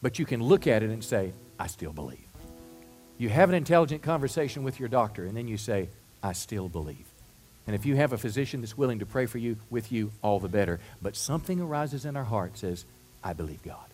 But 0.00 0.18
you 0.18 0.24
can 0.24 0.42
look 0.42 0.66
at 0.66 0.82
it 0.82 0.90
and 0.90 1.04
say, 1.04 1.32
I 1.58 1.66
still 1.66 1.92
believe. 1.92 2.26
You 3.18 3.28
have 3.28 3.48
an 3.48 3.54
intelligent 3.54 4.02
conversation 4.02 4.64
with 4.64 4.80
your 4.80 4.88
doctor, 4.88 5.24
and 5.24 5.36
then 5.36 5.46
you 5.46 5.56
say, 5.56 5.88
I 6.22 6.32
still 6.32 6.68
believe. 6.68 7.06
And 7.66 7.74
if 7.74 7.86
you 7.86 7.96
have 7.96 8.12
a 8.12 8.18
physician 8.18 8.60
that's 8.60 8.76
willing 8.76 8.98
to 8.98 9.06
pray 9.06 9.26
for 9.26 9.38
you, 9.38 9.56
with 9.70 9.90
you, 9.90 10.12
all 10.22 10.38
the 10.38 10.48
better. 10.48 10.80
But 11.00 11.16
something 11.16 11.60
arises 11.60 12.04
in 12.04 12.16
our 12.16 12.24
heart 12.24 12.58
says, 12.58 12.84
I 13.22 13.32
believe 13.32 13.62
God. 13.62 13.86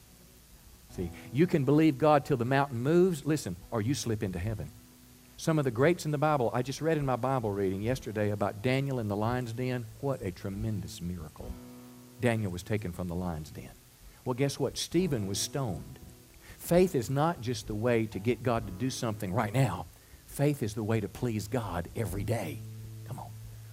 See, 0.96 1.10
you 1.32 1.46
can 1.46 1.64
believe 1.64 1.98
God 1.98 2.24
till 2.24 2.36
the 2.36 2.44
mountain 2.44 2.82
moves, 2.82 3.24
listen, 3.24 3.54
or 3.70 3.80
you 3.80 3.94
slip 3.94 4.24
into 4.24 4.40
heaven. 4.40 4.70
Some 5.36 5.58
of 5.58 5.64
the 5.64 5.70
greats 5.70 6.04
in 6.04 6.10
the 6.10 6.18
Bible, 6.18 6.50
I 6.52 6.62
just 6.62 6.82
read 6.82 6.98
in 6.98 7.06
my 7.06 7.16
Bible 7.16 7.52
reading 7.52 7.80
yesterday 7.80 8.30
about 8.30 8.60
Daniel 8.60 8.98
in 8.98 9.08
the 9.08 9.16
lion's 9.16 9.52
den. 9.52 9.86
What 10.00 10.20
a 10.20 10.32
tremendous 10.32 11.00
miracle. 11.00 11.50
Daniel 12.20 12.50
was 12.50 12.64
taken 12.64 12.92
from 12.92 13.08
the 13.08 13.14
lion's 13.14 13.50
den. 13.50 13.70
Well, 14.24 14.34
guess 14.34 14.58
what? 14.58 14.76
Stephen 14.76 15.28
was 15.28 15.38
stoned. 15.38 15.98
Faith 16.58 16.94
is 16.94 17.08
not 17.08 17.40
just 17.40 17.68
the 17.68 17.74
way 17.74 18.04
to 18.06 18.18
get 18.18 18.42
God 18.42 18.66
to 18.66 18.72
do 18.72 18.90
something 18.90 19.32
right 19.32 19.54
now. 19.54 19.86
Faith 20.26 20.62
is 20.62 20.74
the 20.74 20.82
way 20.82 21.00
to 21.00 21.08
please 21.08 21.48
God 21.48 21.88
every 21.96 22.24
day 22.24 22.58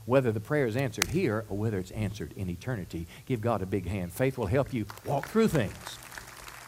whether 0.08 0.32
the 0.32 0.40
prayer 0.40 0.66
is 0.66 0.76
answered 0.76 1.08
here 1.08 1.46
or 1.50 1.58
whether 1.58 1.78
it's 1.78 1.92
answered 1.92 2.34
in 2.36 2.50
eternity. 2.50 3.06
Give 3.28 3.42
God 3.42 3.62
a 3.62 3.68
big 3.68 3.86
hand. 3.86 4.12
Faith 4.12 4.38
will 4.38 4.48
help 4.48 4.74
you 4.74 4.86
walk 5.06 5.28
through 5.28 5.50
things, 5.50 5.76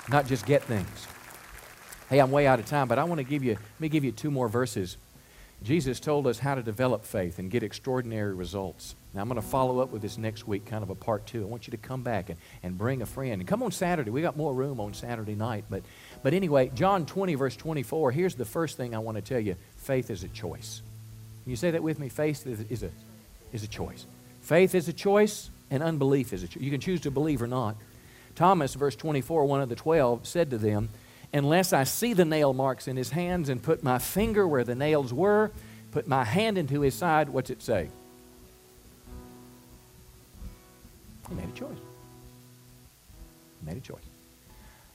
not 0.10 0.28
just 0.28 0.45
get 0.45 0.62
things. 0.62 1.08
Hey, 2.10 2.19
I'm 2.19 2.32
way 2.32 2.45
out 2.45 2.60
of 2.60 2.65
time, 2.65 2.88
but 2.88 2.99
I 2.99 3.06
want 3.06 3.19
to 3.19 3.23
give 3.23 3.43
you, 3.43 3.54
let 3.54 3.80
me 3.80 3.89
give 3.89 4.04
you 4.04 4.12
two 4.12 4.30
more 4.30 4.49
verses. 4.49 4.97
Jesus 5.63 5.99
told 5.99 6.28
us 6.28 6.39
how 6.39 6.56
to 6.56 6.62
develop 6.62 7.06
faith 7.06 7.39
and 7.39 7.49
get 7.49 7.63
extraordinary 7.63 8.34
results. 8.34 8.95
Now, 9.13 9.21
I'm 9.21 9.30
going 9.30 9.41
to 9.41 9.47
follow 9.47 9.80
up 9.80 9.91
with 9.91 10.02
this 10.02 10.17
next 10.17 10.47
week, 10.47 10.65
kind 10.65 10.84
of 10.84 10.89
a 10.89 10.95
part 10.95 11.25
two. 11.25 11.43
I 11.43 11.45
want 11.45 11.65
you 11.67 11.71
to 11.71 11.78
come 11.78 12.02
back 12.02 12.30
and, 12.30 12.38
and 12.62 12.78
bring 12.78 13.02
a 13.02 13.06
friend. 13.06 13.41
And 13.41 13.47
come 13.47 13.63
on 13.63 13.71
Saturday. 13.71 14.10
We 14.10 14.21
got 14.21 14.38
more 14.38 14.54
room 14.54 14.80
on 14.80 14.93
Saturday 14.93 15.36
night. 15.36 15.65
But, 15.69 15.84
but 16.23 16.34
anyway, 16.34 16.71
John 16.75 17.06
20, 17.06 17.36
verse 17.36 17.56
24, 17.56 18.12
here's 18.12 18.36
the 18.36 18.45
first 18.45 18.78
thing 18.78 18.93
I 18.93 18.99
want 18.99 19.15
to 19.15 19.21
tell 19.21 19.39
you 19.39 19.56
faith 19.78 20.10
is 20.10 20.23
a 20.23 20.30
choice. 20.30 20.82
Can 21.43 21.49
you 21.52 21.56
say 21.56 21.71
that 21.71 21.84
with 21.84 21.99
me? 21.99 22.10
Faith 22.10 22.45
is, 22.47 22.62
is 22.69 22.84
a 22.84 22.91
is 23.53 23.63
a 23.63 23.67
choice. 23.67 24.05
Faith 24.41 24.75
is 24.75 24.88
a 24.88 24.93
choice, 24.93 25.49
and 25.69 25.83
unbelief 25.83 26.33
is 26.33 26.43
a 26.43 26.47
choice. 26.47 26.63
You 26.63 26.71
can 26.71 26.81
choose 26.81 27.01
to 27.01 27.12
believe 27.12 27.41
or 27.41 27.47
not. 27.47 27.75
Thomas, 28.35 28.73
verse 28.73 28.95
24, 28.95 29.45
one 29.45 29.62
of 29.62 29.69
the 29.69 29.75
twelve, 29.75 30.25
said 30.25 30.49
to 30.51 30.57
them, 30.57 30.89
unless 31.33 31.73
I 31.73 31.83
see 31.83 32.13
the 32.13 32.25
nail 32.25 32.53
marks 32.53 32.88
in 32.88 32.97
his 32.97 33.12
hands 33.12 33.49
and 33.49 33.62
put 33.62 33.83
my 33.83 33.99
finger 33.99 34.47
where 34.47 34.63
the 34.63 34.75
nails 34.75 35.13
were, 35.13 35.51
put 35.91 36.07
my 36.07 36.23
hand 36.23 36.57
into 36.57 36.81
his 36.81 36.95
side, 36.95 37.29
what's 37.29 37.49
it 37.49 37.62
say? 37.62 37.89
He 41.27 41.35
made 41.35 41.49
a 41.49 41.51
choice. 41.51 41.77
He 43.59 43.65
made 43.65 43.77
a 43.77 43.81
choice. 43.81 44.01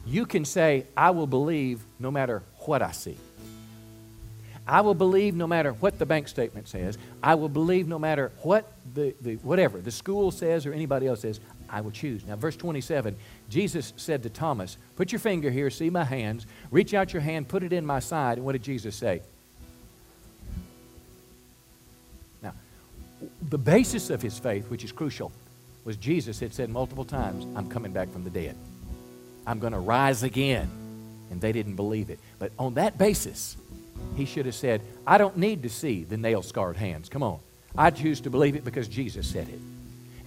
You 0.07 0.27
can 0.27 0.45
say, 0.45 0.87
I 0.97 1.11
will 1.11 1.27
believe 1.27 1.83
no 1.99 2.11
matter 2.11 2.43
what 2.61 2.83
I 2.83 2.93
see. 2.93 3.17
I 4.67 4.81
will 4.81 4.95
believe 4.95 5.35
no 5.35 5.47
matter 5.47 5.73
what 5.73 5.99
the 5.99 6.07
bank 6.07 6.27
statement 6.27 6.69
says. 6.69 6.97
I 7.23 7.35
will 7.35 7.51
believe 7.51 7.87
no 7.87 7.99
matter 7.99 8.33
what 8.43 8.73
the, 8.95 9.15
the 9.21 9.35
whatever 9.37 9.79
the 9.79 9.91
school 9.91 10.31
says 10.31 10.65
or 10.65 10.73
anybody 10.73 11.07
else 11.07 11.21
says. 11.21 11.41
I 11.69 11.81
will 11.81 11.91
choose. 11.91 12.25
Now, 12.25 12.37
verse 12.37 12.57
27, 12.57 13.17
Jesus 13.51 13.93
said 13.97 14.23
to 14.23 14.31
Thomas, 14.31 14.77
Put 14.97 15.13
your 15.13 15.19
finger 15.19 15.51
here, 15.51 15.71
see 15.71 15.91
my 15.91 16.05
hands. 16.05 16.47
Reach 16.71 16.95
out 16.95 17.13
your 17.13 17.23
hand, 17.23 17.49
put 17.49 17.63
it 17.63 17.73
in 17.73 17.85
my 17.85 17.99
side. 17.99 18.39
And 18.39 18.47
what 18.47 18.53
did 18.53 18.63
Jesus 18.63 18.95
say? 18.95 19.23
Now, 22.43 22.53
the 23.49 23.59
basis 23.59 24.09
of 24.09 24.23
his 24.23 24.39
faith, 24.39 24.71
which 24.71 24.85
is 24.85 24.93
crucial, 24.93 25.33
was 25.85 25.97
Jesus 25.97 26.41
had 26.41 26.55
said 26.55 26.71
multiple 26.71 27.05
times, 27.05 27.45
I'm 27.57 27.69
coming 27.69 27.93
back 27.93 28.11
from 28.11 28.25
the 28.25 28.31
dead. 28.31 28.57
I'm 29.47 29.59
going 29.59 29.73
to 29.73 29.79
rise 29.79 30.23
again. 30.23 30.71
And 31.31 31.41
they 31.41 31.53
didn't 31.53 31.75
believe 31.75 32.11
it. 32.11 32.21
But 32.39 32.53
on 32.59 32.75
that 32.75 32.97
basis, 32.97 33.57
he 34.17 34.25
should 34.25 34.47
have 34.47 34.55
said, 34.55 34.83
I 35.07 35.19
don't 35.19 35.37
need 35.37 35.63
to 35.65 35.69
see 35.69 36.05
the 36.05 36.17
nail 36.17 36.43
scarred 36.43 36.77
hands. 36.77 37.09
Come 37.09 37.23
on. 37.23 37.41
I 37.77 37.91
choose 37.91 38.21
to 38.23 38.31
believe 38.31 38.55
it 38.55 38.65
because 38.65 38.87
Jesus 38.89 39.27
said 39.27 39.49
it. 39.49 39.59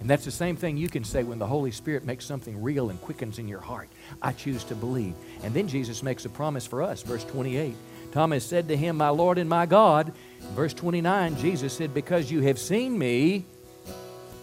And 0.00 0.08
that's 0.08 0.24
the 0.24 0.30
same 0.30 0.56
thing 0.56 0.76
you 0.76 0.88
can 0.88 1.02
say 1.02 1.24
when 1.24 1.38
the 1.38 1.46
Holy 1.46 1.70
Spirit 1.70 2.04
makes 2.04 2.24
something 2.24 2.62
real 2.62 2.90
and 2.90 3.00
quickens 3.00 3.38
in 3.38 3.48
your 3.48 3.60
heart. 3.60 3.88
I 4.22 4.32
choose 4.32 4.62
to 4.64 4.74
believe. 4.74 5.14
And 5.42 5.52
then 5.52 5.66
Jesus 5.66 6.02
makes 6.02 6.24
a 6.24 6.28
promise 6.28 6.66
for 6.66 6.82
us. 6.82 7.02
Verse 7.02 7.24
28 7.24 7.74
Thomas 8.12 8.44
said 8.44 8.68
to 8.68 8.76
him, 8.76 8.96
My 8.96 9.10
Lord 9.10 9.38
and 9.38 9.50
my 9.50 9.66
God. 9.66 10.12
Verse 10.54 10.72
29, 10.72 11.36
Jesus 11.36 11.72
said, 11.74 11.92
Because 11.92 12.30
you 12.30 12.40
have 12.42 12.58
seen 12.58 12.98
me, 12.98 13.44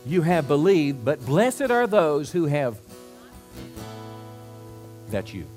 you 0.05 0.21
have 0.21 0.47
believed, 0.47 1.03
but 1.03 1.25
blessed 1.25 1.71
are 1.71 1.87
those 1.87 2.31
who 2.31 2.45
have. 2.45 2.77
That's 5.09 5.33
you. 5.33 5.47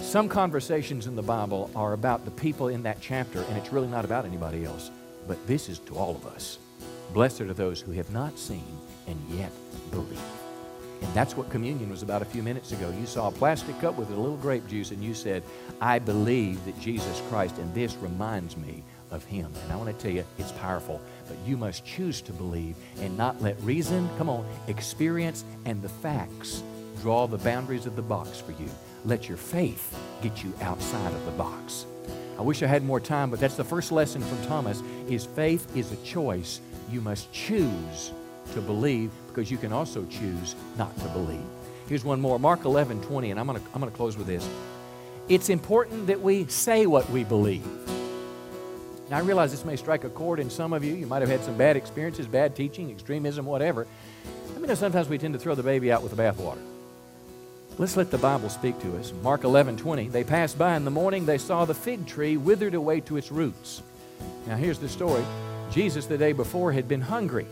Some 0.00 0.28
conversations 0.28 1.06
in 1.06 1.16
the 1.16 1.22
Bible 1.22 1.70
are 1.74 1.92
about 1.92 2.24
the 2.24 2.30
people 2.30 2.68
in 2.68 2.82
that 2.84 3.00
chapter, 3.00 3.40
and 3.42 3.56
it's 3.56 3.72
really 3.72 3.88
not 3.88 4.04
about 4.04 4.24
anybody 4.24 4.64
else. 4.64 4.90
But 5.26 5.44
this 5.46 5.68
is 5.68 5.78
to 5.80 5.96
all 5.96 6.14
of 6.14 6.26
us. 6.26 6.58
Blessed 7.12 7.40
are 7.42 7.54
those 7.54 7.80
who 7.80 7.92
have 7.92 8.10
not 8.12 8.38
seen 8.38 8.78
and 9.06 9.18
yet 9.30 9.50
believe. 9.90 10.20
And 11.02 11.12
that's 11.12 11.36
what 11.36 11.50
communion 11.50 11.90
was 11.90 12.02
about 12.02 12.22
a 12.22 12.26
few 12.26 12.42
minutes 12.42 12.72
ago. 12.72 12.92
You 12.98 13.06
saw 13.06 13.28
a 13.28 13.32
plastic 13.32 13.78
cup 13.80 13.96
with 13.96 14.10
a 14.10 14.14
little 14.14 14.36
grape 14.36 14.66
juice, 14.68 14.90
and 14.90 15.02
you 15.02 15.14
said, 15.14 15.42
I 15.80 15.98
believe 15.98 16.64
that 16.64 16.78
Jesus 16.80 17.22
Christ, 17.28 17.58
and 17.58 17.74
this 17.74 17.96
reminds 17.96 18.56
me 18.56 18.82
of 19.10 19.24
Him. 19.24 19.52
And 19.62 19.72
I 19.72 19.76
want 19.76 19.96
to 19.96 20.02
tell 20.02 20.14
you, 20.14 20.24
it's 20.38 20.52
powerful. 20.52 21.00
But 21.26 21.36
you 21.46 21.56
must 21.56 21.84
choose 21.84 22.20
to 22.22 22.32
believe 22.32 22.76
and 23.00 23.16
not 23.16 23.40
let 23.42 23.60
reason, 23.62 24.08
come 24.18 24.28
on, 24.28 24.46
experience, 24.68 25.44
and 25.64 25.82
the 25.82 25.88
facts 25.88 26.62
draw 27.02 27.26
the 27.26 27.38
boundaries 27.38 27.86
of 27.86 27.96
the 27.96 28.02
box 28.02 28.40
for 28.40 28.52
you. 28.52 28.68
Let 29.06 29.28
your 29.28 29.38
faith 29.38 29.96
get 30.20 30.42
you 30.42 30.52
outside 30.60 31.12
of 31.12 31.24
the 31.26 31.30
box. 31.30 31.86
I 32.36 32.42
wish 32.42 32.64
I 32.64 32.66
had 32.66 32.84
more 32.84 32.98
time, 32.98 33.30
but 33.30 33.38
that's 33.38 33.54
the 33.54 33.62
first 33.62 33.92
lesson 33.92 34.20
from 34.20 34.44
Thomas 34.46 34.82
is 35.08 35.24
faith 35.24 35.76
is 35.76 35.92
a 35.92 35.96
choice. 35.98 36.60
You 36.90 37.00
must 37.00 37.32
choose 37.32 38.12
to 38.52 38.60
believe 38.60 39.12
because 39.28 39.48
you 39.48 39.58
can 39.58 39.72
also 39.72 40.04
choose 40.06 40.56
not 40.76 40.94
to 40.98 41.08
believe. 41.10 41.44
Here's 41.88 42.04
one 42.04 42.20
more. 42.20 42.40
Mark 42.40 42.64
11, 42.64 43.00
20, 43.02 43.30
and 43.30 43.38
I'm 43.38 43.46
going 43.46 43.60
to 43.60 43.66
I'm 43.72 43.80
going 43.80 43.92
to 43.92 43.96
close 43.96 44.16
with 44.16 44.26
this. 44.26 44.48
It's 45.28 45.50
important 45.50 46.08
that 46.08 46.20
we 46.20 46.46
say 46.46 46.86
what 46.86 47.08
we 47.08 47.22
believe. 47.22 47.64
Now, 49.08 49.18
I 49.18 49.20
realize 49.20 49.52
this 49.52 49.64
may 49.64 49.76
strike 49.76 50.02
a 50.02 50.08
chord 50.08 50.40
in 50.40 50.50
some 50.50 50.72
of 50.72 50.82
you. 50.82 50.94
You 50.94 51.06
might 51.06 51.22
have 51.22 51.30
had 51.30 51.44
some 51.44 51.56
bad 51.56 51.76
experiences, 51.76 52.26
bad 52.26 52.56
teaching, 52.56 52.90
extremism, 52.90 53.46
whatever. 53.46 53.86
I 54.56 54.58
mean, 54.58 54.74
sometimes 54.74 55.08
we 55.08 55.16
tend 55.16 55.34
to 55.34 55.38
throw 55.38 55.54
the 55.54 55.62
baby 55.62 55.92
out 55.92 56.02
with 56.02 56.16
the 56.16 56.20
bathwater. 56.20 56.75
Let's 57.78 57.96
let 57.96 58.10
the 58.10 58.16
Bible 58.16 58.48
speak 58.48 58.78
to 58.80 58.96
us. 58.96 59.12
Mark 59.22 59.44
11, 59.44 59.76
20. 59.76 60.08
They 60.08 60.24
passed 60.24 60.58
by 60.58 60.76
in 60.76 60.86
the 60.86 60.90
morning. 60.90 61.26
They 61.26 61.36
saw 61.36 61.66
the 61.66 61.74
fig 61.74 62.06
tree 62.06 62.38
withered 62.38 62.72
away 62.72 63.00
to 63.02 63.18
its 63.18 63.30
roots. 63.30 63.82
Now, 64.46 64.56
here's 64.56 64.78
the 64.78 64.88
story 64.88 65.22
Jesus, 65.70 66.06
the 66.06 66.16
day 66.16 66.32
before, 66.32 66.72
had 66.72 66.88
been 66.88 67.02
hungry 67.02 67.46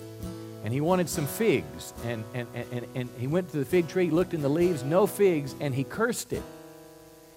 and 0.64 0.72
he 0.72 0.80
wanted 0.80 1.10
some 1.10 1.26
figs. 1.26 1.92
And, 2.06 2.24
and, 2.32 2.48
and, 2.54 2.86
and 2.94 3.08
he 3.18 3.26
went 3.26 3.50
to 3.50 3.58
the 3.58 3.66
fig 3.66 3.86
tree, 3.86 4.10
looked 4.10 4.32
in 4.32 4.40
the 4.40 4.48
leaves, 4.48 4.82
no 4.82 5.06
figs, 5.06 5.54
and 5.60 5.74
he 5.74 5.84
cursed 5.84 6.32
it. 6.32 6.42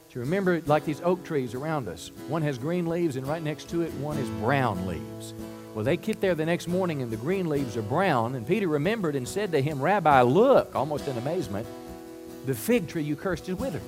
Do 0.10 0.20
you 0.20 0.22
remember, 0.22 0.62
like 0.66 0.86
these 0.86 1.02
oak 1.02 1.26
trees 1.26 1.54
around 1.54 1.90
us? 1.90 2.10
One 2.30 2.42
has 2.44 2.58
green 2.58 2.88
leaves, 2.88 3.18
and 3.18 3.28
right 3.28 3.44
next 3.44 3.70
to 3.72 3.82
it, 3.82 3.94
one 3.96 4.18
is 4.18 4.30
brown 4.42 4.88
leaves. 4.88 5.34
Well, 5.76 5.84
they 5.84 5.98
get 5.98 6.22
there 6.22 6.36
the 6.36 6.46
next 6.46 6.70
morning, 6.70 7.02
and 7.02 7.12
the 7.12 7.18
green 7.18 7.50
leaves 7.50 7.76
are 7.76 7.82
brown. 7.82 8.36
And 8.36 8.48
Peter 8.48 8.70
remembered 8.70 9.18
and 9.18 9.28
said 9.28 9.52
to 9.52 9.62
him, 9.62 9.82
Rabbi, 9.82 10.22
look, 10.22 10.74
almost 10.74 11.10
in 11.10 11.18
amazement 11.18 11.68
the 12.48 12.56
fig 12.56 12.88
tree 12.88 13.04
you 13.04 13.16
cursed 13.16 13.48
is 13.50 13.56
withered. 13.56 13.82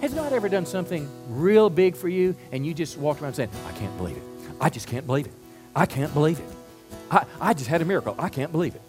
Has 0.00 0.14
God 0.14 0.32
ever 0.32 0.48
done 0.48 0.64
something 0.64 1.10
real 1.28 1.68
big 1.68 1.96
for 1.96 2.08
you 2.08 2.36
and 2.52 2.64
you 2.64 2.72
just 2.72 2.96
walked 2.96 3.20
around 3.20 3.34
saying, 3.34 3.50
I 3.66 3.72
can't 3.72 3.94
believe 3.96 4.16
it. 4.16 4.22
I 4.60 4.70
just 4.70 4.86
can't 4.86 5.04
believe 5.04 5.26
it. 5.26 5.32
I 5.74 5.84
can't 5.84 6.14
believe 6.14 6.38
it. 6.38 6.46
I, 7.10 7.26
I 7.40 7.54
just 7.54 7.68
had 7.68 7.82
a 7.82 7.84
miracle. 7.84 8.14
I 8.16 8.28
can't 8.28 8.52
believe 8.52 8.76
it. 8.76 8.82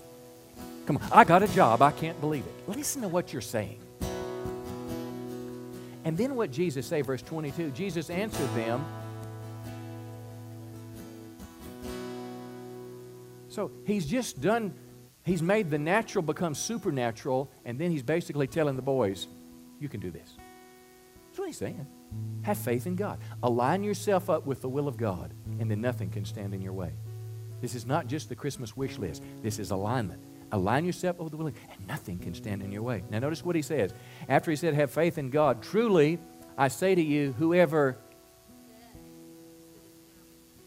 Come 0.86 0.98
on. 0.98 1.04
I 1.12 1.24
got 1.24 1.42
a 1.42 1.48
job. 1.48 1.82
I 1.82 1.92
can't 1.92 2.20
believe 2.22 2.46
it. 2.46 2.70
Listen 2.70 3.02
to 3.02 3.08
what 3.08 3.34
you're 3.34 3.42
saying. 3.42 3.80
And 6.04 6.16
then 6.16 6.36
what 6.36 6.52
Jesus 6.52 6.86
say, 6.86 7.02
verse 7.02 7.24
22, 7.24 7.72
Jesus 7.72 8.12
answered 8.12 8.54
them. 8.54 8.86
So 13.50 13.72
he's 13.86 14.06
just 14.06 14.40
done 14.40 14.76
He's 15.26 15.42
made 15.42 15.72
the 15.72 15.80
natural 15.80 16.22
become 16.22 16.54
supernatural, 16.54 17.50
and 17.66 17.80
then 17.80 17.92
he's 17.92 18.04
basically 18.04 18.48
telling 18.48 18.76
the 18.76 18.82
boys, 18.82 19.28
You 19.80 19.90
can 19.90 20.00
do 20.00 20.12
this. 20.12 20.38
That's 21.28 21.40
what 21.40 21.48
he's 21.48 21.58
saying. 21.58 21.86
Have 22.44 22.58
faith 22.58 22.88
in 22.88 22.96
God. 22.96 23.20
Align 23.44 23.84
yourself 23.84 24.30
up 24.30 24.46
with 24.46 24.62
the 24.62 24.70
will 24.70 24.88
of 24.88 24.98
God, 24.98 25.34
and 25.60 25.70
then 25.70 25.82
nothing 25.82 26.10
can 26.10 26.26
stand 26.26 26.54
in 26.54 26.62
your 26.62 26.74
way. 26.74 26.94
This 27.60 27.76
is 27.76 27.86
not 27.86 28.08
just 28.08 28.30
the 28.30 28.36
Christmas 28.36 28.78
wish 28.78 28.98
list, 28.98 29.24
this 29.42 29.60
is 29.60 29.72
alignment. 29.72 30.22
Align 30.52 30.86
yourself 30.86 31.18
with 31.18 31.32
the 31.32 31.38
will, 31.38 31.48
of, 31.48 31.56
and 31.72 31.88
nothing 31.88 32.20
can 32.20 32.36
stand 32.36 32.62
in 32.62 32.72
your 32.72 32.84
way. 32.84 33.04
Now, 33.10 33.20
notice 33.20 33.44
what 33.44 33.56
he 33.56 33.64
says. 33.64 33.94
After 34.30 34.52
he 34.52 34.58
said, 34.58 34.76
Have 34.76 34.92
faith 34.92 35.18
in 35.18 35.32
God, 35.32 35.64
truly, 35.64 36.20
I 36.58 36.68
say 36.68 36.94
to 36.94 37.02
you, 37.02 37.34
whoever 37.34 37.98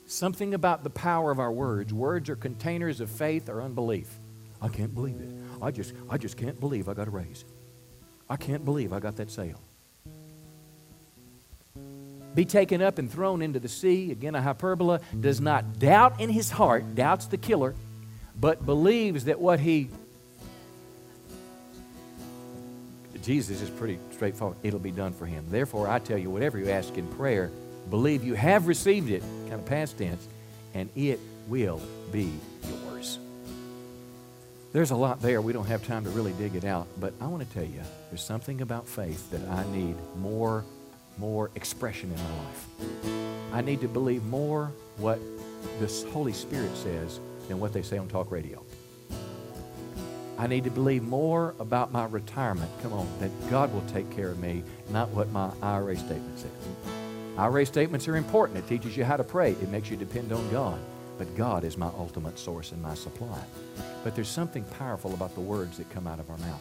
something 0.04 0.54
about 0.54 0.82
the 0.82 0.90
power 0.90 1.30
of 1.30 1.38
our 1.38 1.52
words. 1.52 1.92
Words 1.92 2.28
are 2.28 2.36
containers 2.36 3.00
of 3.00 3.10
faith 3.10 3.48
or 3.48 3.62
unbelief. 3.62 4.08
I 4.60 4.68
can't 4.68 4.94
believe 4.94 5.20
it. 5.20 5.28
I 5.62 5.70
just, 5.70 5.92
I 6.10 6.18
just 6.18 6.36
can't 6.36 6.58
believe 6.58 6.88
I 6.88 6.94
got 6.94 7.08
a 7.08 7.10
raise. 7.10 7.44
I 8.28 8.36
can't 8.36 8.64
believe 8.64 8.92
I 8.92 9.00
got 9.00 9.16
that 9.16 9.30
sale. 9.30 9.60
Be 12.34 12.44
taken 12.44 12.82
up 12.82 12.98
and 12.98 13.10
thrown 13.10 13.42
into 13.42 13.58
the 13.58 13.68
sea, 13.68 14.12
again 14.12 14.34
a 14.34 14.42
hyperbola, 14.42 15.00
does 15.18 15.40
not 15.40 15.78
doubt 15.78 16.20
in 16.20 16.28
his 16.28 16.50
heart, 16.50 16.94
doubts 16.94 17.26
the 17.26 17.36
killer, 17.36 17.74
but 18.38 18.64
believes 18.64 19.24
that 19.24 19.40
what 19.40 19.58
he 19.60 19.88
Jesus 23.28 23.60
is 23.60 23.68
pretty 23.68 23.98
straightforward. 24.12 24.56
It'll 24.62 24.78
be 24.78 24.90
done 24.90 25.12
for 25.12 25.26
him. 25.26 25.44
Therefore, 25.50 25.86
I 25.86 25.98
tell 25.98 26.16
you, 26.16 26.30
whatever 26.30 26.56
you 26.58 26.70
ask 26.70 26.96
in 26.96 27.06
prayer, 27.08 27.50
believe 27.90 28.24
you 28.24 28.32
have 28.32 28.66
received 28.66 29.10
it, 29.10 29.20
kind 29.20 29.54
of 29.54 29.66
past 29.66 29.98
tense, 29.98 30.26
and 30.72 30.88
it 30.96 31.20
will 31.46 31.78
be 32.10 32.32
yours. 32.62 32.77
There's 34.70 34.90
a 34.90 34.96
lot 34.96 35.22
there. 35.22 35.40
We 35.40 35.54
don't 35.54 35.66
have 35.66 35.86
time 35.86 36.04
to 36.04 36.10
really 36.10 36.32
dig 36.32 36.54
it 36.54 36.64
out. 36.64 36.86
But 37.00 37.14
I 37.20 37.26
want 37.26 37.46
to 37.46 37.54
tell 37.54 37.64
you, 37.64 37.80
there's 38.10 38.22
something 38.22 38.60
about 38.60 38.86
faith 38.86 39.30
that 39.30 39.46
I 39.48 39.64
need 39.72 39.96
more, 40.16 40.64
more 41.16 41.50
expression 41.54 42.12
in 42.12 42.18
my 42.18 42.44
life. 42.44 42.66
I 43.54 43.62
need 43.62 43.80
to 43.80 43.88
believe 43.88 44.24
more 44.26 44.70
what 44.98 45.18
the 45.80 45.86
Holy 46.12 46.34
Spirit 46.34 46.76
says 46.76 47.18
than 47.48 47.58
what 47.58 47.72
they 47.72 47.82
say 47.82 47.96
on 47.96 48.08
talk 48.08 48.30
radio. 48.30 48.62
I 50.36 50.46
need 50.46 50.64
to 50.64 50.70
believe 50.70 51.02
more 51.02 51.54
about 51.58 51.90
my 51.90 52.04
retirement. 52.04 52.70
Come 52.82 52.92
on, 52.92 53.08
that 53.18 53.30
God 53.50 53.72
will 53.72 53.82
take 53.92 54.08
care 54.10 54.28
of 54.28 54.38
me, 54.38 54.62
not 54.90 55.08
what 55.08 55.30
my 55.30 55.50
IRA 55.62 55.96
statement 55.96 56.38
says. 56.38 56.50
IRA 57.36 57.64
statements 57.66 58.06
are 58.06 58.16
important. 58.16 58.58
It 58.58 58.68
teaches 58.68 58.96
you 58.96 59.04
how 59.04 59.16
to 59.16 59.24
pray. 59.24 59.52
It 59.52 59.68
makes 59.70 59.90
you 59.90 59.96
depend 59.96 60.30
on 60.30 60.48
God. 60.50 60.78
But 61.18 61.36
God 61.36 61.64
is 61.64 61.76
my 61.76 61.88
ultimate 61.98 62.38
source 62.38 62.72
and 62.72 62.80
my 62.80 62.94
supply. 62.94 63.42
But 64.04 64.14
there's 64.14 64.28
something 64.28 64.64
powerful 64.64 65.12
about 65.12 65.34
the 65.34 65.40
words 65.40 65.76
that 65.78 65.90
come 65.90 66.06
out 66.06 66.20
of 66.20 66.30
our 66.30 66.38
mouth. 66.38 66.60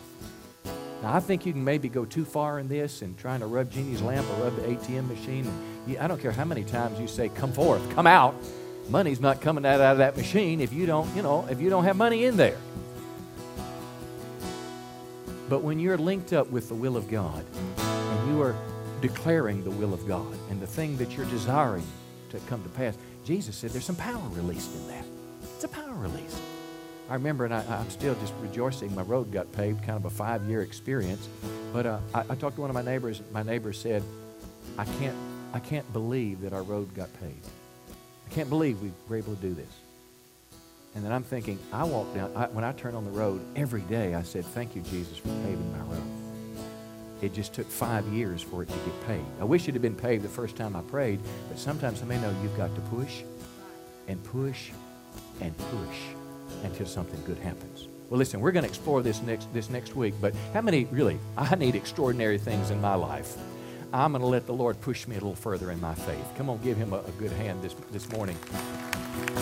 Now, 1.03 1.13
I 1.13 1.19
think 1.19 1.45
you 1.45 1.53
can 1.53 1.63
maybe 1.63 1.89
go 1.89 2.05
too 2.05 2.25
far 2.25 2.57
in 2.57 2.67
this 2.67 3.03
and 3.03 3.15
trying 3.17 3.41
to 3.41 3.45
rub 3.45 3.71
Jeannie's 3.71 4.01
lamp 4.01 4.27
or 4.31 4.45
rub 4.45 4.55
the 4.55 4.63
ATM 4.63 5.07
machine. 5.07 5.47
You, 5.85 5.99
I 5.99 6.07
don't 6.07 6.19
care 6.19 6.31
how 6.31 6.43
many 6.43 6.63
times 6.63 6.99
you 6.99 7.07
say, 7.07 7.29
come 7.29 7.53
forth, 7.53 7.87
come 7.93 8.07
out. 8.07 8.33
Money's 8.89 9.19
not 9.19 9.39
coming 9.39 9.65
out, 9.65 9.79
out 9.79 9.91
of 9.91 9.97
that 9.99 10.17
machine 10.17 10.59
if 10.59 10.73
you 10.73 10.87
don't, 10.87 11.13
you 11.15 11.21
know, 11.21 11.45
if 11.51 11.61
you 11.61 11.69
don't 11.69 11.83
have 11.83 11.97
money 11.97 12.25
in 12.25 12.35
there. 12.35 12.57
But 15.49 15.61
when 15.61 15.79
you're 15.79 15.97
linked 15.97 16.33
up 16.33 16.49
with 16.49 16.67
the 16.67 16.75
will 16.75 16.97
of 16.97 17.09
God 17.09 17.45
and 17.77 18.31
you 18.31 18.41
are 18.41 18.55
declaring 19.01 19.63
the 19.63 19.71
will 19.71 19.93
of 19.93 20.07
God 20.07 20.33
and 20.49 20.59
the 20.59 20.67
thing 20.67 20.97
that 20.97 21.15
you're 21.15 21.27
desiring 21.27 21.85
to 22.29 22.39
come 22.41 22.63
to 22.63 22.69
pass. 22.69 22.97
Jesus 23.27 23.57
said 23.57 23.71
there's 23.71 23.83
some 23.83 23.97
power 23.97 24.21
released 24.29 24.73
in 24.73 24.87
that. 24.87 25.03
It's 25.55 25.65
a 25.65 25.67
power 25.67 25.93
release. 25.95 26.39
I 27.09 27.15
remember, 27.15 27.43
and 27.43 27.53
I, 27.53 27.61
am 27.81 27.89
still 27.89 28.15
just 28.15 28.33
rejoicing, 28.41 28.95
my 28.95 29.01
road 29.01 29.33
got 29.33 29.51
paved, 29.51 29.83
kind 29.83 29.97
of 29.97 30.05
a 30.05 30.09
five 30.09 30.43
year 30.43 30.61
experience. 30.61 31.27
But 31.73 31.85
uh, 31.85 31.99
I, 32.13 32.21
I 32.21 32.35
talked 32.35 32.55
to 32.55 32.61
one 32.61 32.69
of 32.69 32.73
my 32.73 32.81
neighbors. 32.81 33.21
My 33.33 33.43
neighbor 33.43 33.73
said, 33.73 34.01
I 34.77 34.85
can't, 34.85 35.15
I 35.53 35.59
can't 35.59 35.91
believe 35.91 36.39
that 36.39 36.53
our 36.53 36.63
road 36.63 36.95
got 36.95 37.09
paved. 37.19 37.45
I 38.31 38.33
can't 38.33 38.47
believe 38.47 38.81
we 38.81 38.93
were 39.09 39.17
able 39.17 39.35
to 39.35 39.41
do 39.41 39.53
this. 39.53 39.73
And 40.95 41.03
then 41.03 41.11
I'm 41.11 41.23
thinking, 41.23 41.59
I 41.73 41.83
walk 41.83 42.13
down, 42.15 42.31
I, 42.33 42.45
when 42.47 42.63
I 42.63 42.71
turn 42.71 42.95
on 42.95 43.03
the 43.03 43.11
road 43.11 43.41
every 43.57 43.81
day, 43.81 44.15
I 44.15 44.23
said, 44.23 44.45
Thank 44.45 44.73
you, 44.73 44.81
Jesus, 44.83 45.17
for 45.17 45.27
paving 45.27 45.69
my. 45.73 45.76
It 47.21 47.33
just 47.33 47.53
took 47.53 47.67
five 47.67 48.05
years 48.07 48.41
for 48.41 48.63
it 48.63 48.69
to 48.69 48.75
get 48.75 49.07
paid. 49.07 49.25
I 49.39 49.43
wish 49.43 49.67
it 49.67 49.73
had 49.73 49.81
been 49.81 49.95
paid 49.95 50.21
the 50.21 50.29
first 50.29 50.55
time 50.55 50.75
I 50.75 50.81
prayed, 50.81 51.19
but 51.49 51.57
sometimes 51.57 52.01
I 52.01 52.05
may 52.05 52.19
know 52.21 52.33
you've 52.43 52.57
got 52.57 52.73
to 52.75 52.81
push 52.81 53.21
and 54.07 54.23
push 54.23 54.69
and 55.41 55.57
push 55.57 55.97
until 56.63 56.85
something 56.85 57.21
good 57.25 57.37
happens. 57.39 57.87
Well, 58.09 58.17
listen, 58.17 58.39
we're 58.39 58.51
going 58.51 58.63
to 58.63 58.69
explore 58.69 59.01
this 59.01 59.21
next, 59.21 59.51
this 59.53 59.69
next 59.69 59.95
week, 59.95 60.13
but 60.21 60.33
how 60.53 60.61
many, 60.61 60.85
really, 60.85 61.19
I 61.37 61.55
need 61.55 61.75
extraordinary 61.75 62.37
things 62.37 62.69
in 62.69 62.79
my 62.79 62.95
life. 62.95 63.35
I'm 63.91 64.11
going 64.11 64.21
to 64.21 64.27
let 64.27 64.45
the 64.45 64.53
Lord 64.53 64.79
push 64.81 65.07
me 65.07 65.15
a 65.15 65.19
little 65.19 65.35
further 65.35 65.71
in 65.71 65.81
my 65.81 65.95
faith. 65.95 66.25
Come 66.37 66.49
on, 66.49 66.57
give 66.61 66.77
him 66.77 66.93
a, 66.93 66.99
a 66.99 67.11
good 67.17 67.31
hand 67.31 67.61
this, 67.61 67.75
this 67.91 68.09
morning. 68.11 68.37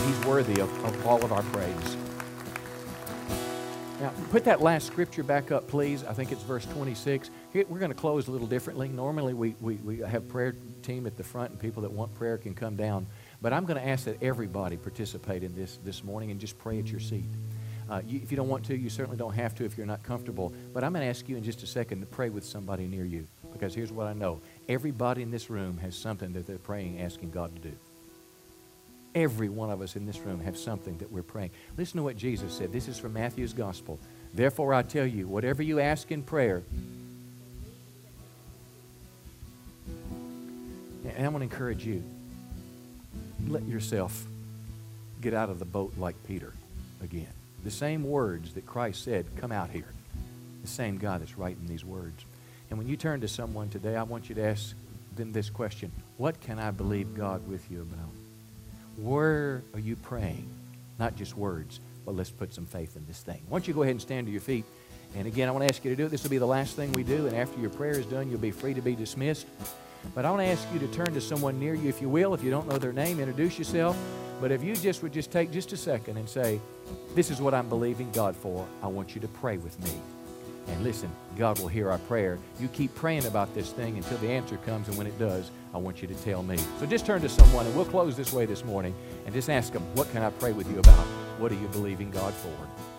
He's 0.06 0.24
worthy 0.24 0.60
of, 0.60 0.84
of 0.84 1.06
all 1.06 1.24
of 1.24 1.32
our 1.32 1.42
praise. 1.44 1.96
Now, 4.00 4.12
put 4.30 4.44
that 4.44 4.60
last 4.60 4.86
scripture 4.86 5.22
back 5.22 5.50
up, 5.50 5.68
please. 5.68 6.04
I 6.04 6.12
think 6.12 6.30
it's 6.30 6.42
verse 6.42 6.66
26. 6.66 7.30
Here, 7.54 7.64
we're 7.66 7.78
going 7.78 7.90
to 7.90 7.96
close 7.96 8.28
a 8.28 8.30
little 8.30 8.46
differently. 8.46 8.88
Normally, 8.88 9.32
we, 9.32 9.54
we, 9.62 9.76
we 9.76 9.98
have 10.00 10.28
prayer 10.28 10.54
team 10.82 11.06
at 11.06 11.16
the 11.16 11.24
front, 11.24 11.52
and 11.52 11.58
people 11.58 11.80
that 11.82 11.90
want 11.90 12.14
prayer 12.14 12.36
can 12.36 12.54
come 12.54 12.76
down. 12.76 13.06
But 13.40 13.54
I'm 13.54 13.64
going 13.64 13.80
to 13.80 13.88
ask 13.88 14.04
that 14.04 14.22
everybody 14.22 14.76
participate 14.76 15.42
in 15.42 15.54
this 15.54 15.78
this 15.82 16.04
morning 16.04 16.30
and 16.30 16.38
just 16.38 16.58
pray 16.58 16.78
at 16.78 16.88
your 16.88 17.00
seat. 17.00 17.24
Uh, 17.88 18.02
you, 18.06 18.20
if 18.22 18.30
you 18.30 18.36
don't 18.36 18.48
want 18.48 18.66
to, 18.66 18.76
you 18.76 18.90
certainly 18.90 19.16
don't 19.16 19.34
have 19.34 19.54
to 19.54 19.64
if 19.64 19.78
you're 19.78 19.86
not 19.86 20.02
comfortable. 20.02 20.52
But 20.74 20.84
I'm 20.84 20.92
going 20.92 21.02
to 21.02 21.08
ask 21.08 21.26
you 21.26 21.38
in 21.38 21.42
just 21.42 21.62
a 21.62 21.66
second 21.66 22.00
to 22.00 22.06
pray 22.06 22.28
with 22.28 22.44
somebody 22.44 22.86
near 22.86 23.04
you. 23.06 23.26
Because 23.50 23.74
here's 23.74 23.92
what 23.92 24.06
I 24.06 24.12
know 24.12 24.42
everybody 24.68 25.22
in 25.22 25.30
this 25.30 25.48
room 25.48 25.78
has 25.78 25.96
something 25.96 26.34
that 26.34 26.46
they're 26.46 26.58
praying, 26.58 27.00
asking 27.00 27.30
God 27.30 27.54
to 27.56 27.70
do. 27.70 27.76
Every 29.16 29.48
one 29.48 29.70
of 29.70 29.80
us 29.80 29.96
in 29.96 30.04
this 30.04 30.18
room 30.18 30.40
have 30.40 30.58
something 30.58 30.98
that 30.98 31.10
we're 31.10 31.22
praying. 31.22 31.50
Listen 31.78 31.96
to 31.96 32.02
what 32.02 32.18
Jesus 32.18 32.52
said. 32.52 32.70
This 32.70 32.86
is 32.86 32.98
from 32.98 33.14
Matthew's 33.14 33.54
Gospel. 33.54 33.98
Therefore, 34.34 34.74
I 34.74 34.82
tell 34.82 35.06
you, 35.06 35.26
whatever 35.26 35.62
you 35.62 35.80
ask 35.80 36.12
in 36.12 36.22
prayer, 36.22 36.62
and 41.16 41.24
I 41.24 41.28
want 41.28 41.38
to 41.38 41.44
encourage 41.44 41.86
you, 41.86 42.04
let 43.48 43.64
yourself 43.64 44.26
get 45.22 45.32
out 45.32 45.48
of 45.48 45.58
the 45.58 45.64
boat 45.64 45.94
like 45.96 46.14
Peter 46.28 46.52
again. 47.02 47.32
The 47.64 47.70
same 47.70 48.04
words 48.04 48.52
that 48.52 48.66
Christ 48.66 49.02
said, 49.02 49.24
come 49.38 49.50
out 49.50 49.70
here. 49.70 49.88
The 50.60 50.68
same 50.68 50.98
God 50.98 51.22
that's 51.22 51.38
writing 51.38 51.66
these 51.66 51.86
words. 51.86 52.22
And 52.68 52.78
when 52.78 52.86
you 52.86 52.98
turn 52.98 53.22
to 53.22 53.28
someone 53.28 53.70
today, 53.70 53.96
I 53.96 54.02
want 54.02 54.28
you 54.28 54.34
to 54.34 54.44
ask 54.44 54.76
them 55.16 55.32
this 55.32 55.48
question 55.48 55.90
What 56.18 56.38
can 56.42 56.58
I 56.58 56.70
believe 56.70 57.14
God 57.14 57.48
with 57.48 57.70
you 57.70 57.80
about? 57.80 58.25
Where 58.96 59.62
are 59.74 59.80
you 59.80 59.96
praying? 59.96 60.48
Not 60.98 61.16
just 61.16 61.36
words, 61.36 61.80
but 62.04 62.14
let's 62.14 62.30
put 62.30 62.54
some 62.54 62.66
faith 62.66 62.96
in 62.96 63.06
this 63.06 63.20
thing. 63.20 63.42
Why 63.48 63.58
don't 63.58 63.68
you 63.68 63.74
go 63.74 63.82
ahead 63.82 63.92
and 63.92 64.00
stand 64.00 64.26
to 64.26 64.32
your 64.32 64.40
feet? 64.40 64.64
And 65.14 65.26
again, 65.26 65.48
I 65.48 65.52
want 65.52 65.62
to 65.62 65.68
ask 65.68 65.84
you 65.84 65.90
to 65.90 65.96
do 65.96 66.06
it. 66.06 66.08
This 66.10 66.22
will 66.22 66.30
be 66.30 66.38
the 66.38 66.46
last 66.46 66.76
thing 66.76 66.92
we 66.92 67.02
do, 67.02 67.26
and 67.26 67.36
after 67.36 67.60
your 67.60 67.70
prayer 67.70 67.98
is 67.98 68.06
done, 68.06 68.30
you'll 68.30 68.40
be 68.40 68.50
free 68.50 68.74
to 68.74 68.80
be 68.80 68.94
dismissed. 68.94 69.46
But 70.14 70.24
I 70.24 70.30
want 70.30 70.42
to 70.42 70.46
ask 70.46 70.66
you 70.72 70.78
to 70.80 70.88
turn 70.88 71.12
to 71.14 71.20
someone 71.20 71.58
near 71.58 71.74
you, 71.74 71.88
if 71.88 72.00
you 72.00 72.08
will. 72.08 72.32
If 72.34 72.42
you 72.42 72.50
don't 72.50 72.68
know 72.68 72.78
their 72.78 72.92
name, 72.92 73.18
introduce 73.20 73.58
yourself. 73.58 73.96
But 74.40 74.52
if 74.52 74.62
you 74.62 74.74
just 74.76 75.02
would 75.02 75.12
just 75.12 75.30
take 75.30 75.50
just 75.50 75.72
a 75.72 75.76
second 75.76 76.16
and 76.16 76.28
say, 76.28 76.60
This 77.14 77.30
is 77.30 77.40
what 77.40 77.54
I'm 77.54 77.68
believing 77.68 78.10
God 78.12 78.36
for, 78.36 78.66
I 78.82 78.86
want 78.86 79.14
you 79.14 79.20
to 79.20 79.28
pray 79.28 79.56
with 79.56 79.78
me. 79.82 79.92
And 80.68 80.82
listen, 80.82 81.10
God 81.36 81.58
will 81.58 81.68
hear 81.68 81.90
our 81.90 81.98
prayer. 81.98 82.38
You 82.58 82.68
keep 82.68 82.94
praying 82.94 83.26
about 83.26 83.54
this 83.54 83.72
thing 83.72 83.96
until 83.96 84.18
the 84.18 84.30
answer 84.30 84.56
comes, 84.58 84.88
and 84.88 84.96
when 84.98 85.06
it 85.06 85.18
does, 85.18 85.50
I 85.72 85.78
want 85.78 86.02
you 86.02 86.08
to 86.08 86.14
tell 86.14 86.42
me. 86.42 86.58
So 86.80 86.86
just 86.86 87.06
turn 87.06 87.20
to 87.22 87.28
someone, 87.28 87.66
and 87.66 87.76
we'll 87.76 87.84
close 87.84 88.16
this 88.16 88.32
way 88.32 88.46
this 88.46 88.64
morning, 88.64 88.94
and 89.24 89.34
just 89.34 89.48
ask 89.48 89.72
them, 89.72 89.82
What 89.94 90.10
can 90.10 90.22
I 90.22 90.30
pray 90.30 90.52
with 90.52 90.70
you 90.70 90.78
about? 90.78 91.06
What 91.38 91.52
are 91.52 91.56
you 91.56 91.68
believing 91.68 92.10
God 92.10 92.32
for? 92.34 92.95